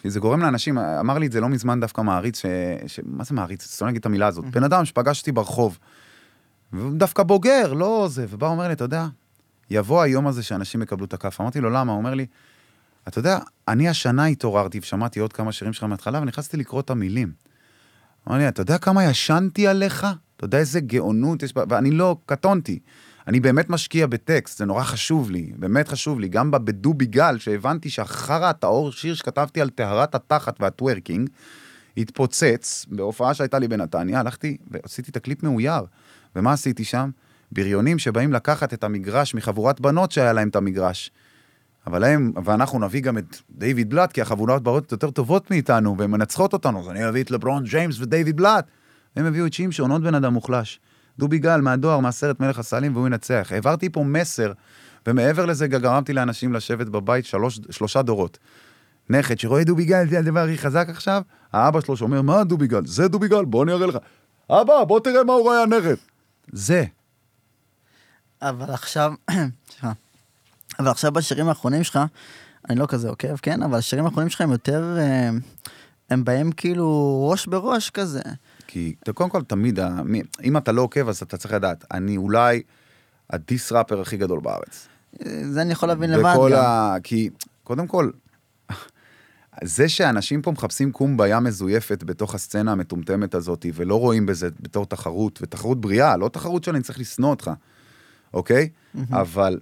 כי 0.02 0.10
זה 0.10 0.20
גורם 0.20 0.40
לאנשים, 0.40 0.78
אמר 0.78 1.18
לי 1.18 1.26
את 1.26 1.32
זה 1.32 1.40
לא 1.40 1.48
מזמן 1.48 1.80
דווקא 1.80 2.00
מעריץ, 2.00 2.38
ש... 2.38 2.46
ש... 2.86 3.00
מה 3.04 3.24
זה 3.24 3.34
מעריץ? 3.34 3.76
שונא 3.78 3.88
להגיד 3.88 4.00
את 4.00 4.06
המילה 4.06 4.26
הזאת. 4.26 4.44
בן 4.44 4.64
אדם 4.64 4.84
שפגשתי 4.84 5.32
ברחוב, 5.32 5.78
דווקא 6.74 7.22
בוגר, 7.22 7.72
לא 7.72 8.08
זה, 8.10 8.26
ובא 8.28 8.46
אומר 8.46 8.66
לי, 8.66 8.72
אתה 8.72 8.84
יודע, 8.84 9.06
יבוא 9.70 10.02
היום 10.02 10.26
הזה 10.26 10.42
שאנשים 10.42 10.82
יקבלו 10.82 11.04
את 11.04 11.14
הכף. 11.14 11.40
אמרתי 11.40 11.60
לו, 11.60 11.70
למה? 11.70 11.92
הוא 11.92 11.98
אומר 11.98 12.14
לי, 12.14 12.26
אתה 13.08 13.18
יודע, 13.18 13.38
אני 13.68 13.88
השנה 13.88 14.26
התעוררתי 14.26 14.78
ושמעתי 14.78 15.20
עוד 15.20 15.32
כמה 15.32 15.52
שירים 15.52 15.72
שלך 15.72 15.84
מההתחלה, 15.84 16.20
ונכנסתי 16.22 16.56
לקרוא 16.56 16.80
את 16.80 16.90
המילים. 16.90 17.32
אמר 18.28 18.38
לי, 18.38 18.48
אתה 18.48 18.60
יודע 18.60 18.78
כמה 18.78 19.04
ישנתי 19.04 19.66
עליך? 19.66 20.06
אתה 20.36 20.44
יודע 20.44 20.58
איזה 20.58 20.80
גאונות 20.80 21.42
יש. 21.42 21.52
ואני 21.68 21.90
לא, 21.90 22.16
קטונתי. 22.26 22.78
אני 23.26 23.40
באמת 23.40 23.70
משקיע 23.70 24.06
בטקסט, 24.06 24.58
זה 24.58 24.64
נורא 24.64 24.82
חשוב 24.82 25.30
לי, 25.30 25.52
באמת 25.56 25.88
חשוב 25.88 26.20
לי. 26.20 26.28
גם 26.28 26.50
בדובי 26.50 27.06
גל, 27.06 27.38
שהבנתי 27.38 27.90
שהחרא 27.90 28.48
הטהור 28.48 28.92
שיר 28.92 29.14
שכתבתי 29.14 29.60
על 29.60 29.70
טהרת 29.70 30.14
התחת 30.14 30.60
והטוורקינג, 30.60 31.28
התפוצץ 31.96 32.86
בהופעה 32.88 33.34
שהייתה 33.34 33.58
לי 33.58 33.68
בנתניה, 33.68 34.20
הלכתי 34.20 34.56
ועשיתי 34.70 35.10
את 35.10 35.16
הקליפ 35.16 35.42
מאויר. 35.42 35.80
ומה 36.36 36.52
עשיתי 36.52 36.84
שם? 36.84 37.10
בריונים 37.52 37.98
שבאים 37.98 38.32
לקחת 38.32 38.74
את 38.74 38.84
המגרש 38.84 39.34
מחבורת 39.34 39.80
בנות 39.80 40.12
שהיה 40.12 40.32
להם 40.32 40.48
את 40.48 40.56
המגרש. 40.56 41.10
אבל 41.86 42.04
הם, 42.04 42.32
ואנחנו 42.44 42.78
נביא 42.78 43.00
גם 43.00 43.18
את 43.18 43.36
דיוויד 43.50 43.90
בלאט, 43.90 44.12
כי 44.12 44.22
החבורות 44.22 44.62
בנות 44.62 44.92
יותר 44.92 45.10
טובות 45.10 45.50
מאיתנו, 45.50 45.98
והן 45.98 46.10
מנצחות 46.10 46.52
אותנו, 46.52 46.80
אז 46.80 46.88
אני 46.88 47.08
אביא 47.08 47.22
את 47.22 47.30
לברון 47.30 47.64
ג'יימס 47.64 48.00
ודיוויד 48.00 48.36
בלאט. 48.36 48.66
הם 49.16 49.26
הביאו 49.26 49.46
את 49.46 49.52
שמשון, 49.52 49.90
עוד 49.90 50.02
בן 50.02 50.14
אדם 50.14 50.32
מוחלש. 50.32 50.80
דובי 51.18 51.38
גל 51.38 51.60
מהדואר, 51.60 52.00
מהסרט 52.00 52.40
מלך 52.40 52.58
הסלים, 52.58 52.96
והוא 52.96 53.06
ינצח. 53.06 53.48
העברתי 53.50 53.88
פה 53.88 54.04
מסר, 54.04 54.52
ומעבר 55.06 55.46
לזה 55.46 55.66
גרמתי 55.66 56.12
לאנשים 56.12 56.52
לשבת 56.52 56.86
בבית 56.86 57.24
שלוש, 57.24 57.60
שלושה 57.70 58.02
דורות. 58.02 58.38
נכד 59.10 59.38
שרואה 59.38 59.64
דובי 59.64 59.84
גל, 59.84 60.08
זה 60.08 60.18
הדבר 60.18 60.40
הכי 60.40 60.58
חזק 60.58 60.86
עכשיו, 60.88 61.22
האבא 61.52 61.80
שלו 61.80 61.96
שאומר, 61.96 62.22
מה 62.22 62.44
דובי 62.44 62.66
גל? 62.66 62.86
זה 62.86 63.08
דובי 63.08 63.28
גל, 63.28 63.44
בוא 63.44 63.64
אני 63.64 63.72
אראה 63.72 63.86
לך. 63.86 63.98
אבא, 64.50 64.84
בוא 64.84 65.00
תראה 65.00 65.24
מה 65.24 65.32
הוא 65.32 65.42
רואה 65.42 65.62
הנכד. 65.62 65.94
זה. 66.52 66.84
אבל 68.42 68.70
עכשיו. 68.70 69.12
אבל 70.78 70.88
עכשיו 70.88 71.12
בשירים 71.12 71.48
האחרונים 71.48 71.84
שלך, 71.84 71.98
אני 72.70 72.78
לא 72.78 72.86
כזה 72.86 73.08
עוקב, 73.08 73.36
כן? 73.36 73.62
אבל 73.62 73.78
השירים 73.78 74.04
האחרונים 74.04 74.30
שלך 74.30 74.40
הם 74.40 74.52
יותר, 74.52 74.96
אה, 74.98 75.30
הם 76.10 76.24
באים 76.24 76.52
כאילו 76.52 77.26
ראש 77.30 77.46
בראש 77.46 77.90
כזה. 77.90 78.22
כי 78.66 78.94
קודם 79.14 79.30
כל 79.30 79.42
תמיד, 79.42 79.78
אם 80.44 80.56
אתה 80.56 80.72
לא 80.72 80.82
עוקב 80.82 81.08
אז 81.08 81.22
אתה 81.22 81.36
צריך 81.36 81.54
לדעת, 81.54 81.84
אני 81.90 82.16
אולי 82.16 82.62
הדיס 83.30 83.72
ראפר 83.72 84.00
הכי 84.00 84.16
גדול 84.16 84.40
בארץ. 84.40 84.88
אה, 85.26 85.40
זה 85.50 85.62
אני 85.62 85.72
יכול 85.72 85.88
להבין 85.88 86.10
לבד 86.10 86.34
גם. 86.52 86.64
ה... 86.64 86.96
כי 87.02 87.30
קודם 87.64 87.86
כל, 87.86 88.10
זה 89.64 89.88
שאנשים 89.88 90.42
פה 90.42 90.52
מחפשים 90.52 90.92
קומביה 90.92 91.40
מזויפת 91.40 92.02
בתוך 92.02 92.34
הסצנה 92.34 92.72
המטומטמת 92.72 93.34
הזאת, 93.34 93.66
ולא 93.74 94.00
רואים 94.00 94.26
בזה 94.26 94.48
בתור 94.60 94.86
תחרות, 94.86 95.38
ותחרות 95.42 95.80
בריאה, 95.80 96.16
לא 96.16 96.28
תחרות 96.28 96.64
שאני 96.64 96.80
צריך 96.82 97.00
לשנוא 97.00 97.30
אותך, 97.30 97.50
אוקיי? 98.34 98.68
אבל 99.12 99.58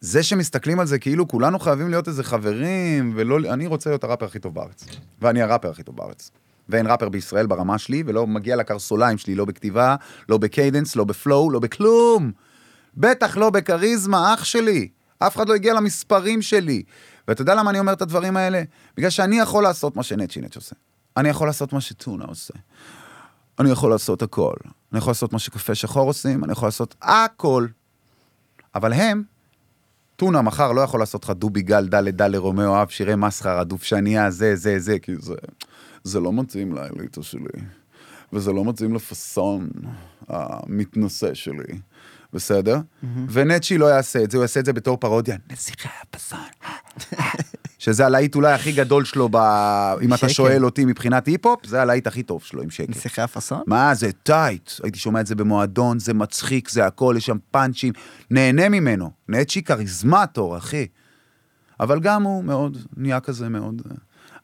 זה 0.00 0.22
שמסתכלים 0.22 0.80
על 0.80 0.86
זה 0.86 0.98
כאילו 0.98 1.28
כולנו 1.28 1.58
חייבים 1.58 1.90
להיות 1.90 2.08
איזה 2.08 2.22
חברים, 2.24 3.12
ולא... 3.16 3.38
אני 3.52 3.66
רוצה 3.66 3.90
להיות 3.90 4.04
הראפר 4.04 4.26
הכי 4.26 4.38
טוב 4.38 4.54
בארץ. 4.54 4.84
ואני 5.22 5.42
הראפר 5.42 5.70
הכי 5.70 5.82
טוב 5.82 5.96
בארץ. 5.96 6.30
ואין 6.68 6.86
ראפר 6.86 7.08
בישראל 7.08 7.46
ברמה 7.46 7.78
שלי, 7.78 8.02
ולא 8.06 8.26
מגיע 8.26 8.56
לקרסוליים 8.56 9.18
שלי, 9.18 9.34
לא 9.34 9.44
בכתיבה, 9.44 9.96
לא 10.28 10.38
ב 10.38 10.44
cadence, 10.44 10.96
לא 10.96 11.04
ב 11.04 11.12
flow, 11.12 11.50
לא 11.50 11.58
בכלום. 11.58 12.32
בטח 12.96 13.36
לא 13.36 13.50
בכריזמה, 13.50 14.34
אח 14.34 14.44
שלי. 14.44 14.88
אף 15.18 15.36
אחד 15.36 15.48
לא 15.48 15.54
הגיע 15.54 15.74
למספרים 15.74 16.42
שלי. 16.42 16.82
ואתה 17.28 17.42
יודע 17.42 17.54
למה 17.54 17.70
אני 17.70 17.78
אומר 17.78 17.92
את 17.92 18.02
הדברים 18.02 18.36
האלה? 18.36 18.62
בגלל 18.96 19.10
שאני 19.10 19.38
יכול 19.38 19.62
לעשות 19.62 19.96
מה 19.96 20.02
שנצ'י 20.02 20.40
נצ' 20.40 20.56
עושה. 20.56 20.74
אני 21.16 21.28
יכול 21.28 21.46
לעשות 21.46 21.72
מה 21.72 21.80
שטונה 21.80 22.24
עושה. 22.24 22.54
אני 23.58 23.70
יכול 23.70 23.90
לעשות 23.90 24.22
הכל. 24.22 24.54
אני 24.92 24.98
יכול 24.98 25.10
לעשות 25.10 25.32
מה 25.32 25.38
שקפה 25.38 25.74
שחור 25.74 26.08
עושים, 26.08 26.44
אני 26.44 26.52
יכול 26.52 26.66
לעשות 26.68 26.94
הכל. 27.02 27.66
אבל 28.74 28.92
הם, 28.92 29.22
טונה 30.16 30.42
מחר 30.42 30.72
לא 30.72 30.80
יכול 30.80 31.00
לעשות 31.00 31.24
לך 31.24 31.30
דובי 31.30 31.62
גל, 31.62 31.86
דלה 31.86 32.10
דלה 32.10 32.38
רומאו, 32.38 32.82
אב 32.82 32.88
שירי 32.88 33.16
מסחרה, 33.16 33.64
דובשניה, 33.64 34.30
זה, 34.30 34.56
זה, 34.56 34.78
זה, 34.78 34.98
כי 34.98 35.16
זה, 35.16 35.34
זה 36.04 36.20
לא 36.20 36.32
מתאים 36.32 36.72
לאליטה 36.72 37.22
שלי. 37.22 37.62
וזה 38.32 38.52
לא 38.52 38.64
מתאים 38.64 38.94
לפאסון 38.94 39.70
המתנשא 40.28 41.34
שלי. 41.34 41.78
בסדר? 42.36 42.78
ונצ'י 43.28 43.78
לא 43.78 43.86
יעשה 43.86 44.24
את 44.24 44.30
זה, 44.30 44.36
הוא 44.36 44.44
יעשה 44.44 44.60
את 44.60 44.64
זה 44.64 44.72
בתור 44.72 44.96
פרודיה. 44.96 45.36
נסיכי 45.50 45.88
הפאסון. 46.02 46.38
שזה 47.78 48.06
הלהיט 48.06 48.34
אולי 48.34 48.52
הכי 48.52 48.72
גדול 48.72 49.04
שלו, 49.04 49.28
ב... 49.28 49.36
אם 50.02 50.14
אתה. 50.14 50.28
שואל 50.28 50.64
אותי 50.64 50.84
מבחינת 50.84 51.26
היפ-הופ, 51.26 51.66
זה 51.66 51.82
הלהיט 51.82 52.06
הכי 52.06 52.22
טוב 52.22 52.42
שלו 52.42 52.62
עם 52.62 52.70
שקל. 52.70 52.92
שיחי 52.92 53.22
הפאסון? 53.22 53.62
מה, 53.66 53.94
זה 53.94 54.12
טייט. 54.12 54.70
הייתי 54.82 54.98
שומע 54.98 55.20
את 55.20 55.26
זה 55.26 55.34
במועדון, 55.34 55.98
זה 55.98 56.14
מצחיק, 56.14 56.68
זה 56.68 56.86
הכל, 56.86 57.14
יש 57.18 57.26
שם 57.26 57.36
פאנצ'ים. 57.50 57.92
נהנה 58.30 58.68
ממנו. 58.68 59.10
נצ'י 59.28 59.62
כריזמטור, 59.62 60.56
אחי. 60.56 60.86
אבל 61.80 62.00
גם 62.00 62.22
הוא 62.22 62.44
מאוד, 62.44 62.78
נהיה 62.96 63.20
כזה 63.20 63.48
מאוד... 63.48 63.82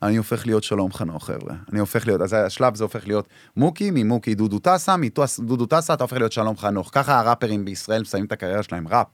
אני 0.02 0.16
הופך 0.16 0.46
להיות 0.46 0.64
שלום 0.64 0.92
חנוך, 0.92 1.26
חבר'ה. 1.26 1.54
אני 1.72 1.80
הופך 1.80 2.06
להיות, 2.06 2.20
אז 2.20 2.32
השלב 2.32 2.74
זה 2.74 2.84
הופך 2.84 3.06
להיות 3.06 3.28
מוקי, 3.56 3.90
ממוקי 3.90 4.34
דודו 4.34 4.58
טסה, 4.58 4.96
מדודו 4.96 5.66
טסה 5.66 5.94
אתה 5.94 6.04
הופך 6.04 6.16
להיות 6.16 6.32
שלום 6.32 6.56
חנוך. 6.56 6.90
ככה 6.92 7.18
הראפרים 7.18 7.64
בישראל 7.64 8.00
מסיימים 8.00 8.26
את 8.26 8.32
הקריירה 8.32 8.62
שלהם, 8.62 8.88
ראפ. 8.88 9.06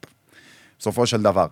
בסופו 0.79 1.07
של 1.07 1.22
דבר. 1.22 1.46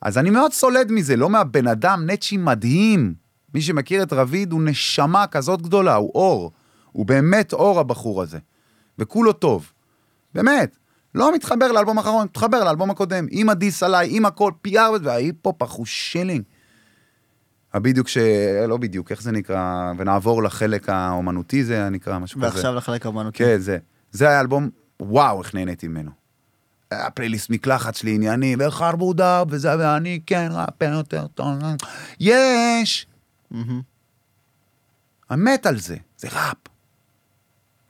אז 0.00 0.18
אני 0.18 0.30
מאוד 0.30 0.52
סולד 0.52 0.92
מזה, 0.92 1.16
לא 1.16 1.30
מהבן 1.30 1.66
אדם, 1.66 2.06
נצ'י 2.06 2.36
מדהים. 2.36 3.14
מי 3.54 3.60
שמכיר 3.62 4.02
את 4.02 4.12
רביד 4.12 4.52
הוא 4.52 4.62
נשמה 4.62 5.26
כזאת 5.26 5.62
גדולה, 5.62 5.94
הוא 5.94 6.10
אור. 6.14 6.52
הוא 6.92 7.06
באמת 7.06 7.52
אור 7.52 7.80
הבחור 7.80 8.22
הזה. 8.22 8.38
וכולו 8.98 9.32
טוב. 9.32 9.72
באמת. 10.34 10.76
לא 11.14 11.34
מתחבר 11.34 11.72
לאלבום 11.72 11.98
האחרון, 11.98 12.24
מתחבר 12.24 12.64
לאלבום 12.64 12.90
הקודם. 12.90 13.26
עם 13.30 13.48
הדיס 13.48 13.82
עליי, 13.82 14.08
עם 14.16 14.26
הכל, 14.26 14.52
פיאר, 14.62 14.90
וההיפ-הופ 15.02 15.62
אחושילינג. 15.62 16.42
הבדיוק 17.76 18.08
ש... 18.08 18.18
לא 18.68 18.76
בדיוק, 18.76 19.10
איך 19.10 19.22
זה 19.22 19.32
נקרא? 19.32 19.92
ונעבור 19.98 20.42
לחלק 20.42 20.88
האומנותי, 20.88 21.64
זה 21.64 21.74
היה 21.74 21.88
נקרא 21.88 22.18
משהו 22.18 22.40
כזה. 22.40 22.50
ועכשיו 22.50 22.74
לחלק 22.74 23.06
האמנותי. 23.06 23.38
כן, 23.38 23.58
זה. 23.58 23.78
זה 24.12 24.28
היה 24.28 24.40
אלבום, 24.40 24.70
וואו, 25.00 25.42
איך 25.42 25.54
נהניתי 25.54 25.88
ממנו. 25.88 26.10
היה 26.90 27.10
פלייליסט 27.10 27.50
מקלחת 27.50 27.94
שלי 27.94 28.14
ענייני, 28.14 28.56
וחרבודה, 28.58 29.42
וזה, 29.48 29.78
ואני 29.78 30.20
כן 30.26 30.48
ראפר 30.52 30.92
יותר 30.92 31.26
טוב. 31.26 31.48
יש! 32.20 33.06
מהמם. 33.50 33.80
אני 35.30 35.42
מת 35.42 35.66
על 35.66 35.78
זה, 35.78 35.96
זה 36.18 36.28
ראפ. 36.28 36.56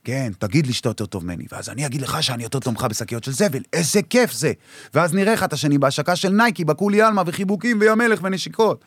כן, 0.03 0.31
תגיד 0.39 0.67
לי 0.67 0.73
שאתה 0.73 0.89
יותר 0.89 1.05
טוב 1.05 1.25
ממני, 1.25 1.45
ואז 1.51 1.69
אני 1.69 1.85
אגיד 1.85 2.01
לך 2.01 2.23
שאני 2.23 2.43
יותר 2.43 2.59
טוב 2.59 2.73
ממך 2.73 2.83
בשקיות 2.83 3.23
של 3.23 3.31
זבל, 3.31 3.61
איזה 3.73 4.01
כיף 4.01 4.31
זה! 4.31 4.53
ואז 4.93 5.13
נראה 5.13 5.33
אחד 5.33 5.47
את 5.47 5.53
השני 5.53 5.77
בהשקה 5.77 6.15
של 6.15 6.29
נייקי, 6.29 6.65
בקולי 6.65 7.01
עלמה, 7.01 7.23
וחיבוקים, 7.25 7.77
וים 7.81 7.97
מלך, 7.97 8.19
ונשיקות. 8.23 8.85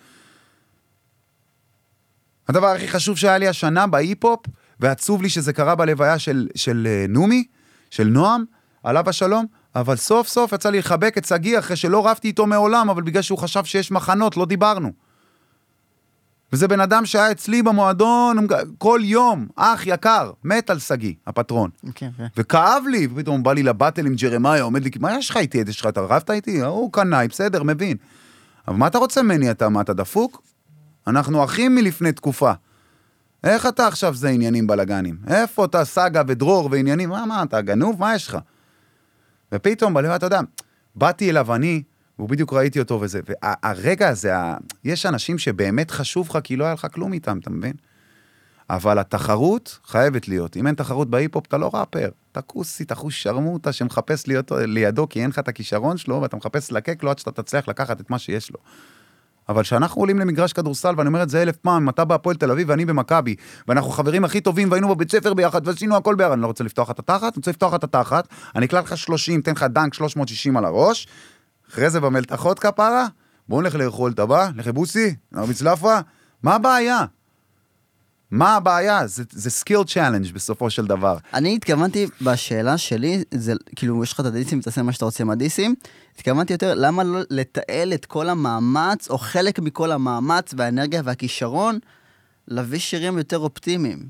הדבר 2.51 2.67
הכי 2.67 2.89
חשוב 2.89 3.17
שהיה 3.17 3.39
לי 3.39 3.49
השנה 3.49 3.87
בהיפ-הופ, 3.87 4.41
ועצוב 4.81 5.23
לי 5.23 5.29
שזה 5.29 5.53
קרה 5.53 5.75
בלוויה 5.75 6.19
של, 6.19 6.49
של 6.55 6.87
אה, 6.91 7.07
נומי, 7.09 7.45
של 7.91 8.09
נועם, 8.09 8.45
עליו 8.83 9.09
השלום, 9.09 9.47
אבל 9.75 9.97
סוף 9.97 10.29
סוף 10.29 10.53
יצא 10.53 10.71
לי 10.71 10.79
לחבק 10.79 11.19
את 11.19 11.25
שגיא 11.25 11.59
אחרי 11.59 11.77
שלא 11.77 12.07
רבתי 12.07 12.29
איתו 12.29 12.47
מעולם, 12.47 12.91
אבל 12.91 13.03
בגלל 13.03 13.23
שהוא 13.23 13.39
חשב 13.39 13.65
שיש 13.65 13.91
מחנות, 13.91 14.37
לא 14.37 14.47
דיברנו. 14.47 14.93
וזה 16.53 16.69
בן 16.69 16.81
אדם 16.81 17.07
שהיה 17.07 17.31
אצלי 17.31 17.63
במועדון 17.63 18.47
כל 18.79 19.01
יום, 19.03 19.47
אח 19.57 19.87
יקר, 19.87 20.33
מת 20.45 20.71
על 20.71 20.79
שגיא, 20.79 21.15
הפטרון. 21.27 21.71
כן, 21.95 22.11
כן. 22.17 22.27
וכאב 22.37 22.85
לי, 22.91 23.09
ופתאום 23.15 23.43
בא 23.43 23.53
לי 23.53 23.63
לבטל 23.63 24.07
עם 24.07 24.15
ג'רמיה, 24.15 24.63
עומד 24.63 24.85
לי, 24.85 24.91
מה 25.01 25.19
יש 25.19 25.31
לך 25.31 25.37
איתי? 25.37 25.59
יש 25.69 25.81
לך, 25.81 25.87
אתה 25.87 26.01
רבת 26.01 26.31
איתי? 26.31 26.61
הוא 26.61 26.93
קנאי, 26.93 27.29
בסדר, 27.29 27.63
מבין. 27.63 27.97
אבל 28.69 28.77
מה 28.77 28.87
אתה 28.87 28.99
רוצה 28.99 29.23
ממני? 29.23 29.51
אתה, 29.51 29.69
מה, 29.69 29.81
אתה 29.81 29.93
דפוק? 29.93 30.43
אנחנו 31.11 31.45
אחים 31.45 31.75
מלפני 31.75 32.13
תקופה. 32.13 32.53
איך 33.45 33.67
אתה 33.67 33.87
עכשיו 33.87 34.15
זה 34.15 34.29
עניינים 34.29 34.67
בלאגנים? 34.67 35.17
איפה 35.27 35.65
אתה 35.65 35.85
סאגה 35.85 36.23
ודרור 36.27 36.69
ועניינים? 36.73 37.09
מה, 37.09 37.27
מה, 37.27 37.43
אתה 37.43 37.61
גנוב? 37.61 38.01
מה 38.01 38.15
יש 38.15 38.29
לך? 38.29 38.39
ופתאום, 39.55 39.95
בלב, 39.95 40.11
אתה 40.11 40.27
יודע, 40.27 40.41
באתי 40.97 41.31
אליו 41.31 41.55
אני, 41.55 41.83
והוא 42.19 42.29
בדיוק 42.29 42.53
ראיתי 42.53 42.79
אותו 42.79 43.01
וזה, 43.01 43.21
והרגע 43.29 44.09
הזה, 44.09 44.37
ה... 44.37 44.57
יש 44.85 45.07
אנשים 45.07 45.39
שבאמת 45.39 45.91
חשוב 45.91 46.29
לך, 46.31 46.39
כי 46.45 46.57
לא 46.57 46.65
היה 46.65 46.75
לך 46.75 46.87
כלום 46.93 47.13
איתם, 47.13 47.39
אתה 47.39 47.51
מבין? 47.51 47.73
אבל 48.71 48.99
התחרות 48.99 49.79
חייבת 49.87 50.29
להיות. 50.29 50.57
אם 50.57 50.67
אין 50.67 50.75
תחרות 50.75 51.11
בהיפ-הופ, 51.11 51.47
אתה 51.47 51.59
לא 51.59 51.71
ראפר. 51.75 52.11
אתה 52.33 52.41
כוסי, 52.41 52.85
אתה 52.85 52.95
חוש 52.95 53.23
שרמוטה 53.23 53.73
שמחפש 53.73 54.29
להיות 54.29 54.53
לידו, 54.55 55.09
כי 55.09 55.23
אין 55.23 55.31
לך 55.31 55.39
את 55.39 55.49
הכישרון 55.49 55.97
שלו, 55.97 56.23
ואתה 56.23 56.37
מחפש 56.37 56.73
לקק 56.73 57.03
לו 57.03 57.11
עד 57.11 57.19
שאתה 57.19 57.43
תצליח 57.43 57.69
לקחת 57.69 58.01
את 58.01 58.11
מה 58.11 58.19
שיש 58.19 58.51
לו. 58.51 58.59
אבל 59.51 59.63
כשאנחנו 59.63 60.03
עולים 60.03 60.19
למגרש 60.19 60.53
כדורסל, 60.53 60.95
ואני 60.97 61.09
אומר 61.09 61.23
את 61.23 61.29
זה 61.29 61.43
אלף 61.43 61.57
פעם, 61.57 61.89
אתה 61.89 62.05
בהפועל 62.05 62.37
תל 62.37 62.51
אביב 62.51 62.69
ואני 62.71 62.85
במכבי, 62.85 63.35
ואנחנו 63.69 63.91
חברים 63.91 64.25
הכי 64.25 64.41
טובים, 64.41 64.71
והיינו 64.71 64.89
בבית 64.89 65.11
ספר 65.11 65.35
ביחד, 65.35 65.69
ועשינו 65.69 65.97
הכל 65.97 66.15
ביחד, 66.15 66.33
אני 66.33 66.43
לא 66.43 66.47
רוצה 66.47 66.65
לפתוח 66.65 66.91
את 66.91 66.99
התחת, 66.99 67.23
אני 67.23 67.33
רוצה 67.37 67.51
לפתוח 67.51 67.75
את 67.75 67.85
התחת, 67.85 68.29
אני 68.55 68.67
אקלע 68.67 68.81
לך 68.81 68.99
30, 68.99 69.41
אתן 69.41 69.53
לך 69.53 69.63
dunk 69.63 69.95
360 69.95 70.57
על 70.57 70.65
הראש, 70.65 71.09
אחרי 71.71 71.91
זה 71.91 72.01
במלתחות 72.01 72.59
כפרה, 72.59 73.07
בואו 73.49 73.61
נלך 73.61 73.75
לאכול, 73.75 74.13
אתה 74.13 74.27
בא? 74.27 74.49
לך 74.57 74.69
בוסי? 74.69 75.15
נרביץ 75.33 75.63
לאפה? 75.63 75.99
מה 76.43 76.55
הבעיה? 76.55 77.05
מה 78.31 78.57
הבעיה? 78.57 79.07
זה, 79.07 79.25
זה 79.31 79.51
skill 79.51 79.85
challenge 79.85 80.33
בסופו 80.33 80.71
של 80.71 80.87
דבר. 80.87 81.17
אני 81.35 81.57
התכוונתי 81.57 82.07
בשאלה 82.23 82.79
שלי, 82.79 83.25
זה 83.31 83.53
כאילו, 83.77 84.03
יש 84.03 84.13
לך 84.13 84.21
את 84.21 84.25
הדיסים, 84.25 84.61
תעשה 84.61 84.83
מה 84.83 84.93
שאתה 84.93 85.05
רוצה 85.05 85.25
עם 85.25 85.31
הדיסים. 85.31 85.75
התכוונתי 86.15 86.53
יותר, 86.53 86.75
למה 86.77 87.05
לא 87.05 87.21
לתעל 87.31 87.93
את 87.95 88.07
כל 88.07 88.29
המאמץ, 88.29 89.11
או 89.11 89.19
חלק 89.19 89.59
מכל 89.59 89.93
המאמץ 89.93 90.55
והאנרגיה 90.57 91.03
והכישרון, 91.05 91.79
להביא 92.49 92.79
שירים 92.79 93.19
יותר 93.19 93.39
אופטימיים. 93.39 94.07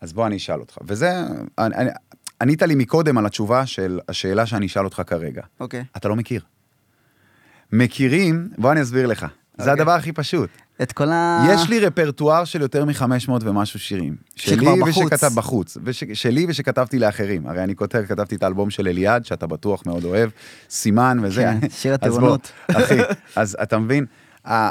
אז 0.00 0.12
בוא 0.12 0.26
אני 0.26 0.36
אשאל 0.36 0.60
אותך, 0.60 0.78
וזה, 0.86 1.22
אני, 1.58 1.74
אני, 1.76 1.90
ענית 2.40 2.62
לי 2.62 2.74
מקודם 2.74 3.18
על 3.18 3.26
התשובה 3.26 3.66
של 3.66 4.00
השאלה 4.08 4.46
שאני 4.46 4.66
אשאל 4.66 4.84
אותך 4.84 5.02
כרגע. 5.06 5.42
אוקיי. 5.60 5.84
אתה 5.96 6.08
לא 6.08 6.16
מכיר. 6.16 6.42
מכירים, 7.72 8.48
בוא 8.58 8.72
אני 8.72 8.82
אסביר 8.82 9.06
לך. 9.06 9.20
זה 9.20 9.26
אוקיי. 9.70 9.72
הדבר 9.72 9.92
הכי 9.92 10.12
פשוט. 10.12 10.50
את 10.82 10.92
כל 10.92 11.08
ה... 11.08 11.46
יש 11.54 11.68
לי 11.68 11.80
רפרטואר 11.80 12.44
של 12.44 12.60
יותר 12.60 12.84
מ-500 12.84 13.30
ומשהו 13.42 13.78
שירים. 13.78 14.16
שלי. 14.36 14.66
ושכתב 14.88 15.30
בחוץ. 15.34 15.76
וש, 15.84 16.04
שלי 16.04 16.46
ושכתבתי 16.48 16.98
לאחרים. 16.98 17.46
הרי 17.46 17.64
אני 17.64 17.76
כותב, 17.76 18.04
כתבתי 18.08 18.34
את 18.34 18.42
האלבום 18.42 18.70
של 18.70 18.88
אליעד, 18.88 19.24
שאתה 19.24 19.46
בטוח 19.46 19.86
מאוד 19.86 20.04
אוהב, 20.04 20.30
סימן 20.70 21.18
וזה. 21.22 21.42
כן, 21.60 21.68
שיר 21.70 21.94
הטירונות. 21.94 22.52
אחי, 22.70 22.98
אז 23.36 23.56
אתה 23.62 23.78
מבין? 23.78 24.06
ה- 24.48 24.70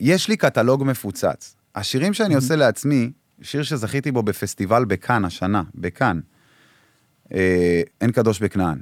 יש 0.00 0.28
לי 0.28 0.36
קטלוג 0.36 0.84
מפוצץ. 0.84 1.56
השירים 1.74 2.14
שאני 2.14 2.34
עושה 2.34 2.56
לעצמי, 2.56 3.10
שיר 3.42 3.62
שזכיתי 3.62 4.12
בו 4.12 4.22
בפסטיבל 4.22 4.84
בכאן 4.84 5.24
השנה, 5.24 5.62
בכאן. 5.74 6.20
אה, 7.34 7.82
אין 8.00 8.12
קדוש 8.12 8.40
בכנען. 8.42 8.78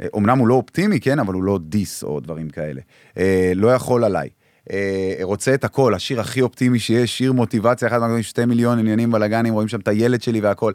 אה, 0.00 0.06
אמנם 0.16 0.38
הוא 0.38 0.48
לא 0.48 0.54
אופטימי, 0.54 1.00
כן, 1.00 1.18
אבל 1.18 1.34
הוא 1.34 1.44
לא 1.44 1.58
דיס 1.62 2.02
או 2.02 2.20
דברים 2.20 2.50
כאלה. 2.50 2.80
אה, 3.18 3.52
לא 3.54 3.74
יכול 3.74 4.04
עליי. 4.04 4.28
אה, 4.72 5.14
רוצה 5.22 5.54
את 5.54 5.64
הכל, 5.64 5.94
השיר 5.94 6.20
הכי 6.20 6.40
אופטימי 6.42 6.78
שיש, 6.78 7.18
שיר 7.18 7.32
מוטיבציה, 7.32 7.88
אחד 7.88 7.98
מהגדולים, 7.98 8.22
שתי 8.22 8.44
מיליון 8.44 8.78
עניינים 8.78 9.10
בלאגנים, 9.10 9.54
רואים 9.54 9.68
שם 9.68 9.80
את 9.80 9.88
הילד 9.88 10.22
שלי 10.22 10.40
והכל. 10.40 10.72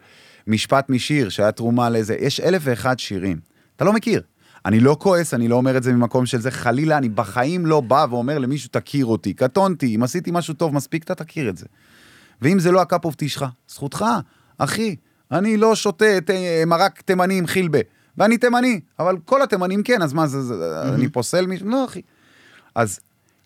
משפט 0.47 0.89
משיר, 0.89 1.29
שהיה 1.29 1.51
תרומה 1.51 1.89
לזה, 1.89 2.15
יש 2.19 2.39
אלף 2.39 2.61
ואחד 2.65 2.99
שירים. 2.99 3.39
אתה 3.75 3.85
לא 3.85 3.93
מכיר. 3.93 4.21
אני 4.65 4.79
לא 4.79 4.97
כועס, 4.99 5.33
אני 5.33 5.47
לא 5.47 5.55
אומר 5.55 5.77
את 5.77 5.83
זה 5.83 5.93
ממקום 5.93 6.25
של 6.25 6.41
זה, 6.41 6.51
חלילה, 6.51 6.97
אני 6.97 7.09
בחיים 7.09 7.65
לא 7.65 7.81
בא 7.81 8.05
ואומר 8.09 8.39
למישהו, 8.39 8.69
תכיר 8.71 9.05
אותי. 9.05 9.33
קטונתי, 9.33 9.95
אם 9.95 10.03
עשיתי 10.03 10.31
משהו 10.33 10.53
טוב 10.53 10.73
מספיק, 10.73 11.03
אתה 11.03 11.15
תכיר 11.15 11.49
את 11.49 11.57
זה. 11.57 11.65
ואם 12.41 12.59
זה 12.59 12.71
לא 12.71 12.81
ה 12.81 12.87
cup 12.87 13.05
of 13.05 13.15
שלך, 13.27 13.45
זכותך, 13.67 14.05
אחי. 14.57 14.95
אני 15.31 15.57
לא 15.57 15.75
שותה 15.75 16.21
ת, 16.25 16.29
מרק 16.67 17.01
תימני 17.01 17.37
עם 17.37 17.47
חילבה. 17.47 17.79
ואני 18.17 18.37
תימני, 18.37 18.79
אבל 18.99 19.17
כל 19.25 19.41
התימנים 19.41 19.83
כן, 19.83 20.01
אז 20.01 20.13
מה 20.13 20.27
זה, 20.27 20.41
זה 20.41 20.81
אני 20.93 21.09
פוסל 21.09 21.47
מישהו? 21.47 21.69
לא, 21.69 21.85
אחי. 21.85 22.01
אז 22.75 22.99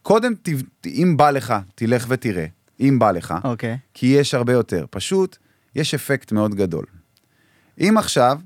קודם, 0.09 0.33
ת, 0.35 0.49
אם 0.85 1.17
בא 1.17 1.31
לך, 1.31 1.53
תלך 1.75 2.05
ותראה, 2.09 2.45
אם 2.79 2.99
בא 2.99 3.11
לך, 3.11 3.33
אוקיי. 3.43 3.77
כי 3.93 4.05
יש 4.05 4.33
הרבה 4.33 4.53
יותר. 4.53 4.85
פשוט, 4.89 5.37
יש 5.75 5.93
אפקט 5.93 6.31
מאוד 6.31 6.55
גדול. 6.55 6.85
אם 7.79 7.97
עכשיו, 7.97 8.39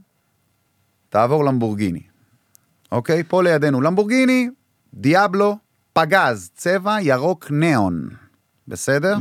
תעבור 1.09 1.45
למבורגיני, 1.45 2.01
אוקיי? 2.91 3.23
פה 3.23 3.43
לידינו, 3.43 3.81
למבורגיני, 3.81 4.49
דיאבלו, 4.93 5.57
פגז, 5.93 6.51
צבע 6.55 7.01
ירוק 7.01 7.51
ניאון, 7.51 8.09
בסדר? 8.67 9.17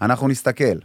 אנחנו 0.00 0.28
נסתכל, 0.28 0.78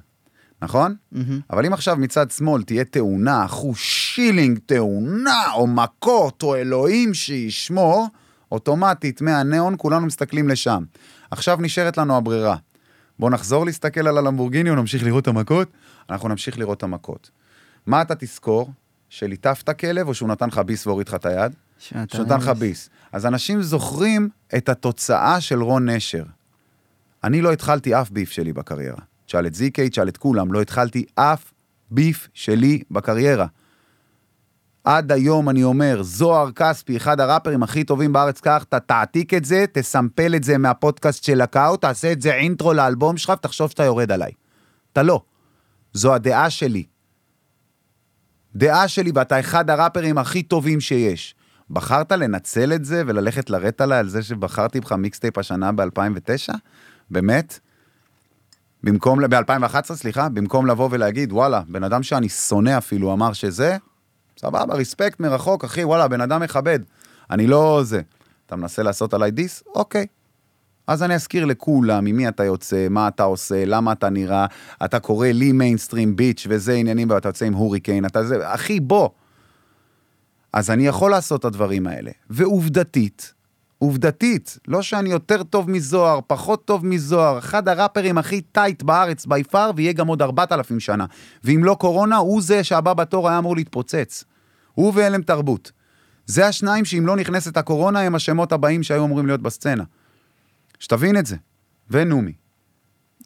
נכון? 0.61 0.95
מהמם. 1.11 1.39
אבל 1.49 1.65
אם 1.65 1.73
עכשיו 1.73 1.97
מצד 1.97 2.31
שמאל 2.31 2.63
תהיה 2.63 2.83
תאונה, 2.83 3.45
אחוז 3.45 3.77
שילינג 3.77 4.59
תאונה, 4.65 5.51
או 5.53 5.67
מכות, 5.67 6.43
או 6.43 6.55
אלוהים 6.55 7.13
שישמור, 7.13 8.07
אוטומטית 8.52 9.22
מהניאון 9.22 9.76
כולנו 9.78 10.06
מסתכלים 10.06 10.50
לשם. 10.50 10.84
עכשיו 11.32 11.58
נשארת 11.62 11.97
לנו 11.97 12.18
הברירה. 12.18 12.56
בוא 13.20 13.30
נחזור 13.30 13.66
להסתכל 13.66 14.08
על 14.08 14.18
הלמבורגיני 14.18 14.70
או 14.70 14.76
נמשיך 14.76 15.04
לראות 15.04 15.24
את 15.24 15.28
המכות? 15.28 15.68
אנחנו 16.10 16.30
נמשיך 16.30 16.60
לראות 16.60 16.78
את 16.78 16.84
המכות. 16.84 17.30
מה 17.86 18.02
אתה 18.02 18.16
תזכור? 18.16 18.72
שליטפת 19.10 19.80
כלב 19.80 20.08
או 20.08 20.14
שהוא 20.14 20.30
נתן 20.30 20.47
לך 20.47 20.58
ביס 20.58 20.88
והוריד 20.88 21.08
לך 21.08 21.16
את 21.16 21.26
היד? 21.26 21.52
שהוא 21.80 22.26
נתן 22.26 22.38
לך 22.38 22.47
ביס. 22.47 22.89
אז 23.12 23.26
אנשים 23.26 23.62
זוכרים 23.62 24.30
את 24.58 24.70
התוצאה 24.70 25.41
של 25.41 25.64
רון 25.64 25.89
נשר. 25.89 26.24
אני 27.24 27.41
לא 27.41 27.52
התחלתי 27.54 27.95
אף 28.02 28.10
ביף 28.12 28.32
שלי 28.32 28.54
בקריירה. 28.54 28.97
תשאל 29.26 29.47
את 29.47 29.56
זיקי, 29.56 29.89
תשאל 29.89 30.08
את 30.08 30.18
כולם, 30.18 30.54
לא 30.54 30.62
התחלתי 30.62 31.06
אף 31.16 31.52
ביף 31.91 32.28
שלי 32.34 32.82
בקריירה. 32.91 33.45
עד 34.84 35.11
היום 35.11 35.49
אני 35.49 35.63
אומר, 35.63 36.03
זוהר 36.03 36.51
כספי, 36.51 36.97
אחד 36.97 37.19
הראפרים 37.19 37.63
הכי 37.63 37.84
טובים 37.84 38.13
בארץ, 38.13 38.41
קח, 38.41 38.63
אתה 38.69 38.80
תעתיק 38.80 39.34
את 39.34 39.45
זה, 39.45 39.65
תסמפל 39.71 40.36
את 40.36 40.43
זה 40.43 40.57
מהפודקאסט 40.57 41.23
של 41.23 41.41
הקאו, 41.41 41.77
תעשה 41.77 42.11
את 42.11 42.21
זה 42.21 42.34
אינטרו 42.34 42.73
לאלבום 42.73 43.17
שלך 43.17 43.34
ותחשוב 43.39 43.69
שאתה 43.69 43.84
יורד 43.84 44.11
עליי. 44.11 44.32
אתה 44.93 45.03
לא. 45.03 45.21
זו 45.93 46.13
הדעה 46.13 46.49
שלי. 46.49 46.84
דעה 48.55 48.88
שלי, 48.88 49.11
ואתה 49.15 49.39
אחד 49.39 49.69
הראפרים 49.69 50.17
הכי 50.17 50.43
טובים 50.43 50.80
שיש. 50.80 51.36
בחרת 51.69 52.11
לנצל 52.11 52.73
את 52.73 52.86
זה 52.86 53.03
וללכת 53.07 53.49
לרדת 53.49 53.82
עליי 53.82 53.99
על 53.99 54.09
זה 54.09 54.23
שבחרתי 54.23 54.80
בך 54.80 54.91
mixtape 54.91 55.38
השנה 55.38 55.71
ב-2009? 55.71 56.53
באמת? 57.11 57.59
במקום, 58.84 59.27
ב-2011, 59.30 59.93
סליחה, 59.93 60.30
במקום 60.30 60.65
לבוא 60.65 60.89
ולהגיד, 60.91 61.32
וואלה, 61.32 61.61
בן 61.67 61.84
אדם 61.84 62.03
שאני 62.03 62.30
שונא 62.30 62.77
אפילו 62.77 63.13
אמר 63.13 63.34
שזה, 63.34 63.77
סבבה, 64.39 64.75
respect 64.76 65.20
מרחוק, 65.19 65.63
אחי, 65.63 65.83
וואלה, 65.83 66.07
בן 66.07 66.21
אדם 66.21 66.41
מכבד. 66.41 66.79
אני 67.31 67.47
לא 67.47 67.81
זה. 67.83 68.01
אתה 68.45 68.55
מנסה 68.55 68.83
לעשות 68.83 69.13
עליי 69.13 69.31
diss? 69.32 69.63
אוקיי. 69.75 70.05
אז 70.87 71.03
אני 71.03 71.15
אזכיר 71.15 71.45
לכולם 71.45 72.05
ממי 72.05 72.27
אתה 72.27 72.43
יוצא, 72.43 72.87
מה 72.89 73.07
אתה 73.07 73.23
עושה, 73.23 73.65
למה 73.65 73.91
אתה 73.91 74.09
נראה, 74.09 74.45
אתה 74.85 74.99
קורא 74.99 75.27
לי 75.27 75.51
mainstream 75.51 76.15
bitch 76.15 76.47
וזה 76.49 76.73
עניינים, 76.73 77.09
ואתה 77.09 77.29
יוצא 77.29 77.45
עם 77.45 77.53
הוריקן, 77.53 78.05
אתה 78.05 78.23
זה, 78.23 78.53
אחי, 78.53 78.79
בוא. 78.79 79.09
אז 80.53 80.69
אני 80.69 80.87
יכול 80.87 81.11
לעשות 81.11 81.39
את 81.39 81.45
הדברים 81.45 81.87
האלה. 81.87 82.11
ועובדתית, 82.29 83.33
עובדתית, 83.80 84.57
לא 84.67 84.82
שאני 84.82 85.09
יותר 85.09 85.43
טוב 85.43 85.69
מזוהר, 85.69 86.19
פחות 86.27 86.65
טוב 86.65 86.86
מזוהר, 86.86 87.39
אחד 87.39 87.67
הראפרים 87.67 88.17
הכי 88.17 88.41
tight 88.41 88.84
בארץ 88.84 89.25
by 89.26 89.43
far, 89.43 89.72
ויהיה 89.75 89.93
גם 89.93 90.07
עוד 90.07 90.21
4,000 90.21 90.80
שנה. 90.80 91.05
ואם 91.43 91.63
לא 91.63 91.75
קורונה, 91.80 92.17
הוא 92.17 92.41
זה 92.41 92.63
שהבא 92.63 92.93
בתור 92.93 93.30
היה 93.30 93.38
אמור 93.38 93.55
להתפוצץ. 93.55 94.23
הוא 94.73 94.93
והלם 94.95 95.21
תרבות. 95.21 95.71
זה 96.25 96.47
השניים 96.47 96.86
שאם 96.86 97.05
לא 97.05 97.15
נכנסת 97.15 97.57
הקורונה, 97.57 97.99
הם 97.99 98.15
השמות 98.15 98.51
הבאים 98.51 98.84
שהיו 98.84 99.05
אמורים 99.05 99.25
להיות 99.25 99.41
בסצנה. 99.41 99.84
שתבין 100.80 101.17
את 101.17 101.25
זה. 101.25 101.36
ונומי. 101.91 102.34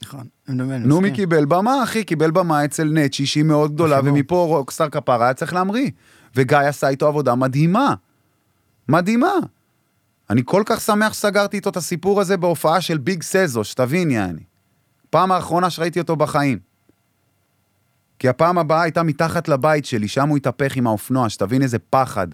נכון. 0.04 0.28
נומי 0.48 0.78
מסכים. 0.80 1.16
קיבל 1.16 1.46
במה, 1.46 1.84
אחי, 1.84 2.04
קיבל 2.04 2.32
במה 2.32 2.66
אצל 2.66 2.84
נצ'י, 2.84 3.26
שהיא 3.26 3.44
מאוד 3.44 3.74
גדולה. 3.74 4.00
ומפה 4.04 4.46
רוקסטאר 4.50 4.90
כפרה 4.90 5.26
היה 5.26 5.34
צריך 5.34 5.54
להמריא. 5.54 5.90
וגיא 6.36 6.58
עשה 6.58 6.90
איתו 6.90 7.08
עבודה 7.08 7.36
מדהימה. 7.36 7.94
מדהימה. 8.90 9.34
אני 10.34 10.42
כל 10.46 10.64
כך 10.66 10.82
שמח 10.82 11.14
שסגרתי 11.14 11.58
איתו 11.58 11.70
את 11.70 11.78
הסיפור 11.78 12.22
הזה 12.22 12.38
בהופעה 12.38 12.82
של 12.82 12.98
ביג 12.98 13.24
סזו, 13.24 13.64
שתבין, 13.64 14.12
יעני. 14.12 14.44
פעם 15.10 15.32
האחרונה 15.32 15.70
שראיתי 15.70 16.00
אותו 16.00 16.16
בחיים. 16.16 16.60
כי 18.20 18.30
הפעם 18.30 18.58
הבאה 18.58 18.82
הייתה 18.82 19.04
מתחת 19.04 19.48
לבית 19.48 19.86
שלי, 19.86 20.08
שם 20.08 20.30
הוא 20.30 20.38
התהפך 20.38 20.76
עם 20.76 20.88
האופנוע, 20.88 21.30
שתבין 21.30 21.62
איזה 21.62 21.80
פחד. 21.80 22.28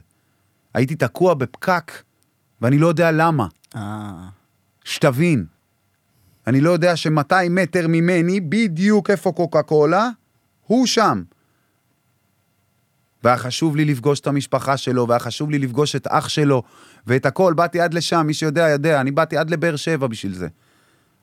הייתי 0.73 0.95
תקוע 0.95 1.33
בפקק, 1.33 1.91
ואני 2.61 2.77
לא 2.77 2.87
יודע 2.87 3.11
למה. 3.11 3.47
אה, 3.75 4.27
שתבין. 4.83 5.45
אני 6.47 6.61
לא 6.61 6.69
יודע 6.69 6.95
ש-200 6.95 7.49
מטר 7.49 7.87
ממני, 7.87 8.41
בדיוק 8.41 9.09
איפה 9.09 9.31
קוקה 9.31 9.63
קולה, 9.63 10.09
הוא 10.67 10.85
שם. 10.85 11.23
והיה 13.23 13.37
חשוב 13.37 13.75
לי 13.75 13.85
לפגוש 13.85 14.19
את 14.19 14.27
המשפחה 14.27 14.77
שלו, 14.77 15.07
והיה 15.07 15.19
חשוב 15.19 15.49
לי 15.49 15.59
לפגוש 15.59 15.95
את 15.95 16.07
אח 16.09 16.29
שלו, 16.29 16.63
ואת 17.07 17.25
הכל, 17.25 17.53
באתי 17.53 17.81
עד 17.81 17.93
לשם, 17.93 18.23
מי 18.27 18.33
שיודע, 18.33 18.69
יודע, 18.69 19.01
אני 19.01 19.11
באתי 19.11 19.37
עד 19.37 19.49
לבאר 19.49 19.75
שבע 19.75 20.07
בשביל 20.07 20.33
זה. 20.33 20.47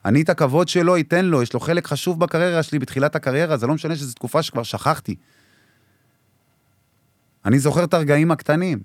אני 0.05 0.23
את 0.23 0.29
הכבוד 0.29 0.69
שלו 0.69 1.01
אתן 1.01 1.25
לו, 1.25 1.43
יש 1.43 1.53
לו 1.53 1.61
חלק 1.61 1.87
חשוב 1.87 2.21
בקריירה 2.21 2.63
שלי, 2.63 2.79
בתחילת 2.79 3.17
הקריירה, 3.17 3.57
זה 3.57 3.67
לא 3.67 3.75
משנה 3.75 3.97
שזו 3.97 4.15
תקופה 4.15 4.43
שכבר 4.43 4.63
שכחתי. 4.63 5.15
אני 7.45 7.59
זוכר 7.59 7.85
את 7.85 7.95
הרגעים 7.95 8.31
הקטנים, 8.31 8.81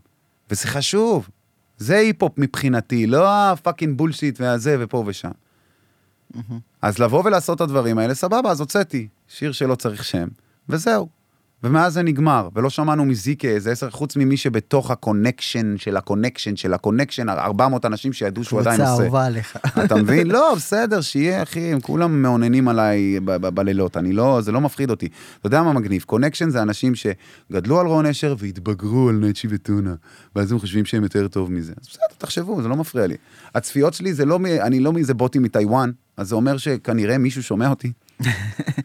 וזה 0.52 0.68
חשוב. 0.68 1.30
זה 1.78 1.98
היפ-הופ 1.98 2.34
מבחינתי, 2.38 3.08
לא 3.08 3.30
הפאקינג 3.30 3.98
בולשיט 3.98 4.42
והזה 4.42 4.78
ופה 4.80 5.04
ושם. 5.08 5.32
אז 6.82 7.00
לבוא 7.00 7.24
ולעשות 7.26 7.56
את 7.56 7.62
הדברים 7.62 7.98
האלה, 7.98 8.14
סבבה, 8.14 8.52
אז 8.52 8.60
הוצאתי 8.60 9.08
שיר 9.28 9.52
שלא 9.52 9.76
צריך 9.76 10.04
שם, 10.04 10.28
וזהו. 10.70 11.21
ומאז 11.64 11.94
זה 11.94 12.04
נגמר, 12.04 12.50
ולא 12.56 12.70
שמענו 12.70 13.06
מזיקה 13.06 13.48
איזה 13.48 13.72
עשר, 13.72 13.90
חוץ 13.90 14.16
ממי 14.16 14.38
שבתוך 14.38 14.92
הקונקשן 14.92 15.78
של 15.78 15.98
הקונקשן 15.98 16.56
של 16.56 16.74
הקונקשן, 16.74 17.30
400 17.30 17.86
אנשים 17.86 18.14
שידעו 18.14 18.44
שהוא 18.44 18.60
עדיין 18.60 18.76
קבוצה 18.76 18.92
עושה. 18.92 19.04
אהובה 19.04 19.26
עליך. 19.26 19.58
אתה 19.86 19.96
מבין? 19.96 20.28
לא, 20.28 20.54
בסדר, 20.56 21.02
שיהיה, 21.02 21.44
אחי, 21.44 21.60
הם 21.60 21.80
כולם 21.80 22.22
מאוננים 22.22 22.68
עליי 22.68 23.20
בלילות, 23.26 23.98
אני 23.98 24.14
לא, 24.14 24.42
זה 24.42 24.52
לא 24.52 24.62
מפחיד 24.62 24.90
אותי. 24.90 25.08
אתה 25.40 25.48
יודע 25.48 25.64
מה 25.64 25.74
מגניב? 25.74 26.04
connection 26.04 26.50
זה 26.50 26.62
אנשים 26.62 26.94
שגדלו 26.96 27.80
על 27.80 27.88
רון 27.88 28.06
נשר 28.06 28.36
והתבגרו 28.38 29.10
על 29.10 29.16
נצ'י 29.16 29.48
וטונה, 29.52 29.94
ואז 30.36 30.52
הם 30.52 30.60
חושבים 30.60 30.86
שהם 30.86 31.04
יותר 31.04 31.28
טוב 31.28 31.52
מזה. 31.52 31.74
אז 31.82 31.88
בסדר, 31.88 32.16
תחשבו, 32.18 32.62
זה 32.62 32.68
לא 32.68 32.76
מפריע 32.76 33.08
לי. 33.08 33.16
הצפיות 33.56 33.94
שלי 33.94 34.14
זה 34.14 34.26
לא, 34.26 34.40
אני 34.62 34.80
לא 34.80 34.94
מאיזה 34.94 35.14
בוטים 35.14 35.44
מטיוואן, 35.44 35.92
אז 36.18 36.28
זה 36.28 36.36
אומר 36.36 36.58
שכנראה 36.58 37.18
מישהו 37.18 37.44
שומע 37.44 37.70
אותי. 37.70 37.92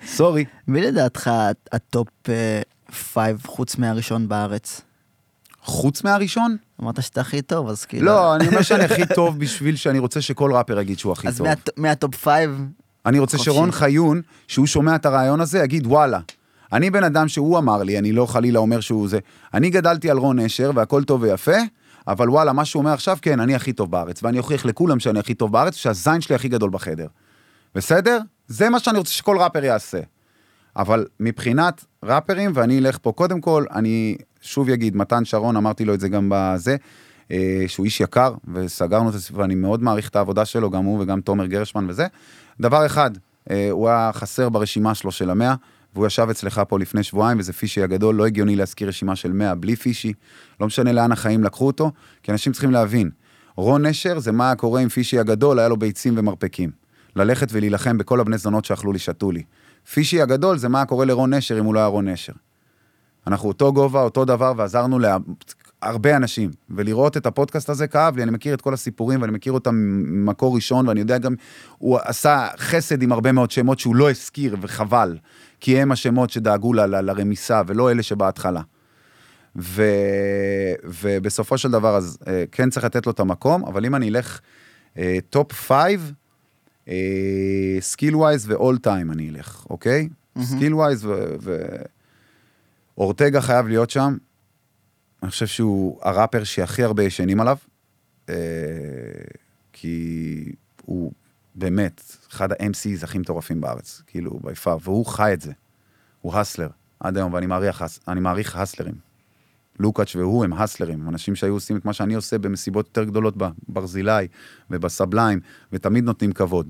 sorry. 0.06 0.44
מי 0.68 0.80
לדעתך 0.80 1.30
ה 1.72 1.81
top 1.81 2.08
five 3.12 3.42
חוץ 3.46 3.76
מהראשון 3.78 4.28
בארץ? 4.28 4.80
חוץ 5.62 6.04
מהראשון? 6.04 6.56
אמרת 6.82 7.02
שאתה 7.02 7.20
הכי 7.20 7.42
טוב, 7.42 7.68
אז 7.68 7.84
כאילו... 7.84 8.06
לא, 8.06 8.36
אני 8.36 8.48
אומר 8.48 8.62
שאני 8.62 8.84
הכי 8.84 9.06
טוב 9.14 9.38
בשביל 9.38 9.76
שאני 9.76 9.98
רוצה 9.98 10.20
שכל 10.20 10.52
ראפר 10.52 10.80
יגיד 10.80 10.98
שהוא 10.98 11.12
הכי 11.12 11.28
אז 11.28 11.38
טוב. 11.38 11.46
מהט- 11.46 11.70
מה 11.76 11.91
top 11.91 12.14
five, 12.14 12.66
אני 13.06 13.18
רוצה. 13.18 13.38
שרון 13.38 13.70
חיון, 13.72 14.22
שהוא 14.48 14.66
שומע 14.66 14.94
את 14.94 15.06
הרעיון 15.06 15.40
הזה, 15.40 15.58
יגיד 15.58 15.86
וואלה, 15.86 16.20
אני 16.72 16.90
בן 16.90 17.04
אדם 17.04 17.28
שהוא 17.28 17.58
אמר 17.58 17.82
לי, 17.82 17.98
אני 17.98 18.12
לא 18.12 18.26
חלילה 18.26 18.58
אומר 18.58 18.80
שהוא 18.80 19.08
זה. 19.08 19.18
אני 19.54 19.70
גדלתי 19.70 20.10
על 20.10 20.18
רון 20.18 20.38
נשר 20.40 20.70
והכל 20.74 21.04
טוב 21.04 21.22
ויפה, 21.22 21.56
אבל 22.08 22.30
וואלה, 22.30 22.52
מה 22.52 22.64
שהוא 22.64 22.80
אומר 22.80 22.92
עכשיו, 22.92 23.18
כן, 23.22 23.40
אני 23.40 23.54
הכי 23.54 23.72
טוב 23.72 23.90
בארץ, 23.90 24.22
ואני 24.22 24.38
אוכיח 24.38 24.64
לכולם 24.64 25.00
שאני 25.00 25.18
הכי 25.18 25.34
טוב 25.34 25.52
בארץ, 25.52 25.74
שהזין 25.74 26.20
שלי 26.20 26.34
הכי 26.34 26.48
גדול 26.48 26.70
בחדר. 26.70 27.06
בסדר? 27.74 28.18
זה 28.48 28.70
מה 28.70 28.78
שאני 28.78 28.98
רוצה 28.98 29.10
שכל 29.10 29.38
ראפר 29.38 29.64
יעשה. 29.64 30.00
אבל 30.76 31.06
מבחינת 31.20 31.84
ראפרים, 32.02 32.50
ואני 32.54 32.78
אלך 32.78 32.98
פה, 33.02 33.12
קודם 33.12 33.40
כל, 33.40 33.64
אני 33.74 34.16
שוב 34.40 34.70
אגיד, 34.70 34.96
מתן 34.96 35.24
שרון, 35.24 35.56
אמרתי 35.56 35.84
לו 35.84 35.94
את 35.94 36.00
זה 36.00 36.08
גם 36.08 36.32
בזה, 36.34 36.76
אה, 37.30 37.64
שהוא 37.66 37.84
איש 37.84 38.00
יקר, 38.00 38.34
וסגרנו 38.54 39.08
את 39.08 39.12
זה, 39.12 39.28
ואני 39.32 39.54
מאוד 39.54 39.82
מעריך 39.82 40.08
את 40.08 40.16
העבודה 40.16 40.44
שלו, 40.44 40.70
גם 40.70 40.84
הוא 40.84 41.02
וגם 41.02 41.20
תומר 41.20 41.46
גרשמן 41.46 41.86
וזה. 41.88 42.06
דבר 42.60 42.86
אחד, 42.86 43.10
אה, 43.50 43.68
הוא 43.70 43.88
היה 43.88 44.10
חסר 44.14 44.48
ברשימה 44.48 44.94
שלו 44.94 45.12
של 45.12 45.30
המאה, 45.30 45.54
והוא 45.94 46.06
ישב 46.06 46.26
אצלך 46.30 46.62
פה 46.68 46.78
לפני 46.78 47.02
שבועיים, 47.02 47.38
וזה 47.38 47.52
פישי 47.52 47.82
הגדול, 47.82 48.14
לא 48.14 48.26
הגיוני 48.26 48.56
להזכיר 48.56 48.88
רשימה 48.88 49.16
של 49.16 49.32
100 49.32 49.54
בלי 49.54 49.76
פישי, 49.76 50.12
לא 50.60 50.66
משנה 50.66 50.92
לאן 50.92 51.12
החיים 51.12 51.44
לקחו 51.44 51.66
אותו, 51.66 51.92
כי 52.22 52.32
אנשים 52.32 52.52
צריכים 52.52 52.70
להבין, 52.70 53.10
רון 53.56 53.86
נשר 53.86 54.18
זה 54.18 54.32
מה 54.32 54.54
קורה 54.54 54.80
עם 54.80 54.88
פישי 54.88 55.18
הגדול, 55.18 55.58
היה 55.58 55.68
לו 55.68 55.76
ביצים 55.76 56.14
ומרפקים. 56.16 56.85
ללכת 57.16 57.48
ולהילחם 57.52 57.98
בכל 57.98 58.20
הבני 58.20 58.38
זונות 58.38 58.64
שאכלו 58.64 58.92
לי, 58.92 58.98
שתו 58.98 59.32
לי. 59.32 59.42
פישי 59.92 60.22
הגדול 60.22 60.58
זה 60.58 60.68
מה 60.68 60.84
קורה 60.84 61.04
לרון 61.04 61.34
נשר 61.34 61.58
אם 61.58 61.64
הוא 61.64 61.74
לא 61.74 61.78
היה 61.78 61.88
רון 61.88 62.08
נשר. 62.08 62.32
אנחנו 63.26 63.48
אותו 63.48 63.72
גובה, 63.72 64.02
אותו 64.02 64.24
דבר, 64.24 64.52
ועזרנו 64.56 64.98
להרבה 64.98 66.16
אנשים. 66.16 66.50
ולראות 66.70 67.16
את 67.16 67.26
הפודקאסט 67.26 67.70
הזה 67.70 67.86
כאב 67.86 68.16
לי, 68.16 68.22
אני 68.22 68.30
מכיר 68.30 68.54
את 68.54 68.60
כל 68.60 68.74
הסיפורים, 68.74 69.22
ואני 69.22 69.32
מכיר 69.32 69.52
אותם 69.52 69.74
ממקור 69.74 70.54
ראשון, 70.54 70.88
ואני 70.88 71.00
יודע 71.00 71.18
גם, 71.18 71.34
הוא 71.78 71.98
עשה 72.04 72.48
חסד 72.58 73.02
עם 73.02 73.12
הרבה 73.12 73.32
מאוד 73.32 73.50
שמות 73.50 73.78
שהוא 73.78 73.96
לא 73.96 74.10
הזכיר, 74.10 74.56
וחבל. 74.60 75.18
כי 75.60 75.78
הם 75.78 75.92
השמות 75.92 76.30
שדאגו 76.30 76.72
ל- 76.72 76.80
ל- 76.80 77.00
לרמיסה, 77.00 77.62
ולא 77.66 77.90
אלה 77.90 78.02
שבהתחלה. 78.02 78.60
ו... 79.56 79.82
ובסופו 80.84 81.58
של 81.58 81.70
דבר, 81.70 81.96
אז 81.96 82.18
אה, 82.26 82.44
כן 82.52 82.70
צריך 82.70 82.84
לתת 82.84 83.06
לו 83.06 83.12
את 83.12 83.20
המקום, 83.20 83.64
אבל 83.64 83.86
אם 83.86 83.94
אני 83.94 84.08
אלך 84.08 84.40
top 85.30 85.52
five, 85.52 86.12
skill 87.80 88.16
wise 88.16 88.50
ו 88.50 88.57
all 88.57 88.78
time 88.78 89.12
אני 89.12 89.30
אלך, 89.30 89.66
אוקיי? 89.70 90.08
skill 90.42 90.74
wise 90.74 91.08
ואורטגה 92.96 93.40
חייב 93.40 93.66
להיות 93.66 93.90
שם. 93.90 94.16
אני 95.22 95.30
חושב 95.30 95.46
שהוא 95.46 95.98
הראפר 96.02 96.44
שהכי 96.44 96.82
הרבה 96.82 97.02
ישנים 97.02 97.40
עליו, 97.40 97.56
אה, 98.28 98.34
כי 99.72 100.52
הוא 100.84 101.12
באמת 101.54 102.02
אחד 102.30 102.52
ה-MCs 102.52 103.04
הכי 103.04 103.18
מטורפים 103.18 103.60
בארץ, 103.60 104.02
כאילו, 104.06 104.40
ביפר, 104.42 104.76
והוא 104.82 105.06
חי 105.06 105.32
את 105.32 105.40
זה. 105.40 105.52
הוא 106.20 106.34
הסלר, 106.34 106.68
עד 107.00 107.16
היום, 107.16 107.32
ואני 107.32 107.46
מעריך, 107.46 107.84
אני 108.08 108.20
מעריך 108.20 108.56
הסלרים. 108.56 108.94
לוקאץ' 109.78 110.16
והוא 110.16 110.44
הם 110.44 110.52
הסלרים, 110.52 111.08
אנשים 111.08 111.34
שהיו 111.34 111.52
עושים 111.52 111.76
את 111.76 111.84
מה 111.84 111.92
שאני 111.92 112.14
עושה 112.14 112.38
במסיבות 112.38 112.86
יותר 112.86 113.04
גדולות 113.04 113.34
בברזילי 113.36 114.28
ובסבליים, 114.70 115.40
ותמיד 115.72 116.04
נותנים 116.04 116.32
כבוד. 116.32 116.68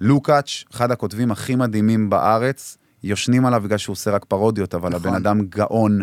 לוקאץ', 0.00 0.64
אחד 0.72 0.90
הכותבים 0.90 1.30
הכי 1.30 1.56
מדהימים 1.56 2.10
בארץ, 2.10 2.78
יושנים 3.02 3.46
עליו 3.46 3.60
בגלל 3.64 3.78
שהוא 3.78 3.92
עושה 3.92 4.10
רק 4.10 4.24
פרודיות, 4.24 4.74
אבל 4.74 4.88
נכון. 4.88 5.06
הבן 5.06 5.14
אדם 5.14 5.40
גאון 5.48 6.02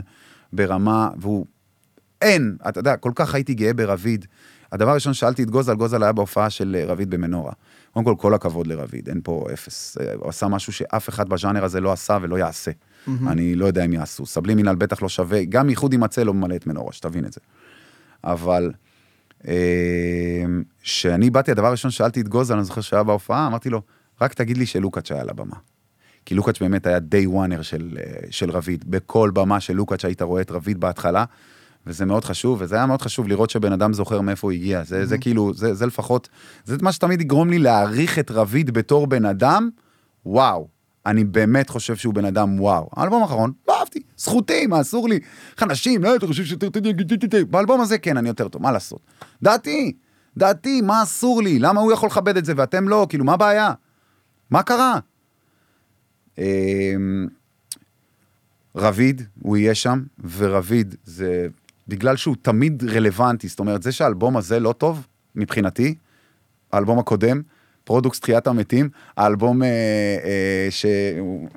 ברמה, 0.53 1.09
והוא... 1.19 1.45
אין, 2.21 2.57
אתה 2.69 2.79
יודע, 2.79 2.97
כל 2.97 3.11
כך 3.15 3.35
הייתי 3.35 3.53
גאה 3.53 3.73
ברביד. 3.73 4.25
הדבר 4.71 4.91
הראשון 4.91 5.13
ששאלתי 5.13 5.43
את 5.43 5.49
גוזל, 5.49 5.75
גוזל 5.75 6.03
היה 6.03 6.11
בהופעה 6.11 6.49
של 6.49 6.75
אה, 6.79 6.85
רביד 6.85 7.09
במנורה. 7.09 7.53
קודם 7.93 8.05
כל, 8.05 8.15
כל 8.17 8.33
הכבוד 8.33 8.67
לרביד, 8.67 9.09
אין 9.09 9.21
פה 9.23 9.45
אפס. 9.53 9.97
אה, 9.97 10.13
הוא 10.13 10.29
עשה 10.29 10.47
משהו 10.47 10.73
שאף 10.73 11.09
אחד 11.09 11.29
בז'אנר 11.29 11.63
הזה 11.63 11.81
לא 11.81 11.91
עשה 11.91 12.17
ולא 12.21 12.35
יעשה. 12.35 12.71
אני 13.27 13.55
לא 13.55 13.65
יודע 13.65 13.85
אם 13.85 13.93
יעשו. 13.93 14.25
סבלימינל 14.25 14.75
בטח 14.75 15.01
לא 15.01 15.09
שווה, 15.09 15.45
גם 15.45 15.69
איחוד 15.69 15.93
עם 15.93 16.03
הצל 16.03 16.23
לא 16.23 16.33
ממלא 16.33 16.55
את 16.55 16.67
מנורה, 16.67 16.93
שתבין 16.93 17.25
את 17.25 17.33
זה. 17.33 17.41
אבל 18.23 18.71
כשאני 20.81 21.29
באתי, 21.29 21.51
הדבר 21.51 21.67
הראשון 21.67 21.91
ששאלתי 21.91 22.21
את 22.21 22.27
גוזל, 22.27 22.55
אני 22.55 22.63
זוכר 22.63 22.81
שהיה 22.81 23.03
בהופעה, 23.03 23.47
אמרתי 23.47 23.69
לו, 23.69 23.81
רק 24.21 24.33
תגיד 24.33 24.57
לי 24.57 24.65
שלוקאץ' 24.65 25.11
היה 25.11 25.21
על 25.21 25.29
הבמה. 25.29 25.55
כי 26.25 26.35
לוקאץ' 26.35 26.59
באמת 26.61 26.87
היה 26.87 26.99
די 26.99 27.27
וואנר 27.27 27.61
של, 27.61 27.97
אה, 27.99 28.27
של 28.29 28.51
רביד. 28.51 28.85
בכל 28.87 29.31
במה 29.33 29.59
של 29.59 29.73
לוקאץ' 29.73 30.05
היית 30.05 30.21
רואה 30.21 30.41
את 30.41 30.51
רביד 30.51 30.79
בהתחלה, 30.79 31.25
וזה 31.87 32.05
מאוד 32.05 32.25
חשוב, 32.25 32.57
וזה 32.61 32.75
היה 32.75 32.85
מאוד 32.85 33.01
חשוב 33.01 33.27
לראות 33.27 33.49
שבן 33.49 33.71
אדם 33.71 33.93
זוכר 33.93 34.21
מאיפה 34.21 34.47
הוא 34.47 34.51
הגיע. 34.51 34.83
זה, 34.83 35.05
זה 35.05 35.17
כאילו, 35.17 35.53
זה, 35.53 35.73
זה 35.73 35.85
לפחות, 35.85 36.29
זה 36.65 36.77
מה 36.81 36.91
שתמיד 36.91 37.21
יגרום 37.21 37.49
לי 37.49 37.59
להעריך 37.59 38.19
את 38.19 38.31
רביד 38.31 38.71
בתור 38.71 39.07
בן 39.07 39.25
אדם, 39.25 39.69
וואו. 40.25 40.74
אני 41.05 41.23
באמת 41.23 41.69
חושב 41.69 41.95
שהוא 41.95 42.13
בן 42.13 42.25
אדם 42.25 42.59
וואו. 42.59 42.89
האלבום 42.95 43.21
האחרון, 43.21 43.51
לא 43.67 43.79
אהבתי, 43.79 43.99
זכותי, 44.17 44.67
מה 44.67 44.81
אסור 44.81 45.09
לי? 45.09 45.19
אנשים, 45.61 46.03
לא, 46.03 46.15
אתה 46.15 46.27
חושב 46.27 46.43
שיותר 46.45 46.69
טוב, 46.69 46.83
באלבום 47.49 47.81
הזה 47.81 47.97
כן, 47.97 48.17
אני 48.17 48.27
יותר 48.27 48.47
טוב, 48.47 48.61
מה 48.61 48.71
לעשות? 48.71 48.99
דעתי, 49.43 49.93
דעתי, 50.37 50.81
מה 50.81 51.03
אסור 51.03 51.41
לי? 51.41 51.59
למה 51.59 51.81
הוא 51.81 51.91
יכול 51.91 52.09
לכבד 52.09 52.37
את 52.37 52.45
זה 52.45 52.53
ואתם 52.55 52.87
לא? 52.87 53.05
כאילו, 53.09 53.25
מה 53.25 53.33
הבעיה? 53.33 53.73
מה 54.49 54.63
קרה? 54.63 54.99
אמ, 56.37 57.27
רביד, 58.75 59.21
הוא 59.39 59.57
יהיה 59.57 59.75
שם, 59.75 60.03
ורביד 60.37 60.95
זה 61.03 61.47
בגלל 61.87 62.15
שהוא 62.15 62.35
תמיד 62.41 62.83
רלוונטי, 62.83 63.47
זאת 63.47 63.59
אומרת, 63.59 63.83
זה 63.83 63.91
שהאלבום 63.91 64.37
הזה 64.37 64.59
לא 64.59 64.73
טוב, 64.73 65.07
מבחינתי, 65.35 65.95
האלבום 66.71 66.99
הקודם, 66.99 67.41
פרודוקס 67.85 68.19
תחיית 68.19 68.47
המתים, 68.47 68.89
האלבום 69.17 69.63
אה, 69.63 69.67
אה, 69.67 70.67
שהוא, 70.69 71.49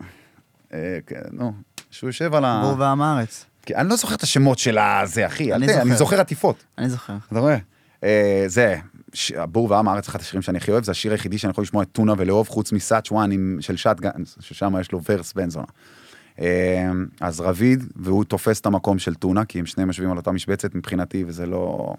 אה, 0.74 0.98
כן, 1.06 1.20
נו, 1.32 1.52
שהוא 1.90 2.08
יושב 2.08 2.34
על 2.34 2.44
ה... 2.44 2.62
בור 2.64 2.78
ועם 2.78 3.02
הארץ. 3.02 3.44
אני 3.74 3.88
לא 3.88 3.96
זוכר 3.96 4.14
את 4.14 4.22
השמות 4.22 4.58
של 4.58 4.78
הזה, 4.78 5.26
אחי, 5.26 5.52
אני 5.52 5.66
ת- 5.66 5.70
אני 5.70 5.84
זוכר. 5.84 5.96
זוכר 5.96 6.20
עטיפות. 6.20 6.64
אני 6.78 6.88
זוכר. 6.88 7.14
אתה 7.32 7.38
רואה? 7.40 7.56
אה, 8.04 8.44
זה, 8.46 8.76
הבור 9.36 9.70
ועם 9.70 9.88
הארץ, 9.88 10.08
אחד 10.08 10.20
השירים 10.20 10.42
שאני 10.42 10.58
הכי 10.58 10.70
אוהב, 10.70 10.84
זה 10.84 10.90
השיר 10.90 11.12
היחידי 11.12 11.38
שאני 11.38 11.50
יכול 11.50 11.62
לשמוע 11.62 11.82
את 11.82 11.88
טונה 11.92 12.14
ולאהוב, 12.18 12.48
חוץ 12.48 12.72
מסאץ' 12.72 13.10
וואן 13.12 13.30
של 13.60 13.76
שטגן, 13.76 14.10
ששם 14.40 14.74
יש 14.80 14.92
לו 14.92 15.00
ורס 15.08 15.32
בן 15.32 15.50
זונה. 15.50 15.66
אה, 16.40 16.90
אז 17.20 17.40
רביד, 17.40 17.84
והוא 17.96 18.24
תופס 18.24 18.60
את 18.60 18.66
המקום 18.66 18.98
של 18.98 19.14
טונה, 19.14 19.44
כי 19.44 19.58
הם 19.58 19.66
שניהם 19.66 19.88
יושבים 19.88 20.10
על 20.10 20.16
אותה 20.16 20.32
משבצת 20.32 20.74
מבחינתי, 20.74 21.24
וזה 21.26 21.46
לא... 21.46 21.94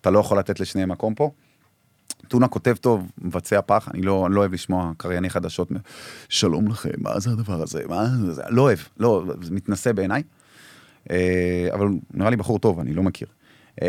אתה 0.00 0.10
לא 0.10 0.18
יכול 0.18 0.38
לתת 0.38 0.60
לשניהם 0.60 0.88
מקום 0.88 1.14
פה. 1.14 1.30
טונה 2.28 2.48
כותב 2.48 2.74
טוב, 2.80 3.10
מבצע 3.18 3.60
פח, 3.66 3.88
אני 3.94 4.02
לא, 4.02 4.28
לא 4.30 4.40
אוהב 4.40 4.52
לשמוע 4.52 4.92
קרייני 4.96 5.30
חדשות. 5.30 5.72
שלום 6.28 6.68
לכם, 6.68 6.90
מה 6.98 7.20
זה 7.20 7.30
הדבר 7.30 7.62
הזה? 7.62 7.82
מה 7.88 8.06
זה? 8.30 8.42
לא 8.48 8.62
אוהב, 8.62 8.78
לא, 8.98 9.24
זה 9.42 9.54
מתנשא 9.54 9.92
בעיניי. 9.92 10.22
אה, 11.10 11.68
אבל 11.72 11.88
נראה 12.14 12.30
לי 12.30 12.36
בחור 12.36 12.58
טוב, 12.58 12.80
אני 12.80 12.94
לא 12.94 13.02
מכיר. 13.02 13.28
אה, 13.82 13.88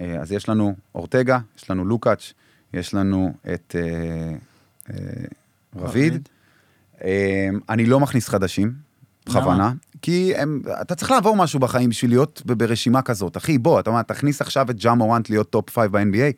אה, 0.00 0.20
אז 0.20 0.32
יש 0.32 0.48
לנו 0.48 0.74
אורטגה, 0.94 1.38
יש 1.58 1.70
לנו 1.70 1.84
לוקץ', 1.84 2.32
יש 2.74 2.94
לנו 2.94 3.32
את 3.54 3.76
אה, 3.78 4.34
אה, 4.90 5.24
רביד. 5.76 6.28
אה, 7.04 7.48
אני 7.68 7.86
לא 7.86 8.00
מכניס 8.00 8.28
חדשים, 8.28 8.88
בכוונה. 9.28 9.72
כי 10.02 10.32
הם, 10.36 10.62
אתה 10.80 10.94
צריך 10.94 11.10
לעבור 11.10 11.36
משהו 11.36 11.60
בחיים 11.60 11.90
בשביל 11.90 12.10
להיות 12.10 12.42
ברשימה 12.44 13.02
כזאת. 13.02 13.36
אחי, 13.36 13.58
בוא, 13.58 13.80
אתה 13.80 13.90
אומר, 13.90 14.02
תכניס 14.02 14.40
עכשיו 14.40 14.70
את 14.70 14.76
ג'ה 14.76 14.94
מורנט 14.94 15.30
להיות 15.30 15.50
top 15.50 15.70
5 15.70 15.88
ב-NBA? 15.90 16.32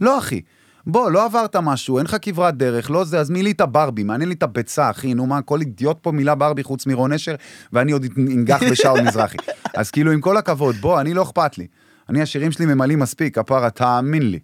לא, 0.00 0.18
אחי. 0.18 0.40
בוא, 0.86 1.10
לא 1.10 1.24
עברת 1.24 1.56
משהו, 1.56 1.98
אין 1.98 2.06
לך 2.06 2.16
כברת 2.22 2.56
דרך, 2.56 2.90
לא 2.90 3.04
זה, 3.04 3.20
אז 3.20 3.30
מילא 3.30 3.42
לי 3.42 3.50
את 3.50 3.60
הברבי, 3.60 4.02
מעניין 4.02 4.28
לי 4.28 4.34
את 4.34 4.42
הביצה, 4.42 4.90
אחי, 4.90 5.14
נו 5.14 5.26
מה, 5.26 5.42
כל 5.42 5.60
אידיוט 5.60 5.98
פה 6.02 6.12
מילא 6.12 6.34
ברבי 6.34 6.62
חוץ 6.62 6.86
מרון 6.86 7.12
נשר, 7.12 7.34
ואני 7.72 7.92
עוד 7.92 8.06
אנגח 8.18 8.60
בשאול 8.70 9.00
מזרחי. 9.08 9.36
אז 9.74 9.90
כאילו, 9.90 10.12
עם 10.12 10.20
כל 10.20 10.36
הכבוד, 10.36 10.76
בוא, 10.76 11.00
אני 11.00 11.14
לא 11.14 11.22
אכפת 11.22 11.58
לי. 11.58 11.66
אני, 12.08 12.22
השירים 12.22 12.52
שלי 12.52 12.66
ממלאים 12.66 12.98
מספיק, 12.98 13.38
כפרה, 13.38 13.70
תאמין 13.70 14.30
לי. 14.30 14.38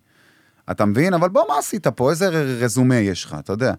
אתה 0.70 0.84
מבין? 0.84 1.14
אבל 1.14 1.28
בוא, 1.28 1.42
מה 1.48 1.58
עשית 1.58 1.86
פה? 1.86 2.10
איזה 2.10 2.28
רזומה 2.60 2.94
יש 2.94 3.24
לך, 3.24 3.36
אתה 3.38 3.52
יודע. 3.52 3.72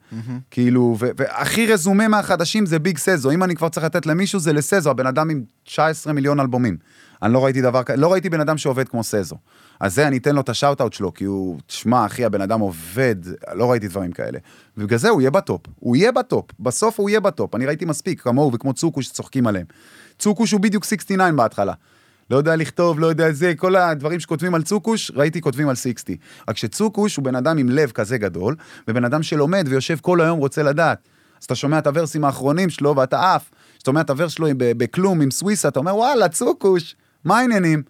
כאילו, 0.52 0.96
ו- 1.00 1.10
והכי 1.18 1.68
רזומה 1.68 2.08
מהחדשים 2.08 2.66
זה 2.66 2.80
ביג 2.80 2.98
סזו. 2.98 3.32
אם 3.32 3.44
אני 3.44 3.56
כבר 3.56 3.70
צריך 3.70 3.86
לתת 3.86 4.06
למישהו, 4.06 4.40
זה 4.40 4.54
לסזו, 4.54 4.90
הבן 4.90 5.08
אדם 5.08 5.30
עם 5.30 5.44
19 5.64 6.14
מיליון 6.14 6.40
אלבומים. 6.40 6.78
אני 7.24 7.34
לא 7.34 7.46
ראיתי 7.46 7.62
דבר 7.62 7.84
כזה, 7.84 7.98
לא 7.98 8.12
ראיתי 8.12 8.30
בן 8.30 8.40
אדם 8.42 8.58
שעובד 8.58 8.90
כמו 8.90 9.04
סזו. 9.04 9.36
אז 9.82 9.96
זה, 9.96 10.08
אני 10.08 10.18
אתן 10.18 10.36
לו 10.36 10.42
את 10.42 10.50
ה 10.50 10.54
shout-out 10.54 10.94
שלו, 10.94 11.14
כי 11.14 11.24
הוא, 11.24 11.60
תשמע, 11.68 12.06
אחי, 12.06 12.26
הבן 12.26 12.42
אדם 12.42 12.60
עובד, 12.60 13.16
לא 13.54 13.72
ראיתי 13.72 13.88
דברים 13.88 14.12
כאלה. 14.12 14.40
ובגלל 14.78 15.00
זה 15.00 15.10
הוא 15.10 15.22
יהיה 15.22 15.32
ב 15.32 15.38
top. 15.38 15.62
הוא 15.80 15.96
יהיה 15.96 16.12
ב 16.12 16.19
top. 16.19 16.46
בסוף 16.60 17.00
הוא 17.00 17.10
יהיה 17.10 17.20
ב 17.20 17.27
top. 17.27 17.56
אני 17.56 17.66
ראיתי 17.66 17.86
מספיק, 17.86 18.22
כמוהו 18.22 18.54
וכמו 18.54 18.74
צוקוש 18.74 19.06
שצוחקים 19.06 19.48
עליהם. 19.48 19.66
צוקוש 20.20 20.52
הוא 20.52 20.62
בדיוק 20.62 20.84
69 20.84 21.32
בהתחלה. 21.32 21.74
לא 22.32 22.38
יודע 22.38 22.56
לכתוב, 22.56 23.00
לא 23.00 23.08
יודע 23.08 23.32
זה, 23.32 23.54
כל 23.58 23.76
הדברים 23.76 24.20
שכותבים 24.20 24.56
על 24.56 24.64
צוקוש, 24.64 25.12
ראיתי 25.16 25.42
כותבים 25.42 25.70
על 25.70 25.76
69. 25.76 26.18
רק 26.50 26.58
שצוקוש 26.58 27.16
הוא 27.16 27.26
בן 27.26 27.36
אדם 27.36 27.58
עם 27.58 27.70
לב 27.70 27.92
כזה 27.92 28.18
גדול, 28.18 28.56
ובן 28.88 29.06
אדם 29.06 29.24
שלומד 29.24 29.66
ויושב 29.70 29.98
כל 30.02 30.22
היום 30.22 30.40
רוצה 30.40 30.64
לדעת. 30.64 31.00
אז 31.40 31.46
אתה 31.46 31.56
שומע 31.56 31.78
את 31.78 31.88
הוורסים 31.88 32.24
האחרונים 32.24 32.70
שלו 32.70 32.96
ואתה 32.96 33.36
עף, 33.36 33.50
כשאתה 33.74 33.86
שומע 33.86 34.02
את 34.02 34.10
ה 34.10 34.14
verse 34.14 34.32
שלו 34.32 34.48
בכלום, 34.58 35.22
עם 35.22 35.32
סוויסה, 35.32 35.68
אתה 35.68 35.80
אומר, 35.80 35.96
וואלה, 35.96 36.30
צוקוש, 36.30 36.96
מה 37.26 37.40
העניינים? 37.40 37.84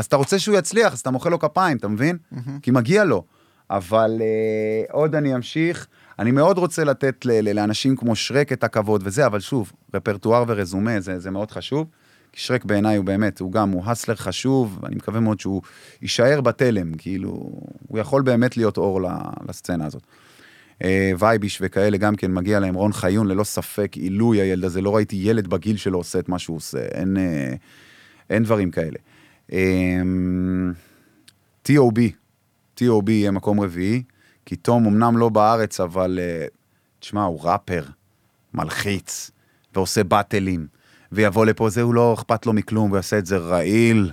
אז 0.00 0.04
אתה 0.06 0.16
רוצה 0.16 0.38
שהוא 0.38 0.58
יצליח, 0.58 0.92
אז 0.92 1.00
אתה 1.00 1.10
מוחא 1.10 1.28
לו 1.28 1.38
כפיים, 1.38 1.76
אתה 1.76 1.88
מבין? 1.88 2.16
כי 2.62 2.70
מגיע 2.70 3.04
לו. 3.04 3.24
אבל 3.70 4.10
uh, 4.18 4.92
עוד 4.92 5.14
אני 5.14 5.34
אמשיך. 5.34 5.86
אני 6.18 6.30
מאוד 6.30 6.58
רוצה 6.58 6.84
לתת 6.84 7.24
ל- 7.26 7.30
ל- 7.48 7.52
לאנשים 7.56 7.96
כמו 7.96 8.16
שרק 8.16 8.52
את 8.52 8.64
הכבוד 8.64 9.02
וזה, 9.04 9.26
אבל 9.26 9.40
שוב, 9.40 9.72
רפרטואר 9.94 10.44
ורזומה 10.48 11.00
זה, 11.00 11.18
זה 11.18 11.30
מאוד 11.30 11.50
חשוב. 11.50 11.86
כי 12.32 12.40
שרק 12.40 12.64
בעיניי 12.64 12.96
הוא 12.96 13.04
באמת, 13.04 13.40
הוא 13.40 13.52
גם, 13.52 13.70
הוא 13.70 13.82
הסלר 13.86 14.14
חשוב, 14.14 14.78
ואני 14.82 14.96
מקווה 14.96 15.20
מאוד 15.20 15.40
שהוא 15.40 15.62
יישאר 16.02 16.40
בתלם, 16.40 16.94
כאילו, 16.94 17.30
הוא 17.88 17.98
יכול 17.98 18.22
באמת 18.22 18.56
להיות 18.56 18.76
אור 18.76 19.02
ל- 19.02 19.06
לסצנה 19.48 19.86
הזאת. 19.86 20.02
אה, 20.84 21.12
וייביש 21.18 21.58
וכאלה 21.62 21.96
גם 21.96 22.16
כן 22.16 22.32
מגיע 22.32 22.60
להם, 22.60 22.74
רון 22.74 22.92
חיון 22.92 23.26
ללא 23.26 23.44
ספק 23.44 23.92
עילוי 23.96 24.40
הילד 24.40 24.64
הזה, 24.64 24.80
לא 24.80 24.96
ראיתי 24.96 25.16
ילד 25.16 25.46
בגיל 25.46 25.76
שלו 25.76 25.98
עושה 25.98 26.18
את 26.18 26.28
מה 26.28 26.38
שהוא 26.38 26.56
עושה, 26.56 26.78
אין, 26.78 27.16
אה, 27.16 27.54
אין 28.30 28.42
דברים 28.42 28.70
כאלה. 28.70 28.98
אה, 29.52 30.00
T.O.B, 31.68 31.98
T.O.B 32.76 33.10
יהיה 33.10 33.30
מקום 33.30 33.60
רביעי, 33.60 34.02
כי 34.46 34.56
תום 34.56 34.86
אמנם 34.86 35.16
לא 35.16 35.28
בארץ, 35.28 35.80
אבל 35.80 36.18
אה, 36.22 36.46
תשמע, 36.98 37.24
הוא 37.24 37.40
ראפר, 37.42 37.84
מלחיץ, 38.54 39.30
ועושה 39.74 40.04
באטלים, 40.04 40.66
ויבוא 41.12 41.46
לפה, 41.46 41.70
זה 41.70 41.82
הוא 41.82 41.94
לא 41.94 42.14
אכפת 42.14 42.46
לו 42.46 42.52
מכלום, 42.52 42.92
ויעשה 42.92 43.18
את 43.18 43.26
זה 43.26 43.36
רעיל, 43.36 44.12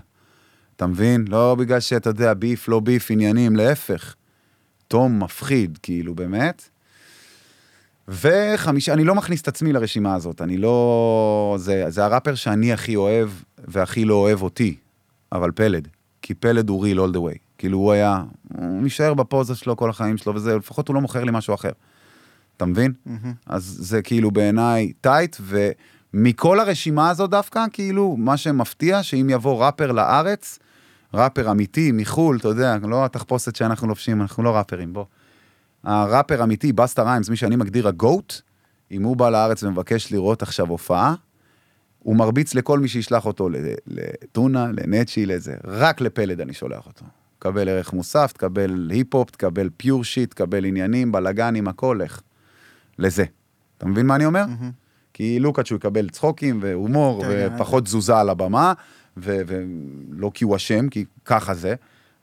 אתה 0.76 0.88
מבין? 0.88 1.26
לא 1.28 1.56
בגלל 1.60 1.80
שאתה 1.80 2.10
יודע, 2.10 2.34
ביף, 2.34 2.68
לא 2.68 2.80
ביף, 2.80 3.12
עניינים, 3.12 3.56
להפך. 3.56 4.16
תום 4.88 5.24
מפחיד, 5.24 5.80
כאילו, 5.84 6.16
באמת. 6.16 6.70
וחמישה, 8.08 8.94
אני 8.94 9.04
לא 9.04 9.16
מכניס 9.16 9.42
את 9.42 9.48
עצמי 9.48 9.74
לרשימה 9.74 10.16
הזאת, 10.16 10.42
אני 10.42 10.58
לא... 10.58 11.56
זה, 11.60 11.84
זה 11.88 12.06
הראפר 12.06 12.36
שאני 12.36 12.74
הכי 12.74 12.96
אוהב 12.96 13.30
והכי 13.68 14.06
לא 14.06 14.14
אוהב 14.14 14.42
אותי, 14.42 14.76
אבל 15.32 15.52
פלד. 15.52 15.88
כי 16.22 16.34
פלד 16.34 16.70
הוא 16.70 16.88
real 16.88 16.98
all 16.98 17.16
the 17.16 17.20
way. 17.20 17.38
כאילו 17.58 17.78
הוא 17.78 17.92
היה, 17.92 18.24
הוא 18.54 18.84
נשאר 18.84 19.14
בפוזה 19.14 19.56
שלו 19.56 19.78
כל 19.78 19.90
החיים 19.90 20.18
שלו 20.18 20.36
וזה, 20.36 20.58
לפחות 20.58 20.88
הוא 20.88 20.96
לא 20.96 21.02
מוכר 21.02 21.24
לי 21.24 21.32
משהו 21.32 21.54
אחר. 21.54 21.72
אתה 22.58 22.66
מבין? 22.66 22.94
אז 23.46 23.78
זה 23.80 24.02
כאילו 24.02 24.32
בעיניי 24.32 24.94
tight, 25.02 25.38
ומכל 25.42 26.60
הרשימה 26.60 27.10
הזאת 27.10 27.30
דווקא, 27.30 27.66
כאילו, 27.74 28.16
מה 28.18 28.38
שמפתיע, 28.38 29.04
שאם 29.04 29.28
יבוא 29.30 29.66
ראפר 29.66 29.92
לארץ, 29.92 30.60
ראפר 31.14 31.52
אמיתי, 31.52 31.92
מחו"ל, 31.92 32.38
אתה 32.38 32.48
יודע, 32.48 32.78
לא 32.84 33.06
התחפושת 33.06 33.56
שאנחנו 33.56 33.88
לובשים, 33.88 34.22
אנחנו 34.22 34.44
לא 34.44 34.56
ראפרים, 34.56 34.94
בוא. 34.94 35.06
הראפר 35.84 36.44
אמיתי, 36.44 36.74
בסטה 36.74 37.04
ריימס, 37.04 37.30
מי 37.30 37.36
שאני 37.36 37.56
מגדיר 37.56 37.88
ה 37.88 37.97
GOAT, 37.97 38.42
אם 38.92 39.04
הוא 39.04 39.18
בא 39.18 39.30
לארץ 39.30 39.64
ומבקש 39.64 40.12
לראות 40.12 40.42
עכשיו 40.42 40.68
הופעה, 40.68 41.16
הוא 42.08 42.16
מרביץ 42.16 42.56
לכל 42.56 42.80
מי 42.80 42.88
שישלח 42.88 43.26
אותו 43.26 43.50
לטונה, 43.88 44.68
לנצ'י, 44.72 45.26
לזה. 45.26 45.56
רק 45.64 46.02
לפלד 46.02 46.42
אני 46.42 46.54
שולח 46.54 46.86
אותו. 46.86 47.06
תקבל 47.40 47.70
ערך 47.70 47.94
מוסף, 47.94 48.32
תקבל 48.34 48.90
היפ-הופ, 48.92 49.32
תקבל 49.32 49.70
פיור 49.78 50.04
שיט, 50.04 50.32
תקבל 50.32 50.66
עניינים, 50.66 51.12
בלאגנים, 51.12 51.68
הכל, 51.68 52.00
לך. 52.04 52.22
לזה. 53.00 53.24
אתה 53.78 53.86
מבין 53.86 54.06
מה 54.06 54.16
אני 54.16 54.26
אומר? 54.26 54.44
כי 55.14 55.40
לוקאץ' 55.40 55.72
הוא 55.72 55.78
יקבל 55.78 56.10
צחוקים 56.10 56.60
והומור 56.62 57.24
ופחות 57.30 57.84
תזוזה 57.84 58.18
על 58.18 58.30
הבמה, 58.30 58.74
ולא 59.18 60.32
כי 60.34 60.44
הוא 60.44 60.56
אשם, 60.56 60.90
כי 60.90 61.06
ככה 61.26 61.54
זה. 61.54 61.76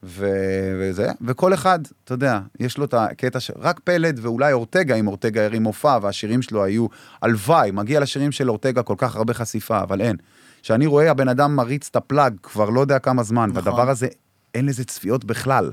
ו- 0.05 0.77
וזה, 0.81 1.09
וכל 1.21 1.55
אחד, 1.55 1.79
אתה 2.05 2.15
יודע, 2.15 2.41
יש 2.61 2.79
לו 2.79 2.85
את 2.85 2.95
הקטע 2.95 3.41
ש... 3.41 3.51
רק 3.57 3.81
פלד 3.85 4.19
ואולי 4.23 4.53
אורטגה, 4.53 4.95
אם 4.95 5.07
אורטגה 5.07 5.45
הרים 5.45 5.63
מופע 5.63 5.99
והשירים 6.03 6.43
שלו 6.43 6.65
היו, 6.65 6.87
הלוואי, 7.23 7.71
מגיע 7.71 8.01
לשירים 8.01 8.33
של 8.33 8.51
אורטגה 8.51 8.83
כל 8.83 8.95
כך 8.99 9.17
הרבה 9.17 9.35
חשיפה, 9.35 9.81
אבל 9.83 10.01
אין. 10.01 10.17
כשאני 10.63 10.87
רואה 10.87 11.11
הבן 11.11 11.29
אדם 11.29 11.57
מריץ 11.57 11.89
את 11.91 11.97
הפלאג 11.97 12.37
כבר 12.43 12.71
לא 12.71 12.81
יודע 12.81 12.99
כמה 12.99 13.23
זמן, 13.23 13.51
נכון. 13.51 13.63
והדבר 13.65 13.91
הזה, 13.91 14.09
אין 14.55 14.67
לזה 14.67 14.85
צפיות 14.85 15.25
בכלל. 15.25 15.71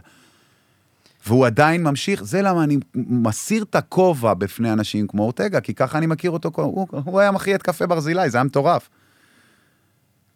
והוא 1.27 1.45
עדיין 1.45 1.83
ממשיך, 1.83 2.23
זה 2.23 2.41
למה 2.41 2.63
אני 2.63 2.77
מסיר 2.95 3.63
את 3.63 3.75
הכובע 3.75 4.33
בפני 4.33 4.73
אנשים 4.73 5.07
כמו 5.07 5.23
אורטגה, 5.23 5.61
כי 5.61 5.73
ככה 5.73 5.97
אני 5.97 6.07
מכיר 6.07 6.31
אותו, 6.31 6.51
הוא, 6.55 6.87
הוא 6.91 7.19
היה 7.19 7.31
מחיה 7.31 7.55
את 7.55 7.63
קפה 7.63 7.87
ברזילי, 7.87 8.29
זה 8.29 8.37
היה 8.37 8.43
מטורף. 8.43 8.89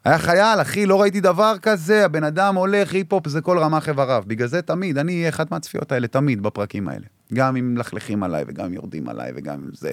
היה 0.05 0.19
חייל, 0.19 0.61
אחי, 0.61 0.85
לא 0.85 1.01
ראיתי 1.01 1.21
דבר 1.21 1.53
כזה, 1.61 2.05
הבן 2.05 2.23
אדם 2.23 2.55
הולך, 2.55 2.93
היפ-הופ 2.93 3.27
זה 3.27 3.41
כל 3.41 3.59
רמ"ח 3.59 3.89
איבריו. 3.89 4.23
בגלל 4.27 4.47
זה 4.47 4.61
תמיד, 4.61 4.97
אני 4.97 5.17
אהיה 5.17 5.29
אחד 5.29 5.45
מהצפיות 5.51 5.91
האלה, 5.91 6.07
תמיד, 6.07 6.43
בפרקים 6.43 6.87
האלה. 6.87 7.05
גם 7.33 7.55
אם 7.57 7.73
מלכלכים 7.73 8.23
עליי, 8.23 8.43
וגם 8.47 8.65
אם 8.65 8.73
יורדים 8.73 9.09
עליי, 9.09 9.31
וגם 9.35 9.53
אם 9.53 9.69
זה... 9.73 9.91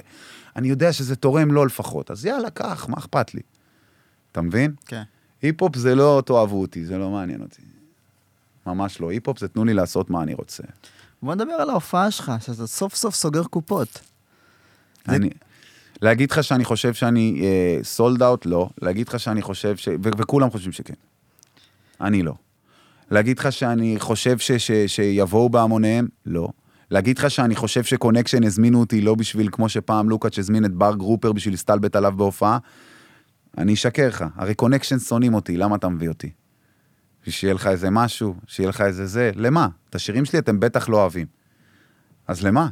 אני 0.55 0.67
יודע 0.67 0.93
שזה 0.93 1.15
תורם 1.15 1.51
לו 1.51 1.65
לפחות, 1.65 2.11
אז 2.11 2.25
יאללה, 2.25 2.49
קח, 2.49 2.85
מה 2.89 2.97
אכפת 2.97 3.33
לי? 3.33 3.41
אתה 4.31 4.41
מבין? 4.41 4.73
כן. 4.85 5.03
היפ-הופ 5.41 5.75
זה 5.75 5.95
לא 5.95 6.23
תאהבו 6.25 6.61
אותי, 6.61 6.85
זה 6.85 6.97
לא 6.97 7.09
מעניין 7.09 7.41
אותי. 7.41 7.61
ממש 8.67 9.01
לא. 9.01 9.11
היפ-הופ 9.11 9.39
זה 9.39 9.47
תנו 9.47 9.65
לי 9.65 9.73
לעשות 9.73 10.09
מה 10.09 10.23
אני 10.23 10.33
רוצה. 10.33 10.63
בוא 11.23 11.35
נדבר 11.35 11.51
על 11.53 11.69
ההופעה 11.69 12.11
שלך, 12.11 12.31
שאתה 12.39 12.67
סוף 12.67 12.95
סוף 12.95 13.15
סוגר 13.15 13.43
קופות. 13.43 14.01
זה- 15.07 15.15
אני... 15.15 15.29
להגיד 16.03 16.31
לך 16.31 16.43
שאני 16.43 16.65
חושב 16.65 16.93
שאני 16.93 17.41
sold 17.83 18.23
out? 18.23 18.45
לא. 18.45 18.69
להגיד 18.81 19.07
לך 19.07 19.19
שאני 19.19 19.41
חושב 19.41 19.77
ש... 19.77 19.87
ו- 19.87 20.17
וכולם 20.17 20.49
חושבים 20.49 20.71
שכן. 20.71 20.93
אני 22.01 22.23
לא. 22.23 22.33
להגיד 23.11 23.39
לך 23.39 23.51
שאני 23.51 23.95
חושב 23.99 24.37
ש... 24.37 24.51
ש... 24.51 24.71
שיבואו 24.87 25.49
בהמוניהם? 25.49 26.07
לא. 26.25 26.49
להגיד 26.91 27.17
לך 27.17 27.31
שאני 27.31 27.55
חושב 27.55 27.83
שקונקשן 27.83 28.43
הזמינו 28.43 28.79
אותי 28.79 29.01
לא 29.01 29.15
בשביל, 29.15 29.49
כמו 29.51 29.69
שפעם 29.69 30.09
לוקאץ' 30.09 30.39
הזמין 30.39 30.65
את 30.65 30.73
בר 30.73 30.95
גרופר 30.95 31.31
בשביל 31.31 31.53
להסתלבט 31.53 31.95
עליו 31.95 32.13
בהופעה? 32.17 32.57
אני 33.57 33.73
אשקר 33.73 34.07
לך. 34.07 34.25
הרי 34.35 34.55
קונקשן 34.55 34.99
שונאים 34.99 35.33
אותי, 35.33 35.57
למה 35.57 35.75
אתה 35.75 35.89
מביא 35.89 36.09
אותי? 36.09 36.29
שיהיה 37.29 37.53
לך 37.53 37.67
איזה 37.67 37.89
משהו, 37.89 38.35
שיהיה 38.47 38.69
לך 38.69 38.81
איזה 38.81 39.05
זה, 39.05 39.31
למה? 39.35 39.67
את 39.89 39.95
השירים 39.95 40.25
שלי 40.25 40.39
אתם 40.39 40.59
בטח 40.59 40.89
לא 40.89 40.97
אוהבים. 41.01 41.27
אז 42.27 42.43
למה? 42.43 42.67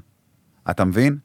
אתה 0.69 0.85
מבין? 0.85 1.17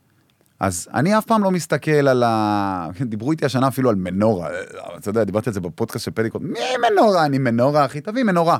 אז 0.60 0.88
אני 0.94 1.18
אף 1.18 1.24
פעם 1.26 1.44
לא 1.44 1.50
מסתכל 1.50 1.90
על 1.90 2.22
ה... 2.22 2.88
דיברו 3.00 3.30
איתי 3.30 3.46
השנה 3.46 3.68
אפילו 3.68 3.90
על 3.90 3.94
מנורה. 3.94 4.48
אתה 4.96 5.10
יודע, 5.10 5.24
דיברתי 5.24 5.50
על 5.50 5.54
זה 5.54 5.60
בפודקאסט 5.60 6.04
של 6.04 6.10
פדיקוט. 6.10 6.42
מי 6.42 6.60
מנורה? 6.90 7.24
אני 7.24 7.38
מנורה, 7.38 7.84
אחי, 7.84 8.00
תביא 8.00 8.22
מנורה. 8.24 8.58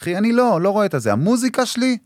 אחי, 0.00 0.16
אני 0.16 0.32
לא, 0.32 0.60
לא 0.60 0.70
רואה 0.70 0.86
את 0.86 0.94
זה. 0.98 1.12
המוזיקה 1.12 1.66
שלי 1.66 1.98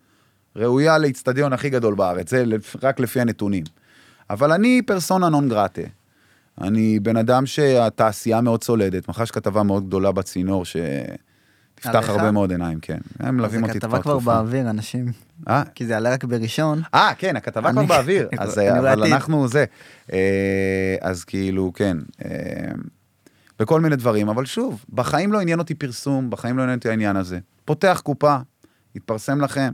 ראויה 0.57 0.99
לאיצטדיון 0.99 1.53
הכי 1.53 1.71
גדול 1.71 1.95
בארץ, 1.95 2.31
זה 2.31 2.45
רק 2.83 3.01
לפי 3.01 3.21
הנתונים. 3.21 3.65
אבל 4.31 4.53
אני 4.53 4.83
פרסונה 4.87 5.29
נון 5.29 5.49
גרטה. 5.49 5.83
אני 6.61 7.01
בן 7.01 7.17
אדם 7.17 7.47
שהתעשייה 7.47 8.41
מאוד 8.41 8.61
צולדת. 8.61 9.09
מחר 9.09 9.23
יש 9.23 9.31
כתבה 9.31 9.63
מאוד 9.63 9.87
גדולה 9.87 10.13
בצינור 10.13 10.65
שתפתח 10.65 11.95
עליך? 11.95 12.09
הרבה 12.09 12.31
מאוד 12.31 12.51
עיניים, 12.51 12.81
כן. 12.81 12.99
הם 13.19 13.37
מלווים 13.37 13.61
זו 13.61 13.67
אותי 13.67 13.81
כתבה 13.81 14.03
כבר 14.03 14.13
תקופה. 14.13 14.35
באוויר, 14.35 14.71
אנשים. 14.71 15.26
אה, 15.49 15.63
כי 15.75 15.87
זה 15.87 15.93
יעלה 15.93 16.13
רק 16.13 16.25
בראשון. 16.25 16.83
אה, 16.95 17.13
כן, 17.19 17.37
הכתבה 17.37 17.73
כבר 17.73 17.85
באוויר, 17.85 18.29
אז, 18.39 18.59
אבל. 18.59 19.13
אנחנו 19.13 19.49
זה. 19.49 19.65
אה, 20.13 20.97
אז 21.01 21.25
כאילו, 21.25 21.73
כן, 21.75 21.97
אה, 22.25 22.31
בכל 23.59 23.81
מיני 23.81 23.97
דברים, 23.97 24.29
אבל 24.29 24.45
שוב, 24.45 24.85
בחיים 24.93 25.33
לא 25.33 25.41
עניין 25.41 25.59
אותי 25.59 25.75
פרסום, 25.75 26.31
בחיים 26.31 26.59
לא 26.59 26.63
עניין 26.63 26.79
אותי 26.79 26.89
העניין 26.89 27.17
הזה. 27.17 27.39
פותח 27.65 28.01
קופה, 28.05 28.37
יתפרסם 28.95 29.41
לכם. 29.41 29.71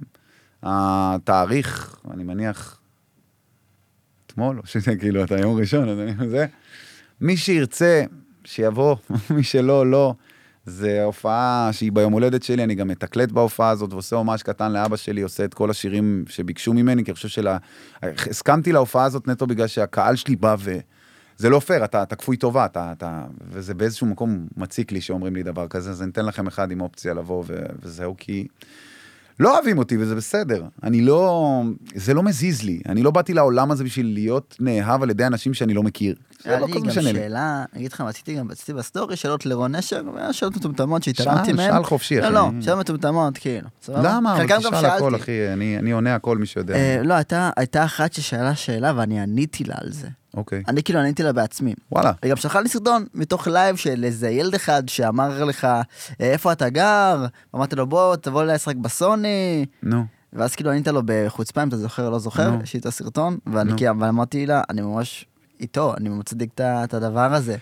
התאריך, 0.63 1.97
אני 2.15 2.25
מניח, 2.25 2.81
אתמול, 4.27 4.59
או 4.59 4.67
שזה 4.67 4.97
כאילו, 4.97 5.25
אתה 5.25 5.39
יום 5.39 5.59
ראשון, 5.59 5.89
אז 5.89 5.99
אני 5.99 6.29
זה. 6.29 6.47
מי 7.21 7.37
שירצה, 7.37 8.05
שיבוא, 8.45 8.97
מי 9.31 9.43
שלא, 9.43 9.91
לא. 9.91 10.15
זה 10.67 11.05
הופעה 11.05 11.69
שהיא 11.73 11.93
ביום 11.93 12.13
הולדת 12.13 12.43
שלי, 12.43 12.65
אני 12.65 12.75
גם 12.75 12.89
מתקלט 12.89 13.33
בהופעה 13.33 13.71
הזאת 13.71 13.93
ועושה 13.93 14.17
הומאז' 14.17 14.43
קטן 14.43 14.73
לאבא 14.73 14.97
שלי, 14.97 15.23
עושה 15.23 15.45
את 15.45 15.55
כל 15.55 15.71
השירים 15.71 16.25
שביקשו 16.29 16.73
ממני, 16.73 17.05
כי 17.05 17.11
אני 17.11 17.15
חושב 17.15 17.29
שלה... 17.29 17.59
הסכמתי 18.03 18.73
להופעה 18.73 19.05
הזאת 19.05 19.29
נטו 19.29 19.47
בגלל 19.47 19.67
שהקהל 19.67 20.17
שלי 20.17 20.37
בא 20.37 20.57
ו... 20.59 20.79
זה 21.37 21.51
לא 21.51 21.59
פייר, 21.61 21.85
אתה, 21.85 22.03
אתה 22.03 22.17
כפוי 22.17 22.37
טובה, 22.37 22.65
אתה, 22.65 22.93
אתה... 22.93 23.25
וזה 23.49 23.75
באיזשהו 23.75 24.07
מקום 24.07 24.47
מציק 24.57 24.93
לי 24.93 25.01
שאומרים 25.01 25.35
לי 25.35 25.43
דבר 25.43 25.69
כזה, 25.69 25.91
אז 25.91 26.03
אני 26.03 26.11
אתן 26.11 26.27
לכם 26.27 26.47
אחד 26.47 26.71
עם 26.71 26.81
אופציה 26.81 27.15
לבוא 27.15 27.45
ו... 27.47 27.63
וזהו, 27.83 28.15
כי... 28.19 28.47
לא 29.41 29.55
אוהבים 29.55 29.79
אותי 29.79 29.97
וזה 29.99 30.15
בסדר. 30.15 30.65
אני 30.83 31.01
לא... 31.01 31.63
זה 31.95 32.15
לא 32.15 32.23
מזיז 32.23 32.63
לי. 32.63 32.81
אני 32.87 33.03
לא 33.03 33.11
באתי 33.11 33.35
לעולם 33.35 33.71
הזה 33.71 33.85
בשביל 33.85 34.15
להיות 34.15 34.57
נאהב 34.61 35.03
על 35.03 35.11
ידי 35.11 35.27
אנשים 35.27 35.55
שאני 35.55 35.75
לא 35.75 35.83
מכיר. 35.83 36.15
זה 36.45 36.59
לא 36.59 36.67
גם 36.67 36.87
משנה 36.89 37.13
לי. 37.13 37.19
שאלה, 37.19 37.65
אני 37.73 37.81
אגיד 37.81 37.93
לך, 37.93 38.01
רציתי 38.01 38.35
גם, 38.35 38.51
רציתי 38.51 38.73
בסטורי 38.73 39.17
שאלות 39.17 39.47
לרון 39.47 39.75
נשר, 39.75 40.03
שאלות 40.33 40.57
מטומטמות 40.57 41.03
שהתעלמתי 41.03 41.53
מהן. 41.53 41.73
שאל 41.73 41.85
חופשי, 41.85 42.21
לא, 42.21 42.25
אחי. 42.27 42.33
לא, 42.35 42.51
שאלות 42.61 42.79
מטומטמות, 42.81 43.39
כאילו. 43.39 43.69
למה? 43.89 44.37
אבל 44.37 44.47
תשאל 44.59 44.87
הכל. 44.87 45.17
אחי. 45.17 45.53
אני, 45.53 45.93
עונה 45.93 46.15
הכל, 46.15 46.39
מי 46.39 46.47
שיודע. 46.47 46.75
אה, 46.75 47.01
לא, 47.05 47.15
הייתה- 47.57 47.85
אחת 47.85 48.13
ששאלה 48.13 48.55
שאלה 48.55 48.93
ואני 48.97 49.21
עניתי 49.21 49.65
לה 49.65 49.75
על 49.81 49.93
זה. 49.93 50.09
אוקיי. 50.37 50.63
אני 50.69 50.83
כאילו 50.83 51.01
עניתי 51.01 51.23
לה 51.23 51.33
בעצמי. 51.33 51.75
וואלה. 51.93 52.13
היא 52.23 52.31
גם 52.31 52.37
שלחה 52.37 52.61
לי 52.61 52.69
סרטון 52.69 53.07
מתוך 53.15 53.47
לייב 53.49 53.77
של 53.77 54.05
איזה 54.05 54.31
ילד 54.31 54.55
אחד 54.55 54.83
שאמר 54.89 55.45
לך, 55.45 55.65
"אה, 55.65 55.81
איפה 56.21 56.53
אתה 56.53 56.69
גר? 56.69 57.27
אמרתי 57.55 57.77
לו, 57.77 57.87
בוא, 57.87 58.17
תבוא 58.17 58.45
לשחק 58.45 58.77
בסוני. 58.77 59.67
נו. 59.83 60.05
ואז 60.33 60.55
כאילו 60.57 60.71
ענית 60.71 60.89
לו 60.89 61.01
בחוצפה, 61.05 61.63
אם 61.63 61.69
אתה 61.69 61.77
זוכר 61.77 62.07
או 62.07 62.11
לא 62.11 62.19
זוכר. 62.19 62.51
יש 62.63 62.75
לי 62.75 62.81
את 62.81 62.87
הסרטון, 62.87 63.37
ואני. 63.47 63.73
כאילו, 63.77 64.01
ואמרתי 64.01 64.47
לה, 64.47 64.63
אני 64.71 64.81
ממש 64.83 65.27
איתו, 65.63 65.95
אני 65.97 66.09
מצדיק 66.09 66.51
את 66.61 66.95
הדבר 66.95 67.35
הזה. 67.35 67.57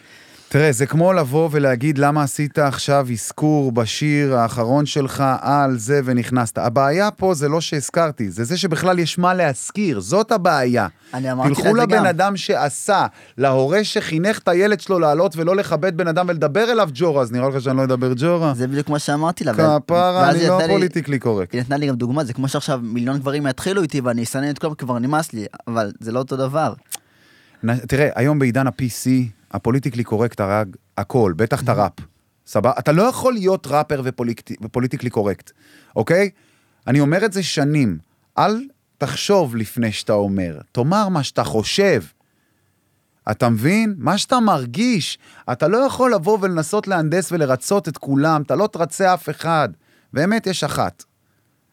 תראה, 0.52 0.72
זה 0.72 0.86
כמו 0.86 1.12
לבוא 1.12 1.48
ולהגיד 1.52 1.98
למה 1.98 2.22
עשית 2.22 2.58
עכשיו 2.58 3.06
אזכור 3.12 3.72
בשיר 3.72 4.36
האחרון 4.36 4.86
שלך 4.86 5.24
על 5.40 5.78
זה 5.78 6.00
ונכנסת. 6.04 6.58
הבעיה 6.58 7.10
פה 7.10 7.34
זה 7.34 7.48
לא 7.48 7.60
שהזכרתי, 7.60 8.30
זה 8.30 8.44
זה 8.44 8.56
שבכלל 8.56 8.98
יש 8.98 9.18
מה 9.18 9.34
להזכיר, 9.34 10.00
זאת 10.00 10.32
הבעיה. 10.32 10.86
אני 11.14 11.32
אמרתי 11.32 11.48
תלכו 11.48 11.68
את 11.68 11.74
זה 11.74 11.80
לבן 11.80 11.96
גם. 11.96 12.06
אדם 12.06 12.36
שעשה, 12.36 13.06
להורה 13.38 13.84
שחינך 13.84 14.38
את 14.38 14.48
הילד 14.48 14.80
שלו 14.80 14.98
לעלות 14.98 15.36
ולא 15.36 15.56
לכבד 15.56 15.96
בן 15.96 16.08
אדם 16.08 16.26
ולדבר 16.28 16.72
אליו 16.72 16.88
ג'ורה, 16.94 17.22
אז 17.22 17.32
נראה 17.32 17.48
לך 17.48 17.60
שאני 17.60 17.76
לא 17.76 17.84
אדבר 17.84 18.12
ג'ורה? 18.16 18.54
זה 18.54 18.66
בדיוק 18.66 18.88
מה 18.88 18.98
שאמרתי 18.98 19.44
לה. 19.44 19.52
כפרה, 19.54 20.30
אני 20.30 20.46
לא 20.48 20.58
פוליטיקלי 20.68 21.18
קורקט. 21.18 21.52
היא 21.52 21.60
נתנה 21.60 21.76
לי 21.76 21.86
גם 21.86 21.94
דוגמה, 21.94 22.24
זה 22.24 22.32
כמו 22.32 22.48
שעכשיו 22.48 22.80
מיליון 22.82 23.18
גברים 23.18 23.46
יתחילו 23.46 23.82
איתי 23.82 24.00
ואני 24.00 24.22
אסנן 24.22 24.50
את 24.50 24.58
כולם, 24.58 24.74
כבר 24.74 24.98
נמאס 24.98 25.32
לי, 25.32 25.46
אבל 25.68 25.92
זה 26.00 26.12
לא 26.12 26.18
אותו 26.18 26.36
דבר. 26.36 26.72
תראה, 27.88 28.08
היום 28.14 28.38
בעידן 28.38 28.66
ה-PC, 28.66 29.08
הפוליטיקלי 29.50 30.04
קורקט 30.04 30.40
הרג 30.40 30.76
הכל, 30.98 31.32
בטח 31.36 31.62
את 31.62 31.68
הראפ. 31.68 31.92
סבבה? 32.46 32.72
אתה 32.78 32.92
לא 32.92 33.02
יכול 33.02 33.32
להיות 33.32 33.66
ראפר 33.66 34.02
ופוליטי- 34.04 34.56
ופוליטיקלי 34.62 35.10
קורקט, 35.10 35.50
אוקיי? 35.96 36.30
אני 36.86 37.00
אומר 37.00 37.24
את 37.24 37.32
זה 37.32 37.42
שנים. 37.42 37.98
אל 38.38 38.60
תחשוב 38.98 39.56
לפני 39.56 39.92
שאתה 39.92 40.12
אומר, 40.12 40.58
תאמר 40.72 41.08
מה 41.08 41.22
שאתה 41.22 41.44
חושב. 41.44 42.02
אתה 43.30 43.48
מבין? 43.48 43.94
מה 43.98 44.18
שאתה 44.18 44.40
מרגיש. 44.40 45.18
אתה 45.52 45.68
לא 45.68 45.76
יכול 45.76 46.14
לבוא 46.14 46.38
ולנסות 46.40 46.88
להנדס 46.88 47.32
ולרצות 47.32 47.88
את 47.88 47.98
כולם, 47.98 48.42
אתה 48.42 48.56
לא 48.56 48.66
תרצה 48.66 49.14
אף 49.14 49.28
אחד. 49.28 49.68
באמת 50.12 50.46
יש 50.46 50.64
אחת. 50.64 51.04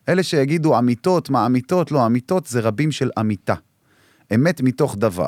אלה 0.09 0.23
שיגידו 0.23 0.77
אמיתות, 0.79 1.29
מה 1.29 1.45
אמיתות? 1.45 1.91
לא, 1.91 2.05
אמיתות 2.05 2.45
זה 2.45 2.59
רבים 2.59 2.91
של 2.91 3.09
אמיתה. 3.19 3.53
אמת 4.35 4.61
מתוך 4.61 4.95
דבר. 4.97 5.27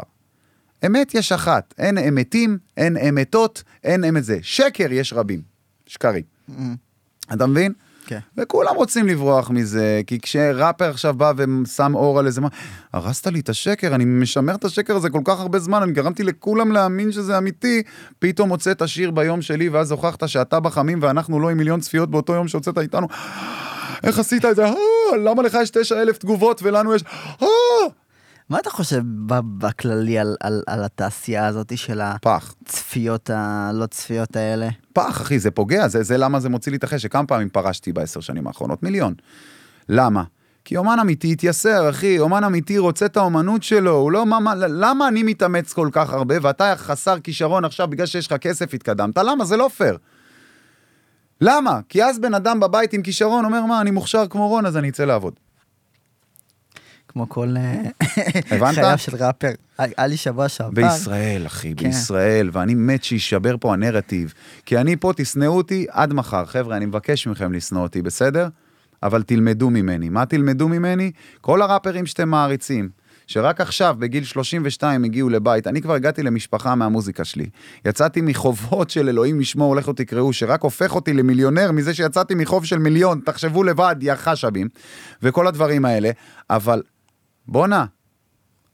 אמת 0.85 1.15
יש 1.15 1.31
אחת, 1.31 1.73
אין 1.77 1.97
אמיתים, 1.97 2.57
אין 2.77 2.97
אמיתות, 2.97 3.63
אין 3.83 4.03
אמת 4.03 4.23
זה. 4.23 4.37
שקר 4.41 4.91
יש 4.91 5.13
רבים, 5.13 5.41
שקרים. 5.85 6.23
אתה 7.33 7.47
מבין? 7.47 7.73
כן. 8.05 8.19
וכולם 8.37 8.75
רוצים 8.75 9.07
לברוח 9.07 9.49
מזה, 9.49 10.01
כי 10.07 10.19
כשראפר 10.19 10.89
עכשיו 10.89 11.13
בא 11.13 11.33
ושם 11.37 11.95
אור 11.95 12.19
על 12.19 12.25
איזה 12.25 12.41
מה, 12.41 12.47
הרסת 12.93 13.27
לי 13.27 13.39
את 13.39 13.49
השקר, 13.49 13.95
אני 13.95 14.05
משמר 14.05 14.55
את 14.55 14.65
השקר 14.65 14.95
הזה 14.95 15.09
כל 15.09 15.21
כך 15.23 15.39
הרבה 15.39 15.59
זמן, 15.59 15.81
אני 15.81 15.91
גרמתי 15.91 16.23
לכולם 16.23 16.71
להאמין 16.71 17.11
שזה 17.11 17.37
אמיתי, 17.37 17.83
פתאום 18.19 18.49
הוצאת 18.49 18.87
שיר 18.87 19.11
ביום 19.11 19.41
שלי, 19.41 19.69
ואז 19.69 19.91
הוכחת 19.91 20.27
שאתה 20.27 20.59
בחמים 20.59 20.99
ואנחנו 21.01 21.39
לא 21.39 21.49
עם 21.49 21.57
מיליון 21.57 21.79
צפיות 21.79 22.11
באותו 22.11 22.33
יום 22.33 22.47
שהוצאת 22.47 22.77
איתנו. 22.77 23.07
איך 24.03 24.19
עשית 24.19 24.45
את 24.45 24.55
זה? 24.55 24.65
"אה, 24.65 24.73
למה 25.25 25.43
לך 25.43 25.57
יש 25.61 25.69
תשע 25.69 26.01
אלף 26.01 26.17
תגובות 26.17 26.63
ולנו 26.63 26.95
יש... 26.95 27.03
מה 28.49 28.59
אתה 28.59 28.69
חושב 28.69 29.01
בכללי 29.57 30.19
על, 30.19 30.35
על, 30.39 30.63
על 30.67 30.83
התעשייה 30.83 31.47
הזאת 31.47 31.77
של 31.77 32.01
פח. 32.21 32.55
הצפיות 32.61 33.29
הלא 33.33 33.85
צפיות 33.85 34.35
האלה? 34.35 34.69
פח, 34.93 35.21
אחי, 35.21 35.39
זה 35.39 35.51
פוגע, 35.51 35.87
זה, 35.87 36.03
זה 36.03 36.17
למה 36.17 36.39
זה 36.39 36.49
מוציא 36.49 36.71
לי 36.71 36.77
את 36.77 36.83
החשק. 36.83 37.11
כמה 37.11 37.27
פעמים 37.27 37.49
פרשתי 37.49 37.93
בעשר 37.93 38.19
שנים 38.19 38.47
האחרונות? 38.47 38.83
מיליון. 38.83 39.13
למה? 39.89 40.23
כי 40.65 40.77
אומן 40.77 40.99
אמיתי 40.99 41.31
התייסר, 41.31 41.89
אחי, 41.89 42.19
אומן 42.19 42.43
אמיתי 42.43 42.77
רוצה 42.77 43.05
את 43.05 43.17
האומנות 43.17 43.63
שלו, 43.63 43.91
הוא 43.91 44.11
לא, 44.11 44.25
מה, 44.25 44.39
מה, 44.39 44.55
למה 44.55 45.07
אני 45.07 45.23
מתאמץ 45.23 45.73
כל 45.73 45.89
כך 45.91 46.13
הרבה 46.13 46.35
ואתה 46.41 46.73
חסר 46.77 47.19
כישרון 47.19 47.65
עכשיו 47.65 47.87
בגלל 47.87 48.05
שיש 48.05 48.27
לך 48.27 48.33
כסף 48.33 48.73
התקדמת? 48.73 49.17
למה? 49.17 49.45
זה 49.45 49.57
לא 49.57 49.69
פייר. 49.77 49.97
למה? 51.41 51.79
כי 51.89 52.03
אז 52.03 52.19
בן 52.19 52.33
אדם 52.33 52.59
בבית 52.59 52.93
עם 52.93 53.01
כישרון 53.01 53.45
אומר, 53.45 53.65
מה, 53.65 53.81
אני 53.81 53.91
מוכשר 53.91 54.27
כמו 54.27 54.47
רון, 54.47 54.65
אז 54.65 54.77
אני 54.77 54.89
אצא 54.89 55.05
לעבוד. 55.05 55.33
כמו 57.19 57.29
כל 57.29 57.55
אה? 57.57 58.73
חייו 58.73 58.97
של 58.97 59.15
ראפר. 59.15 59.51
היה 59.77 60.07
לי 60.07 60.17
שבוע 60.17 60.49
שעבר. 60.49 60.71
בישראל, 60.71 61.45
אחי, 61.45 61.73
כן. 61.77 61.87
בישראל, 61.87 62.49
ואני 62.53 62.75
מת 62.75 63.03
שישבר 63.03 63.55
פה 63.59 63.73
הנרטיב. 63.73 64.33
כי 64.65 64.77
אני 64.77 64.95
פה, 64.95 65.11
תשנאו 65.15 65.57
אותי 65.57 65.85
עד 65.89 66.13
מחר. 66.13 66.45
חבר'ה, 66.45 66.77
אני 66.77 66.85
מבקש 66.85 67.27
מכם 67.27 67.53
לשנוא 67.53 67.81
אותי, 67.81 68.01
בסדר? 68.01 68.47
אבל 69.03 69.23
תלמדו 69.23 69.69
ממני. 69.69 70.09
מה 70.09 70.25
תלמדו 70.25 70.69
ממני? 70.69 71.11
כל 71.41 71.61
הראפרים 71.61 72.05
שאתם 72.05 72.29
מעריצים, 72.29 72.89
שרק 73.29 73.61
עכשיו, 73.61 73.95
בגיל 73.99 74.23
32, 74.23 75.03
הגיעו 75.03 75.29
לבית, 75.29 75.67
אני 75.67 75.81
כבר 75.81 75.93
הגעתי 75.93 76.23
למשפחה 76.23 76.75
מהמוזיקה 76.75 77.25
שלי. 77.25 77.49
יצאתי 77.85 78.21
מחובות 78.21 78.89
של 78.89 79.09
אלוהים 79.09 79.41
ישמור, 79.41 79.75
לכו 79.75 79.93
תקראו, 79.93 80.33
שרק 80.33 80.61
הופך 80.61 80.95
אותי 80.95 81.13
למיליונר 81.13 81.71
מזה 81.71 81.93
שיצאתי 81.93 82.35
מחוב 82.35 82.65
של 82.65 82.79
מיליון, 82.79 83.19
תחשבו 83.25 83.63
לבד, 83.63 83.95
יא 84.01 84.15
חשבים, 84.15 84.67
וכל 85.23 85.47
הדברים 85.47 85.85
האלה. 85.85 86.11
אבל 86.49 86.81
בואנה, 87.51 87.85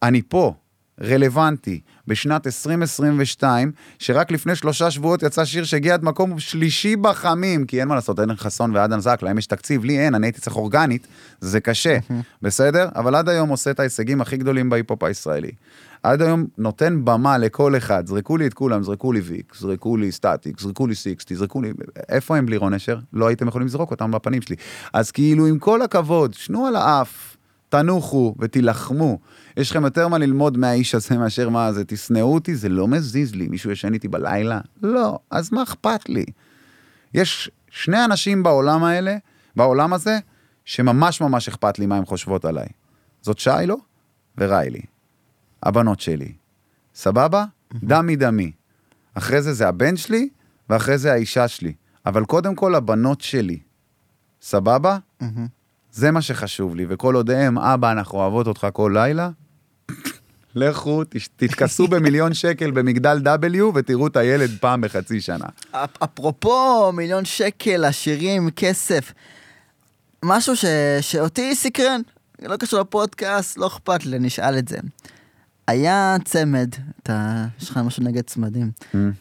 אני 0.03 0.21
פה, 0.21 0.53
רלוונטי, 1.01 1.79
בשנת 2.07 2.47
2022, 2.47 3.71
שרק 3.99 4.31
לפני 4.31 4.55
שלושה 4.55 4.91
שבועות 4.91 5.23
יצא 5.23 5.45
שיר 5.45 5.63
שהגיע 5.63 5.93
עד 5.93 6.03
מקום 6.03 6.39
שלישי 6.39 6.95
בחמים, 6.95 7.65
כי 7.65 7.79
אין 7.79 7.87
מה 7.87 7.95
לעשות, 7.95 8.19
עדן 8.19 8.35
חסון 8.35 8.75
ועדן 8.75 8.99
זק, 8.99 9.19
להם 9.21 9.37
יש 9.37 9.47
תקציב, 9.47 9.85
לי 9.85 9.99
אין, 9.99 10.15
אני 10.15 10.27
הייתי 10.27 10.41
צריך 10.41 10.55
אורגנית, 10.55 11.07
זה 11.39 11.59
קשה, 11.59 11.97
בסדר? 12.41 12.89
אבל 12.95 13.15
עד 13.15 13.29
היום 13.29 13.49
עושה 13.49 13.71
את 13.71 13.79
ההישגים 13.79 14.21
הכי 14.21 14.37
גדולים 14.37 14.69
בהיפ-הופ 14.69 15.03
הישראלי. 15.03 15.51
עד 16.03 16.21
היום 16.21 16.45
נותן 16.57 17.05
במה 17.05 17.37
לכל 17.37 17.77
אחד, 17.77 18.07
זרקו 18.07 18.37
לי 18.37 18.47
את 18.47 18.53
כולם, 18.53 18.83
זרקו 18.83 19.11
לי 19.11 19.19
ויק, 19.19 19.53
זרקו 19.59 19.97
לי 19.97 20.11
סטטיק, 20.11 20.59
זרקו 20.59 20.87
לי 20.87 20.95
סיקסטי, 20.95 21.35
זרקו 21.35 21.61
לי... 21.61 21.71
איפה 22.09 22.37
הם 22.37 22.45
בלי 22.45 22.57
רון 22.57 22.73
נשר? 22.73 22.97
לא 23.13 23.27
הייתם 23.27 23.47
יכולים 23.47 23.67
לזרוק 23.67 23.91
אותם 23.91 24.11
בפנים 24.11 24.41
שלי. 24.41 24.55
אז 24.93 25.11
כאילו, 25.11 25.47
עם 25.47 25.59
כל 25.59 25.81
הכבוד, 25.81 26.33
שנו 26.33 26.65
על 26.65 26.75
האף, 26.75 27.34
תנוחו 27.69 28.35
ותילחמו. 28.39 29.19
יש 29.57 29.71
לכם 29.71 29.83
יותר 29.85 30.07
מה 30.07 30.17
ללמוד 30.17 30.57
מהאיש 30.57 30.95
הזה 30.95 31.17
מאשר 31.17 31.49
מה 31.49 31.73
זה, 31.73 31.85
תשנאו 31.85 32.33
אותי, 32.33 32.55
זה 32.55 32.69
לא 32.69 32.87
מזיז 32.87 33.35
לי. 33.35 33.47
מישהו 33.47 33.71
ישן 33.71 33.93
איתי 33.93 34.07
בלילה? 34.07 34.59
לא. 34.83 35.19
אז 35.31 35.53
מה 35.53 35.63
אכפת 35.63 36.09
לי? 36.09 36.25
יש 37.13 37.51
שני 37.69 38.05
אנשים 38.05 38.43
בעולם 38.43 38.83
האלה, 38.83 39.17
בעולם 39.55 39.93
הזה, 39.93 40.19
שממש 40.65 41.21
ממש 41.21 41.47
אכפת 41.47 41.79
לי 41.79 41.85
מה 41.85 41.97
הן 41.97 42.05
חושבות 42.05 42.45
עליי. 42.45 42.67
זאת 43.21 43.39
שיילו 43.39 43.77
וריילי. 44.37 44.81
הבנות 45.63 45.99
שלי. 45.99 46.33
סבבה? 46.95 47.45
דם 47.73 48.07
מדמי. 48.07 48.51
אחרי 49.13 49.41
זה 49.41 49.53
זה 49.53 49.67
הבן 49.67 49.97
שלי, 49.97 50.29
ואחרי 50.69 50.97
זה 50.97 51.13
האישה 51.13 51.47
שלי. 51.47 51.73
אבל 52.05 52.25
קודם 52.25 52.55
כל 52.55 52.75
הבנות 52.75 53.21
שלי. 53.21 53.59
סבבה? 54.41 54.97
זה 55.95 56.11
מה 56.11 56.21
שחשוב 56.21 56.75
לי, 56.75 56.85
וכל 56.89 57.15
עוד 57.15 57.31
הם, 57.31 57.57
אבא, 57.57 57.91
אנחנו 57.91 58.17
אוהבות 58.17 58.47
אותך 58.47 58.67
כל 58.73 58.91
לילה, 58.93 59.29
לכו, 60.55 61.03
תתכסו 61.35 61.87
במיליון 61.87 62.33
שקל 62.33 62.71
במגדל 62.71 63.21
W 63.25 63.63
ותראו 63.75 64.07
את 64.07 64.17
הילד 64.17 64.49
פעם 64.61 64.81
בחצי 64.81 65.21
שנה. 65.21 65.45
אפ- 65.71 66.03
אפרופו 66.03 66.91
מיליון 66.91 67.25
שקל, 67.25 67.85
עשירים, 67.85 68.49
כסף, 68.55 69.13
משהו 70.25 70.55
ש... 70.55 70.65
שאותי 71.01 71.55
סקרן, 71.55 72.01
לא 72.41 72.57
קשור 72.57 72.79
לפודקאסט, 72.79 73.57
לא 73.57 73.67
אכפת 73.67 74.05
לי, 74.05 74.19
נשאל 74.19 74.57
את 74.57 74.67
זה. 74.67 74.77
היה 75.67 76.15
צמד, 76.25 76.69
אתה, 77.03 77.45
יש 77.61 77.69
לך 77.69 77.77
משהו 77.77 78.03
נגד 78.03 78.23
צמדים, 78.23 78.71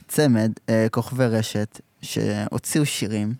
צמד, 0.09 0.53
אה, 0.69 0.87
כוכבי 0.91 1.27
רשת, 1.27 1.81
שהוציאו 2.03 2.87
שירים, 2.87 3.35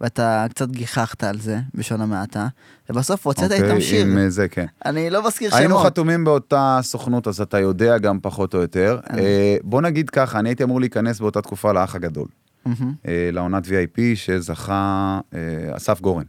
ואתה 0.00 0.46
קצת 0.50 0.68
גיחכת 0.70 1.24
על 1.24 1.38
זה, 1.38 1.58
בלשון 1.74 2.00
המעטה, 2.00 2.48
ובסוף 2.90 3.26
הוצאת 3.26 3.52
אוקיי, 3.52 3.70
איתם 3.70 3.80
שיר. 3.80 4.06
עם 4.06 4.18
אה, 4.18 4.30
זה, 4.30 4.48
כן. 4.48 4.66
אני 4.84 5.10
לא 5.10 5.26
מזכיר 5.26 5.50
שמות. 5.50 5.60
היינו 5.60 5.78
חתומים 5.78 6.24
באותה 6.24 6.78
סוכנות, 6.82 7.28
אז 7.28 7.40
אתה 7.40 7.58
יודע 7.58 7.98
גם 7.98 8.18
פחות 8.22 8.54
או 8.54 8.60
יותר. 8.60 9.00
אה. 9.10 9.18
אה, 9.18 9.56
בוא 9.62 9.82
נגיד 9.82 10.10
ככה, 10.10 10.38
אני 10.38 10.48
הייתי 10.48 10.62
אמור 10.62 10.80
להיכנס 10.80 11.20
באותה 11.20 11.42
תקופה 11.42 11.72
לאח 11.72 11.94
הגדול, 11.94 12.28
מהמם. 12.66 12.92
אה, 13.06 13.30
לעונת 13.32 13.66
VIP 13.66 14.00
שזכה 14.14 15.20
אה, 15.34 15.40
אסף 15.76 16.00
גורן. 16.00 16.24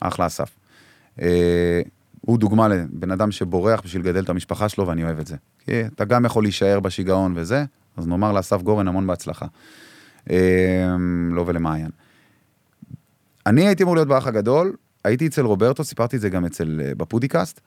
אחלה 0.00 0.26
אסף. 0.26 0.50
הוא 2.20 2.38
דוגמה 2.38 2.68
לבן 2.68 3.10
אדם 3.10 3.30
שבורח 3.30 3.80
בשביל 3.84 4.02
לגדל 4.02 4.22
את 4.22 4.28
המשפחה 4.28 4.68
שלו, 4.68 4.86
ואני 4.86 5.04
אוהב 5.04 5.18
את 5.18 5.26
זה. 5.26 5.36
כי 5.64 5.86
אתה 5.86 6.04
גם 6.04 6.24
יכול 6.24 6.42
להישאר 6.42 6.80
בשיגעון 6.80 7.32
וזה, 7.36 7.64
אז 7.96 8.06
נאמר 8.06 8.32
לאסף 8.32 8.62
גורן 8.62 8.88
המון 8.88 9.06
בהצלחה. 9.06 9.46
לא 11.32 11.44
ולמעיין. 11.46 11.90
אני 13.46 13.66
הייתי 13.66 13.82
אמור 13.82 13.94
להיות 13.94 14.08
באח 14.08 14.26
הגדול, 14.26 14.76
הייתי 15.04 15.26
אצל 15.26 15.42
רוברטו, 15.42 15.84
סיפרתי 15.84 16.16
את 16.16 16.20
זה 16.20 16.28
גם 16.28 16.44
אצל, 16.44 16.80
אה, 16.84 16.94
בפודיקאסט. 16.94 17.60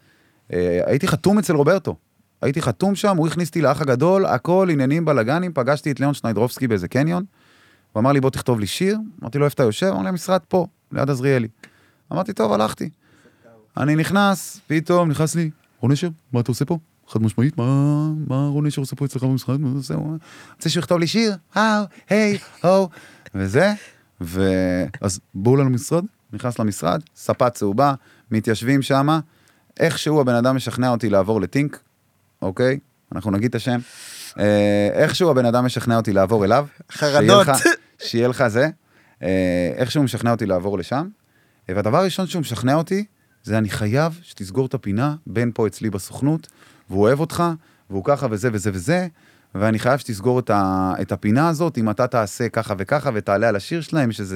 אה, 0.54 0.82
הייתי 0.86 1.08
חתום 1.08 1.38
אצל 1.40 1.56
רוברטו. 1.56 1.96
הייתי 2.42 2.62
חתום 2.62 2.96
שם, 2.96 3.18
הוא 3.18 3.28
הכניס 3.28 3.48
אותי 3.48 3.62
לאח 3.62 3.82
הגדול, 3.82 4.26
הכל 4.26 4.68
עניינים 4.72 5.06
בלאגנים, 5.06 5.54
פגשתי 5.54 5.92
את 5.92 6.00
ליאון 6.00 6.14
שניידרובסקי 6.14 6.68
באיזה 6.68 6.88
קניון, 6.88 7.24
הוא 7.94 8.02
אמר 8.02 8.12
לי 8.12 8.22
בוא 8.22 8.30
תכתוב 8.30 8.60
לי 8.60 8.68
שיר, 8.68 8.98
אמרתי 9.22 9.38
לו 9.38 9.46
איפה 9.46 9.54
אתה 9.54 9.64
יושב? 9.64 9.88
אמר 9.88 10.02
לי 10.02 10.10
המשרד 10.10 10.42
פה, 10.48 10.68
ליד 10.92 11.10
עזריאלי. 11.10 11.48
אמרתי 12.14 12.34
טוב, 12.34 12.54
הלכתי. 12.54 12.90
אני 13.78 13.96
נכנס, 13.96 14.62
פתאום 14.68 15.10
נכנס 15.10 15.36
לי, 15.36 15.50
רון 15.80 15.92
נשר, 15.92 16.10
מה 16.34 16.40
אתה 16.40 16.52
עושה 16.52 16.66
פה? 16.66 16.78
חד 17.08 17.22
משמעית, 17.22 17.58
מה, 17.58 18.10
מה 18.28 18.48
רון 18.48 18.66
נשר 18.66 18.82
עושה 18.82 18.96
פה 18.96 19.06
אצלך 19.06 19.24
במשרד? 19.24 19.62
מה 19.62 19.80
זה? 19.80 19.94
הוא 19.94 20.18
רוצה 20.56 20.70
שהוא 20.70 20.82
יכתוב 20.82 21.00
לי 21.00 21.08
שיר, 21.08 21.36
האו, 21.56 21.84
היי, 22.10 22.38
הו, 22.64 22.90
וזה, 23.36 23.74
ואז 24.22 25.20
בואו 25.34 25.56
למשרד, 25.56 26.06
נכנס 26.34 26.60
למשרד, 26.60 27.02
ספה 27.16 27.50
צהובה, 27.50 27.94
מתיישבים 28.32 28.82
שמה, 28.82 29.20
איכשהו 29.80 30.22
הבן 30.22 30.36
אדם 30.36 30.56
משכנע 30.56 30.90
אותי 30.90 31.10
לעבור 31.10 31.42
לטינק, 31.42 31.80
אוקיי? 32.42 32.80
אנחנו 33.16 33.32
נגיד 33.32 33.50
את 33.50 33.56
השם, 33.56 33.80
אה, 34.40 34.90
איכשהו 34.94 35.30
הבן 35.32 35.46
אדם 35.46 35.66
משכנע 35.66 35.98
אותי 35.98 36.14
לעבור 36.14 36.46
אליו. 36.46 36.68
חרדות. 36.92 37.48
שיהיה 38.02 38.28
לך- 38.28 38.48
זה. 38.48 38.70
אה, 39.24 39.72
איכשהו 39.76 40.00
הוא 40.00 40.06
משכנע 40.06 40.32
אותי 40.32 40.46
לעבור 40.46 40.78
לשם. 40.78 41.08
אה, 41.70 41.76
והדבר 41.76 41.98
הראשון 41.98 42.28
שהוא 42.28 42.40
משכנע 42.40 42.76
אותי, 42.76 43.06
זה 43.44 43.58
אני 43.58 43.70
חייב 43.70 44.20
שתסגור 44.22 44.66
את 44.66 44.74
הפינה, 44.74 45.16
בן 45.28 45.50
פה 45.54 45.68
אצלי 45.68 45.90
בסוכנות, 45.90 46.48
והוא 46.90 47.02
אוהב 47.02 47.20
אותך, 47.20 47.44
והוא 47.90 48.04
ככה 48.06 48.28
וזה 48.32 48.50
וזה 48.54 48.70
וזה, 48.74 49.08
ואני 49.56 49.80
חייב 49.80 50.00
שתסגור 50.00 50.40
את, 50.40 50.50
ה, 50.50 50.94
את 51.02 51.12
הפינה 51.12 51.50
הזאת, 51.50 51.78
אם 51.78 51.90
אתה 51.90 52.08
תעשה 52.08 52.50
ככה 52.50 52.74
וככה 52.78 53.10
ותעלה 53.14 53.50
על 53.50 53.56
השיר 53.56 53.82
שלהם, 53.82 54.10
יש 54.10 54.20
איזה 54.20 54.36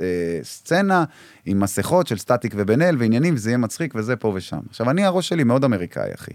אה, 0.00 0.40
סצנה 0.42 1.04
עם 1.46 1.60
מסכות 1.60 2.06
של 2.06 2.18
סטטיק 2.18 2.54
ובן 2.56 2.82
אל 2.82 2.96
ועניינים, 2.98 3.34
וזה 3.34 3.50
יהיה 3.50 3.58
מצחיק 3.58 3.94
וזה 3.94 4.16
פה 4.16 4.32
ושם. 4.34 4.58
עכשיו, 4.68 4.90
אני, 4.90 5.04
הראש 5.04 5.28
שלי 5.28 5.44
מאוד 5.44 5.64
אמריקאי, 5.64 6.14
אחי. 6.14 6.32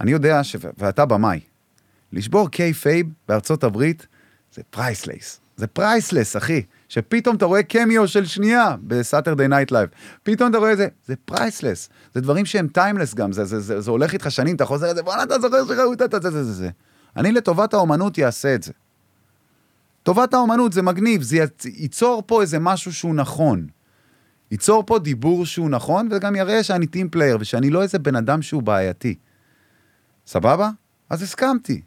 אני 0.00 0.10
יודע, 0.10 0.44
ש... 0.44 0.56
ואתה 0.78 1.04
במאי, 1.04 1.40
לשבור 2.12 2.50
kayfabe 2.50 3.06
בארצות 3.28 3.64
הברית 3.64 4.06
זה 4.54 4.62
priceless. 4.70 5.40
זה 5.56 5.66
priceless, 5.66 6.36
אחי. 6.36 6.62
שפתאום 6.88 7.36
אתה 7.36 7.44
רואה 7.44 7.62
קמיו 7.62 8.08
של 8.08 8.26
שנייה 8.26 8.76
ב 8.82 8.89
Saturday 8.89 9.48
Night 9.48 9.72
Live. 9.72 9.88
פתאום 10.22 10.50
אתה 10.50 10.58
רואה 10.58 10.72
את 10.72 10.76
זה, 10.76 10.88
זה 11.06 11.14
priceless. 11.24 11.88
זה 12.14 12.20
דברים 12.20 12.46
שהם 12.46 12.68
timeless 12.68 13.14
גם, 13.14 13.32
זה, 13.32 13.44
זה, 13.44 13.60
זה, 13.60 13.80
זה 13.80 13.90
הולך 13.90 14.12
איתך 14.12 14.30
שנים, 14.30 14.56
אתה 14.56 14.64
חוזר 14.64 14.92
לזה, 14.92 15.02
בואנה, 15.02 15.22
אתה 15.22 15.38
זוכר 15.38 15.66
שראו 15.66 15.92
את 15.92 15.98
זה, 15.98 16.06
זה, 16.22 16.30
זה, 16.30 16.44
זה, 16.44 16.52
זה. 16.52 16.70
אני 17.16 17.32
לטובת 17.32 17.74
האומנות 17.74 18.18
אעשה 18.18 18.54
את 18.54 18.62
זה. 18.62 18.72
טובת 20.02 20.34
האומנות 20.34 20.72
זה 20.72 20.82
מגניב, 20.82 21.22
זה 21.22 21.36
יצ- 21.36 21.64
ייצור 21.64 22.22
פה 22.26 22.42
איזה 22.42 22.58
משהו 22.58 22.92
שהוא 22.92 23.14
נכון. 23.14 23.66
ייצור 24.50 24.82
פה 24.86 24.98
דיבור 24.98 25.46
שהוא 25.46 25.70
נכון, 25.70 26.08
וגם 26.10 26.36
יראה 26.36 26.62
שאני 26.62 26.86
team 26.86 27.08
player, 27.08 27.36
ושאני 27.40 27.70
לא 27.70 27.82
איזה 27.82 27.98
בן 27.98 28.16
אדם 28.16 28.42
שהוא 28.42 28.62
בעייתי. 28.62 29.14
סבבה? 30.26 30.70
אז 31.10 31.22
הסכמתי. 31.22 31.80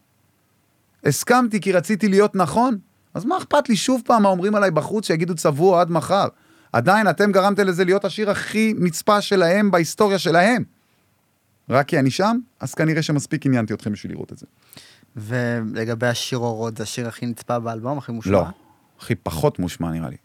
הסכמתי 1.06 1.62
כי 1.62 1.72
רציתי 1.72 2.08
להיות 2.08 2.36
נכון, 2.36 2.78
אז 3.14 3.26
מה 3.26 3.38
אכפת 3.38 3.70
לי 3.70 3.76
שוב 3.76 4.02
פעם 4.06 4.24
מה 4.24 4.30
אומרים 4.30 4.56
עליי 4.56 4.72
בחוץ 4.72 5.08
שיגידו 5.08 5.36
צבוע 5.36 5.82
עד 5.82 5.92
מחר? 5.92 6.28
עדיין 6.74 7.10
אתם 7.10 7.32
גרמתם 7.32 7.68
לזה 7.68 7.86
להיות 7.86 8.06
השיר 8.06 8.30
הכי 8.32 8.74
נצפה 8.78 9.22
שלהם 9.22 9.72
בהיסטוריה 9.72 10.20
שלהם. 10.20 10.64
רק 11.70 11.88
כי 11.88 12.00
אני 12.00 12.12
שם, 12.12 12.38
אז 12.60 12.74
כנראה 12.74 13.02
שמספיק 13.02 13.46
עניינתי 13.46 13.74
אתכם 13.74 13.92
בשביל 13.92 14.12
לראות 14.12 14.34
את 14.34 14.38
זה. 14.38 14.46
ולגבי 15.20 16.08
השיר 16.08 16.38
אורות, 16.38 16.78
זה 16.78 16.84
השיר 16.84 17.08
הכי 17.08 17.26
נצפה 17.26 17.60
באלבום, 17.60 17.98
הכי 17.98 18.12
מושמע? 18.12 18.32
לא, 18.32 18.46
הכי 19.00 19.16
פחות 19.16 19.60
מושמע 19.60 19.92
נראה 19.92 20.10
לי. 20.10 20.18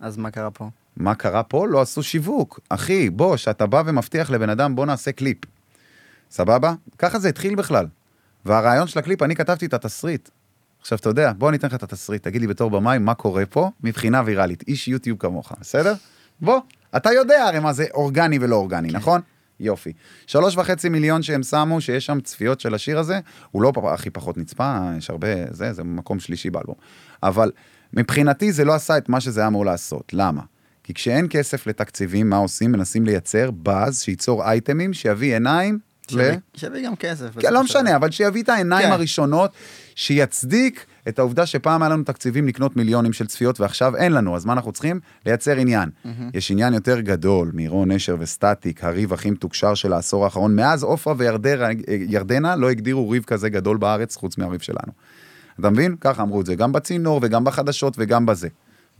אז 0.00 0.16
מה 0.16 0.30
קרה 0.30 0.50
פה? 0.50 0.68
מה 0.96 1.14
קרה 1.14 1.42
פה? 1.42 1.68
לא 1.68 1.80
עשו 1.80 2.02
שיווק. 2.02 2.60
אחי, 2.68 3.10
בוא, 3.10 3.36
שאתה 3.36 3.66
בא 3.66 3.82
ומבטיח 3.86 4.30
לבן 4.30 4.50
אדם, 4.50 4.74
בוא 4.76 4.86
נעשה 4.86 5.12
קליפ. 5.12 5.38
סבבה? 6.30 6.74
ככה 6.98 7.18
זה 7.18 7.28
התחיל 7.28 7.54
בכלל. 7.54 7.86
והרעיון 8.44 8.86
של 8.86 8.98
הקליפ, 8.98 9.22
אני 9.22 9.36
כתבתי 9.36 9.66
את 9.66 9.74
התסריט. 9.74 10.28
עכשיו, 10.80 10.98
אתה 10.98 11.08
יודע, 11.08 11.32
בוא 11.38 11.48
אני 11.48 11.56
אתן 11.56 11.66
לך 11.66 11.74
את 11.74 11.82
התסריט, 11.82 12.22
תגיד 12.22 12.40
לי 12.40 12.46
בתור 12.46 12.70
במאי 12.70 12.98
מה 12.98 13.14
קורה 13.14 13.46
פה 13.46 13.70
מבחינה 13.82 14.22
ויראלית. 14.24 14.64
איש 14.68 14.88
יוטיוב 14.88 15.18
כמוך, 15.18 15.52
בסדר? 15.60 15.94
בוא, 16.40 16.60
אתה 16.96 17.12
יודע 17.12 17.44
הרי 17.44 17.58
מה 17.58 17.72
זה 17.72 17.84
אורגני 17.94 18.38
ולא 18.40 18.56
אורגני, 18.56 18.88
נכון? 18.88 19.20
יופי. 19.60 19.92
שלוש 20.26 20.56
וחצי 20.56 20.88
מיליון 20.88 21.22
שהם 21.22 21.42
שמו, 21.42 21.80
שיש 21.80 22.06
שם 22.06 22.20
צפיות 22.20 22.60
של 22.60 22.74
השיר 22.74 22.98
הזה, 22.98 23.20
הוא 23.50 23.62
לא 23.62 23.72
הכי 23.92 24.10
פחות 24.10 24.38
נצפה, 24.38 24.78
יש 24.98 25.10
הרבה, 25.10 25.28
זה, 25.50 25.72
זה 25.72 25.84
מקום 25.84 26.20
שלישי 26.20 26.50
באלבום. 26.50 26.74
אבל 27.22 27.50
מבחינתי 27.92 28.52
זה 28.52 28.64
לא 28.64 28.74
עשה 28.74 28.98
את 28.98 29.08
מה 29.08 29.20
שזה 29.20 29.40
היה 29.40 29.46
אמור 29.46 29.64
לעשות. 29.64 30.12
למה? 30.12 30.42
כי 30.84 30.94
כשאין 30.94 31.26
כסף 31.30 31.66
לתקציבים, 31.66 32.30
מה 32.30 32.36
עושים? 32.36 32.72
מנסים 32.72 33.06
לייצר 33.06 33.50
באז 33.50 34.02
שייצור 34.02 34.44
אייטמים, 34.44 34.92
שיביא 34.92 35.32
עיניים 35.34 35.78
ל... 36.08 36.12
שווה- 36.12 36.34
שווה 36.56 36.80
גם 36.82 36.96
כסף. 36.96 37.38
כן, 37.38 37.52
לא 37.52 37.62
משנה. 37.64 37.96
אבל 37.96 38.10
שיביא 38.10 38.42
את 38.42 38.48
העיניים 38.48 38.86
כן. 38.86 38.92
הראשונות, 38.92 39.50
שיצדיק 39.94 40.86
את 41.08 41.18
העובדה 41.18 41.46
שפעם 41.46 41.82
היה 41.82 41.88
לנו 41.88 42.04
תקציבים 42.04 42.48
לקנות 42.48 42.76
מיליונים 42.76 43.12
של 43.12 43.26
צפיות 43.26 43.60
ועכשיו 43.60 43.96
אין 43.96 44.12
לנו, 44.12 44.36
אז 44.36 44.44
מה 44.44 44.52
אנחנו 44.52 44.72
צריכים? 44.72 45.00
לייצר 45.26 45.56
עניין. 45.56 45.90
יש 46.34 46.50
עניין 46.50 46.74
יותר 46.74 47.00
גדול 47.00 47.50
מרון 47.54 47.92
נשר 47.92 48.16
וסטטיק, 48.18 48.84
הריב 48.84 49.12
הכי 49.12 49.30
מתוקשר 49.30 49.74
של 49.74 49.92
העשור 49.92 50.24
האחרון. 50.24 50.56
מאז 50.56 50.82
עופרה 50.82 51.14
וירדנה 51.16 52.56
לא 52.56 52.70
הגדירו 52.70 53.10
ריב 53.10 53.24
כזה 53.24 53.48
גדול 53.48 53.76
בארץ 53.76 54.16
חוץ 54.16 54.38
מהריב 54.38 54.60
שלנו. 54.60 54.92
אתה 55.60 55.70
מבין? 55.70 55.96
ככה 56.00 56.22
אמרו 56.22 56.40
את 56.40 56.46
זה, 56.46 56.54
גם 56.54 56.72
בצינור 56.72 57.20
וגם 57.22 57.44
בחדשות 57.44 57.94
וגם 57.98 58.26
בזה. 58.26 58.48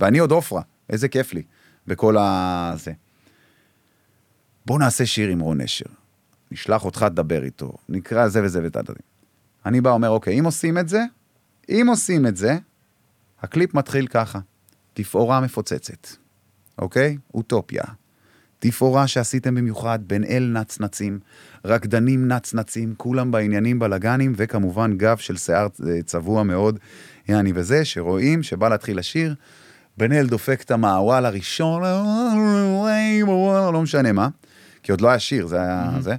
ואני 0.01 0.19
עוד 0.19 0.31
עופרה, 0.31 0.63
איזה 0.91 1.09
כיף 1.09 1.35
לי, 1.35 1.43
בכל 1.87 2.17
ה... 2.17 2.73
זה. 2.77 2.93
בוא 4.67 4.79
נעשה 4.79 5.07
שיר 5.07 5.29
עם 5.29 5.41
רון 5.41 5.61
נשר. 5.61 5.85
נשלח 6.51 6.85
אותך 6.85 7.03
לדבר 7.03 7.45
איתו, 7.45 7.73
נקרא 7.89 8.29
זה 8.29 8.45
וזה 8.45 8.61
וזה. 8.61 8.93
אני 9.67 9.81
בא 9.81 9.91
אומר, 9.91 10.09
אוקיי, 10.09 10.39
אם 10.41 10.45
עושים 10.45 10.79
את 10.79 10.89
זה, 10.89 11.05
אם 11.73 11.87
עושים 11.89 12.27
את 12.27 12.37
זה, 12.37 12.59
הקליפ 13.43 13.75
מתחיל 13.75 14.07
ככה, 14.07 14.39
תפאורה 14.95 15.41
מפוצצת, 15.41 16.07
אוקיי? 16.79 17.17
אוטופיה. 17.35 17.83
תפאורה 18.59 19.07
שעשיתם 19.07 19.55
במיוחד, 19.55 19.99
בן 20.07 20.25
אל 20.25 20.51
נצנצים, 20.55 21.19
רקדנים 21.65 22.29
נצנצים, 22.29 22.95
כולם 22.97 23.31
בעניינים 23.31 23.79
בלאגנים, 23.79 24.33
וכמובן 24.37 24.97
גב 24.97 25.17
של 25.17 25.37
שיער 25.37 25.67
אה, 25.89 26.03
צבוע 26.03 26.43
מאוד, 26.43 26.79
יעני 27.29 27.53
וזה, 27.55 27.85
שרואים 27.85 28.43
שבא 28.43 28.69
להתחיל 28.69 28.99
לשיר, 28.99 29.35
בן 29.97 30.13
אל 30.13 30.27
דופק 30.27 30.63
את 30.63 30.71
המעוול 30.71 31.27
הראשון, 31.27 31.83
לא 33.73 33.81
משנה 33.83 34.13
מה, 34.13 34.29
כי 34.83 34.93
עוד 34.93 35.01
לא 35.01 35.09
היה 35.09 35.19
שיר, 35.19 35.47
זה 35.47 35.61
היה 35.61 35.91
זה, 36.01 36.17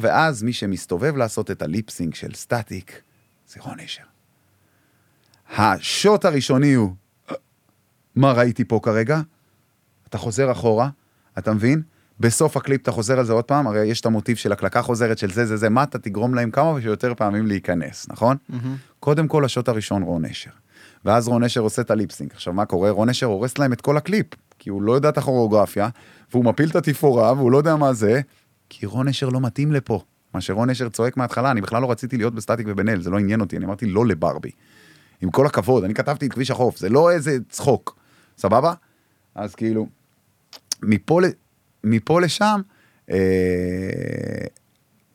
ואז 0.00 0.42
מי 0.42 0.52
שמסתובב 0.52 1.16
לעשות 1.16 1.50
את 1.50 1.62
ה 1.62 1.68
lip 1.68 1.88
sync 1.88 2.14
של 2.14 2.34
סטטיק, 2.34 3.00
זה 3.48 3.60
רון 3.60 3.80
נשר. 3.80 4.09
השוט 5.56 6.24
הראשוני 6.24 6.74
הוא, 6.74 6.94
מה 8.16 8.32
ראיתי 8.32 8.64
פה 8.64 8.80
כרגע? 8.82 9.20
אתה 10.08 10.18
חוזר 10.18 10.52
אחורה, 10.52 10.88
אתה 11.38 11.52
מבין? 11.52 11.82
בסוף 12.20 12.56
הקליפ 12.56 12.82
אתה 12.82 12.92
חוזר 12.92 13.18
על 13.18 13.24
זה 13.24 13.32
עוד 13.32 13.44
פעם, 13.44 13.66
הרי 13.66 13.86
יש 13.86 14.00
את 14.00 14.06
המוטיב 14.06 14.36
של 14.36 14.52
הקלקה 14.52 14.82
חוזרת 14.82 15.18
של 15.18 15.30
זה, 15.30 15.46
זה, 15.46 15.56
זה, 15.56 15.68
מה 15.68 15.82
אתה 15.82 15.98
תגרום 15.98 16.34
להם 16.34 16.50
כמה 16.50 16.80
שיותר 16.80 17.14
פעמים 17.14 17.46
להיכנס, 17.46 18.06
נכון? 18.08 18.36
קודם 19.00 19.28
כל, 19.28 19.44
השוט 19.44 19.68
הראשון 19.68 20.02
רון 20.02 20.24
נשר. 20.24 20.50
ואז 21.04 21.28
רון 21.28 21.44
נשר 21.44 21.60
עושה 21.60 21.82
את 21.82 21.90
ה 21.90 21.94
lip 21.94 22.08
sync. 22.08 22.30
עכשיו, 22.34 22.52
מה 22.52 22.64
קורה? 22.64 22.90
רון 22.90 23.08
נשר 23.08 23.26
הורס 23.26 23.58
להם 23.58 23.72
את 23.72 23.80
כל 23.80 23.96
הקליפ, 23.96 24.26
כי 24.58 24.70
הוא 24.70 24.82
לא 24.82 24.92
יודע 24.92 25.08
את 25.08 25.18
הכוריאוגרפיה, 25.18 25.88
והוא 26.32 26.44
מפיל 26.44 26.70
את 26.70 26.76
התפאורה, 26.76 27.32
והוא 27.32 27.50
לא 27.50 27.56
יודע 27.58 27.76
מה 27.76 27.92
זה, 27.92 28.20
כי 28.68 28.86
רון 28.86 29.08
נשר 29.08 29.28
לא 29.28 29.40
מתאים 29.40 29.72
לפה. 29.72 30.02
מה 30.34 30.40
שרון 30.40 30.70
נשר 30.70 30.88
צועק 30.88 31.16
מההתחלה, 31.16 31.50
אני 31.50 31.60
בכלל 31.60 31.82
לא 31.82 31.90
רציתי 31.90 32.16
להיות 32.16 32.34
בסטטיק 32.34 32.66
ובן 32.68 32.88
אל, 32.88 33.02
זה 33.02 33.10
לא 33.10 33.18
עניין 33.18 33.40
אותי, 33.40 33.56
אני 33.56 33.64
אמרתי 33.64 33.86
לא 33.86 34.06
לברבי. 34.06 34.50
עם 35.20 35.30
כל 35.30 35.46
הכבוד, 35.46 35.84
אני 35.84 35.94
כתבתי 35.94 36.26
את 36.26 36.32
כביש 36.32 36.50
החוף, 36.50 36.78
זה 36.78 36.88
לא 36.88 37.10
איזה 37.10 37.36
צחוק, 37.48 37.96
סבבה? 38.38 38.72
אז 39.34 39.54
כאילו, 39.54 39.86
מפה, 40.82 41.20
מפה 41.84 42.20
לשם, 42.20 42.60
אה, 43.10 43.16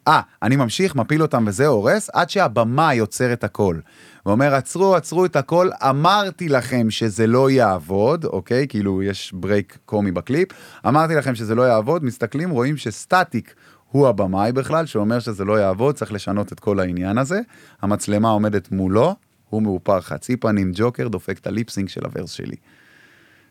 אה, 0.07 0.21
אני 0.43 0.55
ממשיך, 0.55 0.95
מפיל 0.95 1.21
אותם 1.21 1.43
וזה 1.47 1.67
הורס, 1.67 2.09
עד 2.13 2.29
שהבמאי 2.29 2.99
עוצר 2.99 3.33
את 3.33 3.43
הכל. 3.43 3.79
ואומר, 4.25 4.55
עצרו, 4.55 4.95
עצרו 4.95 5.25
את 5.25 5.35
הכל, 5.35 5.69
אמרתי 5.89 6.49
לכם 6.49 6.89
שזה 6.89 7.27
לא 7.27 7.49
יעבוד, 7.49 8.25
אוקיי? 8.25 8.67
כאילו, 8.67 9.03
יש 9.03 9.31
break 9.33 9.77
קומי 9.85 10.11
בקליפ, 10.11 10.49
אמרתי 10.87 11.15
לכם 11.15 11.35
שזה 11.35 11.55
לא 11.55 11.61
יעבוד, 11.61 12.03
מסתכלים, 12.03 12.49
רואים 12.49 12.77
שסטטיק 12.77 13.55
הוא 13.91 14.07
הבמאי 14.07 14.51
בכלל, 14.51 14.85
שאומר 14.85 15.19
שזה 15.19 15.45
לא 15.45 15.59
יעבוד, 15.59 15.95
צריך 15.95 16.13
לשנות 16.13 16.53
את 16.53 16.59
כל 16.59 16.79
העניין 16.79 17.17
הזה. 17.17 17.39
המצלמה 17.81 18.29
עומדת 18.29 18.71
מולו, 18.71 19.15
הוא 19.55 19.63
מאופר 19.63 20.01
חצי 20.01 20.37
פנים, 20.37 20.71
ג'וקר, 20.75 21.07
דופק 21.07 21.37
את 21.37 21.47
ה 21.47 21.53
lip 21.53 21.68
sync 21.68 21.89
של 21.89 22.05
ה 22.05 22.10
verse 22.10 22.31
שלי. 22.31 22.55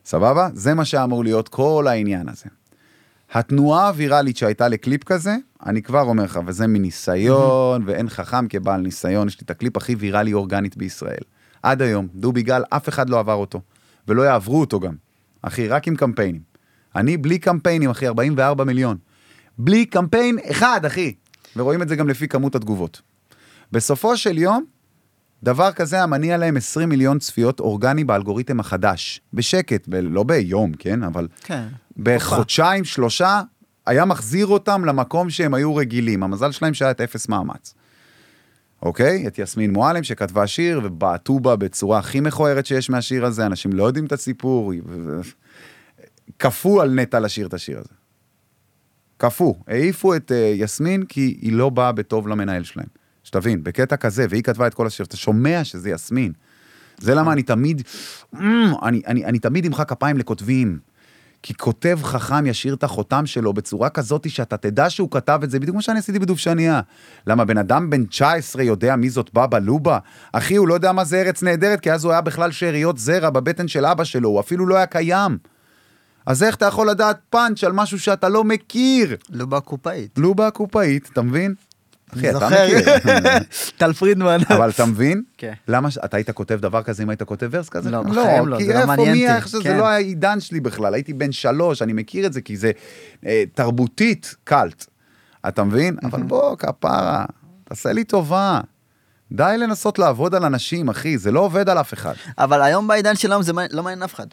סבבה? 0.04 0.48
זה 0.52 0.74
מה 0.74 0.84
שאמור 0.84 1.24
להיות 1.24 1.48
כל 1.48 1.86
העניין 1.88 2.28
הזה. 2.28 2.46
התנועה 3.32 3.88
הוויראלית 3.88 4.36
שהייתה 4.36 4.68
לקליפ 4.68 5.04
כזה, 5.04 5.36
אני 5.66 5.82
כבר 5.82 6.00
אומר 6.00 6.24
לך, 6.24 6.40
וזה 6.46 6.66
מניסיון, 6.66 7.82
ואין 7.86 8.08
חכם 8.08 8.48
כבעל 8.48 8.80
ניסיון, 8.80 9.28
יש 9.28 9.40
לי 9.40 9.44
את 9.44 9.50
הקליפ 9.50 9.76
הכי 9.76 9.94
ויראלי 9.94 10.32
אורגנית 10.32 10.76
בישראל. 10.76 11.22
עד 11.62 11.82
היום, 11.82 12.08
דובי 12.14 12.42
גל, 12.42 12.62
אף 12.70 12.88
אחד 12.88 13.10
לא 13.10 13.18
עבר 13.18 13.34
אותו, 13.34 13.60
ולא 14.08 14.22
יעברו 14.22 14.60
אותו 14.60 14.80
גם. 14.80 14.94
אחי, 15.42 15.68
רק 15.68 15.88
עם 15.88 15.96
קמפיינים. 15.96 16.42
אני 16.96 17.16
בלי 17.16 17.38
קמפיינים, 17.38 17.90
אחי, 17.90 18.06
44 18.06 18.64
מיליון. 18.64 18.96
בלי 19.58 19.86
קמפיין 19.86 20.38
אחד, 20.50 20.84
אחי. 20.84 21.14
ורואים 21.56 21.82
את 21.82 21.88
זה 21.88 21.96
גם 21.96 22.08
לפי 22.08 22.28
כמות 22.28 22.54
התגובות. 22.54 23.02
בסופו 23.72 24.16
של 24.16 24.38
יום, 24.38 24.64
דבר 25.44 25.72
כזה 25.72 25.96
היה 25.96 26.06
מניע 26.06 26.36
להם 26.36 26.56
20 26.56 26.88
מיליון 26.88 27.18
צפיות 27.18 27.60
אורגני 27.60 28.04
באלגוריתם 28.04 28.60
החדש. 28.60 29.20
בשקט, 29.34 29.88
ב- 29.88 29.94
לא 29.94 30.22
ביום, 30.22 30.72
כן? 30.72 31.02
אבל 31.02 31.28
כן. 31.40 31.66
בחודשיים, 31.96 32.84
שלושה, 32.84 33.40
היה 33.86 34.04
מחזיר 34.04 34.46
אותם 34.46 34.84
למקום 34.84 35.30
שהם 35.30 35.54
היו 35.54 35.76
רגילים. 35.76 36.22
המזל 36.22 36.52
שלהם 36.52 36.74
שהיה 36.74 36.90
את 36.90 37.00
אפס 37.00 37.28
מאמץ. 37.28 37.74
אוקיי? 38.82 39.26
את 39.26 39.38
יסמין 39.38 39.72
מועלם 39.72 40.02
שכתבה 40.02 40.46
שיר 40.46 40.80
ובעטו 40.84 41.40
בה 41.40 41.56
בצורה 41.56 41.98
הכי 41.98 42.20
מכוערת 42.20 42.66
שיש 42.66 42.90
מהשיר 42.90 43.24
הזה, 43.24 43.46
אנשים 43.46 43.72
לא 43.72 43.84
יודעים 43.84 44.06
את 44.06 44.12
הסיפור. 44.12 44.72
כפו 46.38 46.80
על 46.80 46.90
נטע 46.90 47.20
לשיר 47.20 47.46
את 47.46 47.54
השיר 47.54 47.78
הזה. 47.78 47.94
כפו, 49.18 49.58
העיפו 49.66 50.16
את 50.16 50.30
uh, 50.30 50.34
יסמין 50.34 51.04
כי 51.04 51.38
היא 51.40 51.52
לא 51.52 51.70
באה 51.70 51.92
בטוב 51.92 52.28
למנהל 52.28 52.64
שלהם. 52.64 53.03
שתבין, 53.34 53.64
בקטע 53.64 53.96
כזה, 53.96 54.26
והיא 54.30 54.42
כתבה 54.42 54.66
את 54.66 54.74
כל 54.74 54.86
השיר, 54.86 55.06
אתה 55.06 55.16
שומע 55.16 55.64
שזה 55.64 55.90
יסמין. 55.90 56.32
זה 56.98 57.14
למה 57.14 57.32
אני 57.32 57.42
תמיד, 57.42 57.82
אמ, 58.34 58.72
אני, 58.82 59.02
אני, 59.06 59.24
אני 59.24 59.38
תמיד 59.38 59.66
אמחא 59.66 59.84
כפיים 59.84 60.18
לכותבים. 60.18 60.78
כי 61.42 61.54
כותב 61.54 61.98
חכם 62.02 62.46
ישאיר 62.46 62.74
את 62.74 62.84
החותם 62.84 63.26
שלו 63.26 63.52
בצורה 63.52 63.88
כזאת 63.88 64.30
שאתה 64.30 64.56
תדע 64.56 64.90
שהוא 64.90 65.10
כתב 65.10 65.40
את 65.44 65.50
זה, 65.50 65.60
בדיוק 65.60 65.74
כמו 65.74 65.82
שאני 65.82 65.98
עשיתי 65.98 66.18
בדובשניה. 66.18 66.80
למה 67.26 67.44
בן 67.44 67.58
אדם 67.58 67.90
בן 67.90 68.04
19 68.04 68.62
יודע 68.62 68.96
מי 68.96 69.10
זאת 69.10 69.30
בבא 69.34 69.58
לובה? 69.58 69.98
אחי, 70.32 70.56
הוא 70.56 70.68
לא 70.68 70.74
יודע 70.74 70.92
מה 70.92 71.04
זה 71.04 71.20
ארץ 71.20 71.42
נהדרת, 71.42 71.80
כי 71.80 71.92
אז 71.92 72.04
הוא 72.04 72.12
היה 72.12 72.20
בכלל 72.20 72.52
שאריות 72.52 72.98
זרע 72.98 73.30
בבטן 73.30 73.68
של 73.68 73.86
אבא 73.86 74.04
שלו, 74.04 74.28
הוא 74.28 74.40
אפילו 74.40 74.66
לא 74.66 74.76
היה 74.76 74.86
קיים. 74.86 75.38
אז 76.26 76.42
איך 76.42 76.54
אתה 76.54 76.66
יכול 76.66 76.90
לדעת 76.90 77.18
פאנץ' 77.30 77.64
על 77.64 77.72
משהו 77.72 77.98
שאתה 77.98 78.28
לא 78.28 78.44
מכיר? 78.44 79.16
לובה 79.30 79.60
קופאית. 79.60 80.18
לובה 80.18 80.46
הקופאית, 80.46 81.08
אתה 81.12 81.22
מבין? 81.22 81.54
אחי, 82.12 82.30
אתה? 82.30 82.48
מכיר. 82.48 82.78
טל 83.78 83.92
פרידמן. 83.92 84.38
אבל 84.48 84.70
אתה 84.70 84.86
מבין? 84.86 85.22
כן. 85.38 85.52
למה, 85.68 85.88
אתה 86.04 86.16
היית 86.16 86.30
כותב 86.30 86.58
דבר 86.60 86.82
כזה 86.82 87.02
אם 87.02 87.10
היית 87.10 87.22
כותב 87.22 87.48
ורס 87.50 87.68
כזה? 87.68 87.90
לא, 87.90 88.02
בחיים 88.02 88.48
לא, 88.48 88.56
כי 88.56 88.64
זה 88.64 88.72
לא 88.72 88.78
איפה 88.78 88.86
מעניין 88.86 89.12
מי, 89.12 89.24
אותי, 89.26 89.36
איך 89.36 89.48
שזה 89.48 89.62
כן. 89.62 89.76
לא 89.76 89.88
העידן 89.88 90.40
שלי 90.40 90.60
בכלל, 90.60 90.94
הייתי 90.94 91.12
בן 91.12 91.32
שלוש, 91.32 91.82
אני 91.82 91.92
מכיר 91.92 92.26
את 92.26 92.32
זה, 92.32 92.40
כי 92.40 92.56
זה 92.56 92.70
אה, 93.26 93.44
תרבותית 93.54 94.34
קאלט. 94.44 94.86
אתה 95.48 95.64
מבין? 95.64 95.96
אבל 96.04 96.22
בוא, 96.22 96.56
כפרה, 96.56 97.24
תעשה 97.64 97.92
לי 97.92 98.04
טובה. 98.04 98.60
די 99.32 99.54
לנסות 99.58 99.98
לעבוד 99.98 100.34
על 100.34 100.44
אנשים, 100.44 100.88
אחי, 100.88 101.18
זה 101.18 101.30
לא 101.32 101.40
עובד 101.40 101.68
על 101.68 101.78
אף 101.80 101.94
אחד. 101.94 102.14
אבל 102.38 102.62
היום 102.62 102.88
בעידן 102.88 103.16
שלנו 103.16 103.42
זה 103.42 103.52
מעניין- 103.52 103.76
לא 103.76 103.82
מעניין 103.82 104.02
אף 104.02 104.14
אחד. 104.14 104.26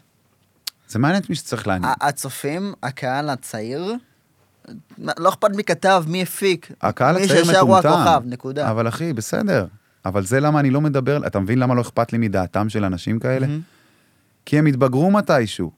זה 0.88 0.98
מעניין 0.98 1.22
את 1.22 1.30
מי 1.30 1.36
שצריך 1.36 1.66
לעניין. 1.68 1.92
הצופים, 2.00 2.72
הקהל 2.82 3.30
הצעיר, 3.30 3.94
לא 4.98 5.28
אכפת 5.28 5.50
מי 5.56 5.64
כתב, 5.64 6.04
מי 6.06 6.22
הפיק. 6.22 6.72
הקהל 6.82 7.16
מי 7.16 7.24
הצעיר 7.24 7.44
שישר 7.44 7.60
הוא 7.60 7.78
מטומטם. 7.78 7.88
הכוכב, 7.88 8.22
נקודה. 8.26 8.70
אבל 8.70 8.88
אחי, 8.88 9.12
בסדר. 9.12 9.66
אבל 10.04 10.24
זה 10.24 10.40
למה 10.40 10.60
אני 10.60 10.70
לא 10.70 10.80
מדבר, 10.80 11.26
אתה 11.26 11.40
מבין 11.40 11.58
למה 11.58 11.74
לא 11.74 11.80
אכפת 11.80 12.12
לי 12.12 12.18
מדעתם 12.18 12.68
של 12.68 12.84
אנשים 12.84 13.18
כאלה? 13.18 13.46
מהמם. 13.46 13.60
כי 14.46 14.58
הם 14.58 14.66
יתבגרו 14.66 15.10
מתישהו. 15.10 15.72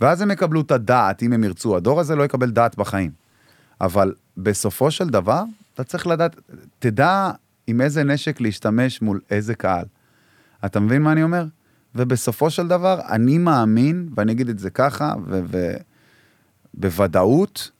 ואז 0.00 0.20
הם 0.20 0.30
יקבלו 0.30 0.60
את 0.60 0.70
הדעת, 0.70 1.22
אם 1.22 1.32
הם 1.32 1.44
ירצו. 1.44 1.76
הדור 1.76 2.00
הזה 2.00 2.16
לא 2.16 2.22
יקבל 2.22 2.50
דעת 2.50 2.76
בחיים. 2.76 3.10
אבל 3.80 4.14
בסופו 4.36 4.90
של 4.90 5.08
דבר, 5.08 5.42
אתה 5.74 5.84
צריך 5.84 6.06
לדעת, 6.06 6.36
תדע 6.78 7.30
עם 7.66 7.80
איזה 7.80 8.04
נשק 8.04 8.40
להשתמש 8.40 9.02
מול 9.02 9.20
איזה 9.30 9.54
קהל. 9.54 9.84
אתה 10.64 10.80
מבין 10.80 11.02
מה 11.02 11.12
אני 11.12 11.22
אומר? 11.22 11.44
ובסופו 11.94 12.50
של 12.50 12.68
דבר, 12.68 13.00
אני 13.08 13.38
מאמין, 13.38 14.08
ואני 14.16 14.32
אגיד 14.32 14.48
את 14.48 14.58
זה 14.58 14.70
ככה, 14.70 15.14
ובוודאות, 16.74 17.70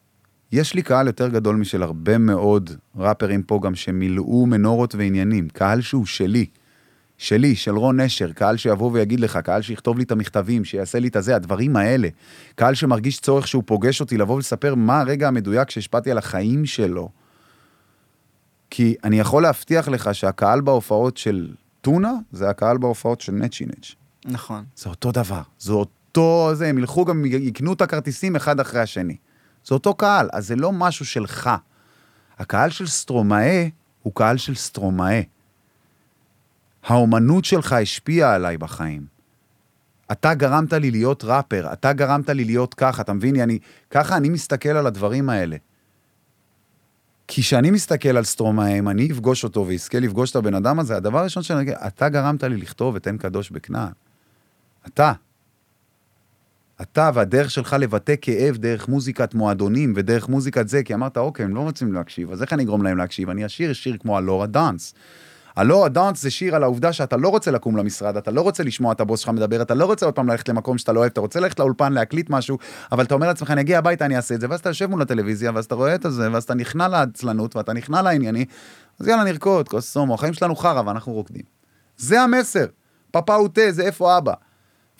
יש 0.57 0.75
לי 0.75 0.83
קהל 0.83 1.07
יותר 1.07 1.29
גדול 1.29 1.57
משל 1.57 1.83
הרבה 1.83 2.19
מאוד 2.19 2.71
ראפרים 2.97 3.43
פה 3.43 3.61
גם 3.63 3.75
שמילאו 3.75 4.47
מנורות 4.47 4.95
ועניינים. 4.95 5.49
קהל 5.49 5.81
שהוא 5.81 6.07
שלי. 6.07 6.47
שלי, 7.19 7.57
של 7.57 7.77
רון 7.77 8.01
נשר, 8.01 8.33
קהל 8.33 8.57
שיבוא 8.57 8.91
ויגיד 8.93 9.21
לך, 9.21 9.37
קהל 9.37 9.63
שיכתוב 9.63 9.99
לי 9.99 10.05
את 10.05 10.13
המכתבים, 10.13 10.65
שיעשה 10.65 10.99
לי 10.99 11.09
את 11.09 11.17
הזה, 11.17 11.37
הדברים 11.37 11.77
האלה. 11.77 12.09
קהל 12.55 12.75
שמרגיש 12.75 13.21
צורך 13.21 13.49
שהוא 13.49 13.63
פוגש 13.67 14.01
אותי 14.01 14.17
לבוא 14.17 14.35
ולספר 14.35 14.75
מה 14.75 15.01
הרגע 15.01 15.29
המדויק 15.29 15.71
שהשפעתי 15.71 16.11
על 16.11 16.19
החיים 16.19 16.67
שלו. 16.67 17.09
כי 18.71 18.95
אני 19.05 19.21
יכול 19.21 19.43
להבטיח 19.43 19.89
לך 19.89 20.15
שהקהל 20.15 20.61
בהופעות 20.61 21.17
של 21.17 21.55
טונה, 21.81 22.13
זה 22.33 22.51
הקהל 22.51 22.79
בהופעות 22.79 23.21
של 23.21 23.33
נצ'י 23.33 23.65
נץ'. 23.67 23.95
נכון. 24.25 24.65
זה 24.77 24.91
אותו 24.91 25.13
דבר, 25.13 25.43
זה 25.59 25.73
אותו 25.73 26.51
זה, 26.55 26.67
הם 26.67 26.79
ילכו 26.79 27.05
גם, 27.05 27.25
יקנו 27.25 27.73
את 27.73 27.81
הכרטיסים 27.81 28.37
אחד 28.37 28.61
אחרי 28.61 28.81
השני. 28.81 29.17
זה 29.67 29.75
אותו 29.75 29.95
קהל, 29.95 30.29
אז 30.33 30.47
זה 30.47 30.57
לא 30.57 30.73
משהו 30.73 31.07
שלך. 31.07 31.51
הקהל 32.39 32.71
של 32.71 32.87
סטרומאה 32.87 33.67
הוא 34.03 34.15
קהל 34.15 34.37
של 34.37 34.55
סטרומאה. 34.55 35.21
האומנות 36.85 37.45
שלך 37.45 37.73
השפיעה 37.73 38.35
עליי 38.35 38.59
בחיים. 38.59 39.07
אתה 40.13 40.35
גרמת 40.35 40.73
לי 40.73 40.91
להיות 40.91 41.25
ראפר, 41.25 41.73
אתה 41.73 41.93
גרמת 41.93 42.29
לי 42.29 42.45
להיות 42.45 42.75
ככה, 42.75 43.03
אתה 43.03 43.13
מבין? 43.13 43.41
אני, 43.41 43.59
ככה 43.91 44.17
אני 44.17 44.29
מסתכל 44.29 44.69
על 44.69 44.87
הדברים 44.87 45.31
האלה. 45.31 45.57
כי 47.29 47.43
כשאני 47.43 47.71
מסתכל 47.71 48.17
על 48.17 48.25
סטרומאה, 48.25 48.79
אם 48.79 48.89
אני 48.89 49.09
אפגוש 49.13 49.45
אותו 49.45 49.67
ואזכה 49.69 50.01
לפגוש 50.01 50.31
את 50.31 50.37
הבן 50.37 50.55
אדם 50.55 50.79
הזה, 50.79 50.97
הדבר 50.97 51.19
הראשון 51.19 51.43
שאני 51.43 51.63
אגיד, 51.63 51.75
אתה 51.87 52.09
גרמת 52.09 52.43
לי 52.45 52.57
לכתוב 52.57 52.97
את 52.97 53.07
אין 53.07 53.19
קדוש 53.19 53.51
בכנען. 53.51 53.93
אתה. 54.87 55.13
אתה 56.83 57.11
והדרך 57.15 57.51
שלך 57.51 57.77
לבטא 57.81 58.15
כאב 58.21 58.57
דרך 58.57 58.89
מוזיקת 58.89 59.35
מועדונים 59.35 59.93
ודרך 59.97 60.29
מוזיקת 60.29 60.69
זה, 60.69 60.83
כי 60.83 60.95
אמרת, 60.95 61.19
אוקיי, 61.19 61.45
הם 61.45 61.55
לא 61.55 61.61
רוצים 61.61 61.93
להקשיב, 61.93 62.33
אז 62.33 62.43
איך 62.43 62.53
אני 62.53 62.63
אגרום 62.63 62.83
להם 62.83 62.99
להקשיב? 62.99 63.31
אני 63.31 63.47
אשיר 63.47 63.73
שיר 63.73 63.97
כמו 64.01 64.17
הלורה 64.17 64.47
דאנס. 64.47 64.95
הלורה 65.57 65.89
דאנס 65.89 66.23
זה 66.23 66.31
שיר 66.31 66.55
על 66.55 66.63
העובדה 66.63 66.93
שאתה 66.93 67.17
לא 67.17 67.29
רוצה 67.29 67.51
לקום 67.51 67.77
למשרד, 67.77 68.17
אתה 68.17 68.31
לא 68.31 68.41
רוצה 68.41 68.63
לשמוע 68.63 68.93
את 68.93 69.01
הבוס 69.01 69.21
שלך 69.21 69.29
מדבר, 69.31 69.63
אתה 69.63 69.75
לא 69.75 69.85
רוצה 69.85 70.07
עוד 70.07 70.15
פעם 70.15 70.29
ללכת 70.29 70.49
למקום 70.49 70.79
שאתה 70.79 70.93
לא 70.93 71.01
אוהב, 71.01 71.11
אתה 71.11 71.21
רוצה 71.21 71.41
ללכת 71.41 71.59
לאולפן 71.59 71.93
להקליט 71.93 72.31
משהו, 72.31 72.59
אבל 72.93 73.05
אתה 73.05 73.15
אומר 73.15 73.27
לעצמך, 73.27 73.51
אני 73.51 73.61
אגיע 73.61 73.79
הביתה, 73.79 74.05
אני 74.05 74.17
אעשה 74.17 74.35
את 74.35 74.41
זה, 74.41 74.47
ואז 74.51 74.61
אתה 74.61 74.71
יושב 74.71 74.87
מול 74.87 75.03
הטלוויזיה, 75.03 75.51
ואז 75.55 75.65
אתה 75.65 75.75
רואה 75.75 75.95
את 75.95 76.07
זה, 76.09 76.33
ואז 76.33 76.43
אתה 76.43 76.55
נכנע 76.55 76.89
לעצלנות, 76.89 77.57
ואתה 77.57 77.73
נכנע 77.73 78.03
לענייני, 78.03 78.45
אז 79.01 79.09
יאללה 79.09 79.25
נרקוד, 79.25 79.69
כוס 79.69 79.93
סומו, 79.93 80.15
החיים 80.15 80.35
שלנו 80.35 80.57
חרא 80.57 80.83
ואנחנו 80.87 81.13
רוקדים. 81.13 81.43
זה 81.97 82.23
המסר. 82.23 82.67
תה, 83.11 83.21
זה 83.71 83.83
איפה 83.83 84.19
אבא. 84.19 84.33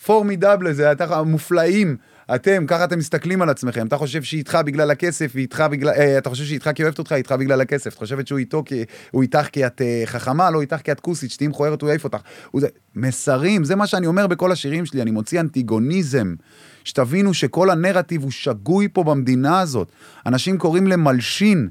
פורמידבלה, 0.05 0.73
זה 0.73 0.91
אתה 0.91 1.23
מופלאים. 1.23 1.97
אתם, 2.35 2.65
ככה 2.67 2.83
אתם 2.83 2.99
מסתכלים 2.99 3.41
על 3.41 3.49
עצמכם. 3.49 3.87
אתה 3.87 3.97
חושב 3.97 4.23
שהיא 4.23 4.37
איתך 4.37 4.59
בגלל 4.65 4.91
הכסף, 4.91 5.31
והיא 5.33 5.43
איתך 5.43 5.63
בגלל... 5.71 5.89
אה, 5.89 6.17
אתה 6.17 6.29
חושב 6.29 6.43
שהיא 6.43 6.55
איתך 6.55 6.69
כי 6.75 6.83
אוהבת 6.83 6.99
אותך, 6.99 7.11
היא 7.11 7.17
איתך 7.17 7.31
בגלל 7.31 7.61
הכסף. 7.61 7.93
את 7.93 7.97
חושבת 7.97 8.27
שהוא 8.27 8.39
איתו 8.39 8.63
כי... 8.65 8.83
הוא 9.11 9.21
איתך 9.21 9.47
כי 9.51 9.65
את 9.65 9.81
אה, 9.81 10.03
חכמה, 10.05 10.51
לא 10.51 10.61
איתך 10.61 10.77
כי 10.77 10.91
את 10.91 10.99
כוסית, 10.99 11.31
שתהיי 11.31 11.47
מכוערת, 11.47 11.81
הוא 11.81 11.89
יעיף 11.89 12.03
אותך. 12.03 12.17
הוא 12.51 12.61
זה... 12.61 12.67
מסרים, 12.95 13.63
זה 13.63 13.75
מה 13.75 13.87
שאני 13.87 14.07
אומר 14.07 14.27
בכל 14.27 14.51
השירים 14.51 14.85
שלי, 14.85 15.01
אני 15.01 15.11
מוציא 15.11 15.39
אנטיגוניזם. 15.39 16.35
שתבינו 16.83 17.33
שכל 17.33 17.69
הנרטיב 17.69 18.23
הוא 18.23 18.31
שגוי 18.31 18.87
פה 18.93 19.03
במדינה 19.03 19.59
הזאת. 19.59 19.91
אנשים 20.25 20.57
קוראים 20.57 20.87
למלשין 20.87 21.69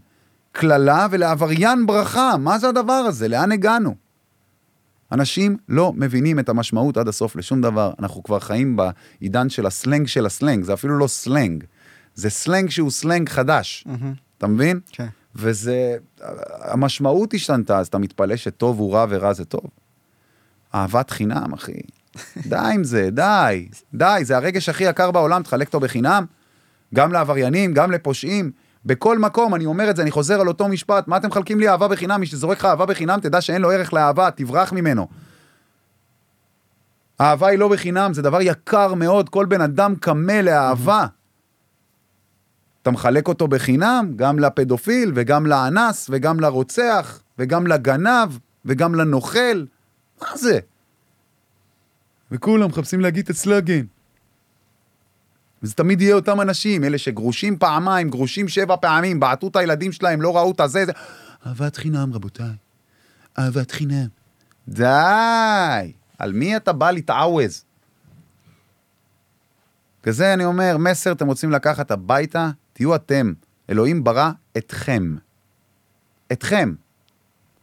קללה 0.52 1.06
ולעבריין 1.10 1.86
ברכה. 1.86 2.36
מה 2.38 2.58
זה 2.58 2.68
הדבר 2.68 2.92
הזה? 2.92 3.28
לאן 3.28 3.52
הגענו? 3.52 4.05
אנשים 5.12 5.56
לא 5.68 5.92
מבינים 5.96 6.38
את 6.38 6.48
המשמעות 6.48 6.96
עד 6.96 7.08
הסוף 7.08 7.36
לשום 7.36 7.60
דבר. 7.60 7.92
אנחנו 7.98 8.22
כבר 8.22 8.40
חיים 8.40 8.76
בעידן 8.76 9.48
של 9.48 9.66
הסלנג 9.66 10.06
של 10.06 10.26
הסלנג, 10.26 10.64
זה 10.64 10.74
אפילו 10.74 10.98
לא 10.98 11.06
סלנג. 11.06 11.64
זה 12.14 12.30
סלנג 12.30 12.70
שהוא 12.70 12.90
סלנג 12.90 13.28
חדש, 13.28 13.86
אתה 14.38 14.46
מבין? 14.46 14.80
כן. 14.92 15.06
וזה, 15.34 15.96
המשמעות 16.60 17.34
השתנתה, 17.34 17.78
אז 17.78 17.86
אתה 17.86 17.98
מתפלא 17.98 18.36
שטוב 18.36 18.78
הוא 18.78 18.94
רע 18.94 19.06
ורע 19.08 19.32
זה 19.32 19.44
טוב. 19.44 19.64
אהבת 20.74 21.10
חינם, 21.10 21.52
אחי. 21.54 21.72
די 22.50 22.56
עם 22.56 22.84
זה, 22.84 23.08
די, 23.12 23.68
די, 23.94 24.20
זה 24.22 24.36
הרגש 24.36 24.68
הכי 24.68 24.84
יקר 24.84 25.10
בעולם, 25.10 25.42
תחלק 25.42 25.66
אותו 25.66 25.80
בחינם. 25.80 26.24
גם 26.94 27.12
לעבריינים, 27.12 27.74
גם 27.74 27.90
לפושעים. 27.90 28.50
בכל 28.86 29.18
מקום, 29.18 29.54
אני 29.54 29.66
אומר 29.66 29.90
את 29.90 29.96
זה, 29.96 30.02
אני 30.02 30.10
חוזר 30.10 30.40
על 30.40 30.48
אותו 30.48 30.68
משפט, 30.68 31.08
מה 31.08 31.16
אתם 31.16 31.28
מחלקים 31.28 31.60
לי 31.60 31.68
אהבה 31.68 31.88
בחינם? 31.88 32.20
מי 32.20 32.26
שזורק 32.26 32.58
לך 32.58 32.64
אהבה 32.64 32.86
בחינם, 32.86 33.20
תדע 33.20 33.40
שאין 33.40 33.62
לו 33.62 33.70
ערך 33.70 33.92
לאהבה, 33.92 34.30
תברח 34.30 34.72
ממנו. 34.72 35.08
אהבה 37.20 37.48
היא 37.48 37.58
לא 37.58 37.68
בחינם, 37.68 38.14
זה 38.14 38.22
דבר 38.22 38.40
יקר 38.40 38.94
מאוד, 38.94 39.28
כל 39.28 39.46
בן 39.46 39.60
אדם 39.60 39.94
קמה 39.96 40.42
לאהבה. 40.42 41.06
אתה 42.82 42.90
מחלק 42.90 43.28
אותו 43.28 43.48
בחינם, 43.48 44.12
גם 44.16 44.38
לפדופיל, 44.38 45.12
וגם 45.14 45.46
לאנס, 45.46 46.06
וגם 46.12 46.40
לרוצח, 46.40 47.20
וגם 47.38 47.66
לגנב, 47.66 48.38
וגם 48.64 48.94
לנוכל. 48.94 49.64
מה 50.20 50.36
זה? 50.36 50.58
וכולם 52.30 52.68
מחפשים 52.68 53.00
להגיד 53.00 53.24
את 53.24 53.30
הסלוגן. 53.30 53.84
וזה 55.62 55.74
תמיד 55.74 56.00
יהיה 56.00 56.14
אותם 56.14 56.40
אנשים, 56.40 56.84
אלה 56.84 56.98
שגרושים 56.98 57.58
פעמיים, 57.58 58.10
גרושים 58.10 58.48
שבע 58.48 58.76
פעמים, 58.76 59.20
בעטו 59.20 59.48
את 59.48 59.56
הילדים 59.56 59.92
שלהם, 59.92 60.22
לא 60.22 60.36
ראו 60.36 60.50
את 60.50 60.60
הזה, 60.60 60.84
זה... 60.86 60.92
אהבת 61.46 61.76
חינם, 61.76 62.14
רבותיי. 62.14 62.54
אהבת 63.38 63.70
חינם. 63.70 64.06
די! 64.68 65.92
על 66.18 66.32
מי 66.32 66.56
אתה 66.56 66.72
בא 66.72 66.90
להתעווז? 66.90 67.64
כזה 70.02 70.34
אני 70.34 70.44
אומר, 70.44 70.76
מסר 70.78 71.12
אתם 71.12 71.26
רוצים 71.26 71.50
לקחת 71.50 71.90
הביתה, 71.90 72.50
תהיו 72.72 72.94
אתם. 72.94 73.32
אלוהים 73.70 74.04
ברא 74.04 74.30
אתכם. 74.56 75.16
אתכם. 76.32 76.74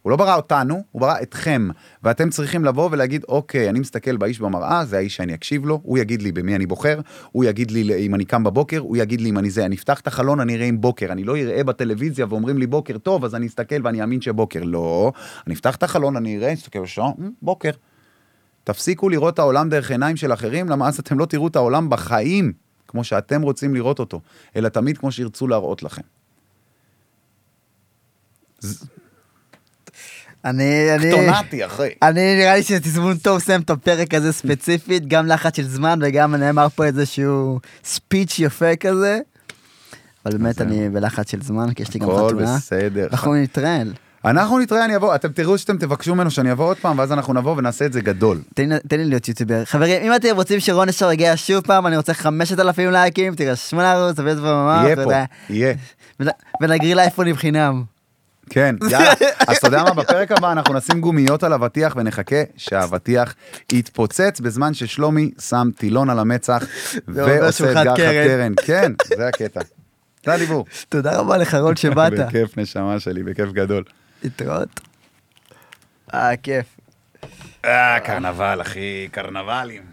הוא 0.03 0.11
לא 0.11 0.15
ברא 0.15 0.35
אותנו, 0.35 0.83
הוא 0.91 1.01
ברא 1.01 1.15
אתכם. 1.21 1.67
ואתם 2.03 2.29
צריכים 2.29 2.65
לבוא 2.65 2.89
ולהגיד, 2.91 3.25
אוקיי, 3.27 3.69
אני 3.69 3.79
מסתכל 3.79 4.17
באיש 4.17 4.39
במראה, 4.39 4.85
זה 4.85 4.97
האיש 4.97 5.15
שאני 5.15 5.33
אקשיב 5.33 5.65
לו, 5.65 5.79
הוא 5.83 5.97
יגיד 5.97 6.21
לי 6.21 6.31
במי 6.31 6.55
אני 6.55 6.65
בוחר, 6.65 6.99
הוא 7.31 7.45
יגיד 7.45 7.71
לי 7.71 8.05
אם 8.05 8.15
אני 8.15 8.25
קם 8.25 8.43
בבוקר, 8.43 8.79
הוא 8.79 8.97
יגיד 8.97 9.21
לי 9.21 9.29
אם 9.29 9.37
אני 9.37 9.49
זה, 9.49 9.65
אני 9.65 9.75
אפתח 9.75 9.99
את 9.99 10.07
החלון, 10.07 10.39
אני 10.39 10.55
אראה 10.55 10.65
עם 10.65 10.81
בוקר, 10.81 11.11
אני 11.11 11.23
לא 11.23 11.37
אראה 11.37 11.63
בטלוויזיה 11.63 12.25
ואומרים 12.29 12.57
לי 12.57 12.67
בוקר 12.67 12.97
טוב, 12.97 13.25
אז 13.25 13.35
אני 13.35 13.47
אסתכל 13.47 13.75
ואני 13.83 14.01
אאמין 14.01 14.21
שבוקר. 14.21 14.63
לא, 14.63 15.11
אני 15.47 15.55
אפתח 15.55 15.75
את 15.75 15.83
החלון, 15.83 16.15
אני 16.15 16.37
אראה, 16.37 16.53
אסתכל 16.53 16.79
בשעון, 16.79 17.13
"מ, 17.17 17.29
בוקר. 17.41 17.71
תפסיקו 18.63 19.09
לראות 19.09 19.33
את 19.33 19.39
העולם 19.39 19.69
דרך 19.69 19.91
עיניים 19.91 20.17
של 20.17 20.33
אחרים, 20.33 20.69
למה 20.69 20.87
אז 20.87 20.99
אתם 20.99 21.19
לא 21.19 21.25
תראו 21.25 21.47
את 21.47 21.55
העולם 21.55 21.89
בחיים 21.89 22.53
כמו 22.87 23.03
שאתם 23.03 23.41
רוצים 23.41 23.75
לראות 23.75 23.99
אותו, 23.99 24.21
אלא 24.55 24.69
תמיד 24.69 24.97
כמו 24.97 25.11
שירצו 25.11 25.47
להראות 25.47 25.83
לכם. 25.83 26.01
אני, 30.45 30.95
אני, 30.95 31.11
קטונתי, 31.11 31.65
אחי. 31.65 31.87
אני 32.01 32.35
נראה 32.35 32.55
לי 32.55 32.63
שזה 32.63 32.79
תזמון 32.79 33.17
טוב 33.17 33.37
לסיים 33.37 33.61
את 33.61 33.69
הפרק 33.69 34.13
הזה 34.13 34.33
ספציפית, 34.33 35.07
גם 35.07 35.27
לחץ 35.27 35.57
של 35.57 35.67
זמן 35.67 35.99
וגם 36.03 36.35
נאמר 36.35 36.67
פה 36.75 36.85
איזשהו 36.85 37.59
ספיץ' 37.83 38.39
יפה 38.39 38.75
כזה. 38.75 39.19
אבל 40.25 40.37
באמת. 40.37 40.61
אני 40.61 40.89
בלחץ 40.89 41.31
של 41.31 41.41
זמן, 41.41 41.73
כי 41.73 41.83
יש 41.83 41.93
לי 41.93 41.99
גם 41.99 42.09
הכל 42.09 42.27
חתונה. 42.27 42.55
בסדר. 42.55 43.07
אנחנו 43.11 43.35
נתראה. 43.35 43.81
אנחנו 44.25 44.59
נתראה, 44.59 44.85
אני 44.85 44.95
אבוא, 44.95 45.15
אתם 45.15 45.31
תראו 45.31 45.57
שאתם 45.57 45.77
תבקשו 45.77 46.15
ממנו 46.15 46.31
שאני 46.31 46.51
אבוא 46.51 46.65
עוד 46.65 46.77
פעם, 46.77 46.99
ואז 46.99 47.11
אנחנו 47.11 47.33
נבוא 47.33 47.55
ונעשה 47.57 47.85
את 47.85 47.93
זה 47.93 48.01
גדול. 48.01 48.41
תן 48.55 48.69
לי- 48.69 48.75
תן 48.87 48.97
לי 48.97 49.05
להיות 49.05 49.27
יוטיובר. 49.27 49.65
חברים, 49.65 50.01
אם 50.03 50.15
אתם 50.15 50.27
רוצים 50.35 50.59
שרון 50.59 50.89
אשר 50.89 51.11
יגיע 51.11 51.33
שוב 51.35 51.61
פעם, 51.63 51.87
אני 51.87 51.97
רוצה 51.97 52.13
5,000 52.13 52.91
לייקים, 52.91 53.35
תירשמו 53.35 53.79
לערוץ, 53.81 54.15
תביאו 54.15 54.31
את 54.31 54.37
זה 54.37 54.41
במאמר, 54.41 54.83
יהיה 54.85 54.95
פה, 54.95 55.11
יהיה. 55.49 55.73
ונ- 56.21 56.29
ונגריל 56.61 56.99
אייפונים 56.99 57.35
חינם. 57.35 57.83
כן, 58.53 58.75
יאללה. 58.91 59.13
אז 59.47 59.57
אתה 59.57 59.67
יודע 59.67 59.83
מה, 59.83 59.93
בפרק 59.93 60.31
הבא 60.31 60.51
אנחנו 60.51 60.73
נשים 60.73 61.01
גומיות 61.01 61.43
על 61.43 61.53
אבטיח 61.53 61.95
ונחכה 61.95 62.35
שהאבטיח 62.57 63.35
יתפוצץ 63.71 64.39
בזמן 64.39 64.73
ששלומי 64.73 65.31
שם 65.39 65.69
טילון 65.77 66.09
על 66.09 66.19
המצח 66.19 66.63
ועושה 67.07 67.71
את 67.71 67.85
גחת 67.85 67.97
קרן. 67.97 68.53
קרן. 68.53 68.53
כן, 68.65 68.91
זה 69.17 69.27
הקטע. 69.27 69.61
זה 70.25 70.33
הדיבור. 70.33 70.65
תודה 70.89 71.17
רבה 71.17 71.37
לך 71.37 71.55
רון 71.55 71.75
שבאת. 71.75 72.13
בכיף 72.13 72.57
נשמה 72.57 72.99
שלי, 72.99 73.23
בכיף 73.23 73.51
גדול. 73.51 73.83
להתראות. 74.23 74.79
אה, 76.13 76.37
כיף. 76.37 76.65
אה, 77.65 77.99
קרנבל, 77.99 78.61
אחי, 78.61 79.07
קרנבלים. 79.11 79.92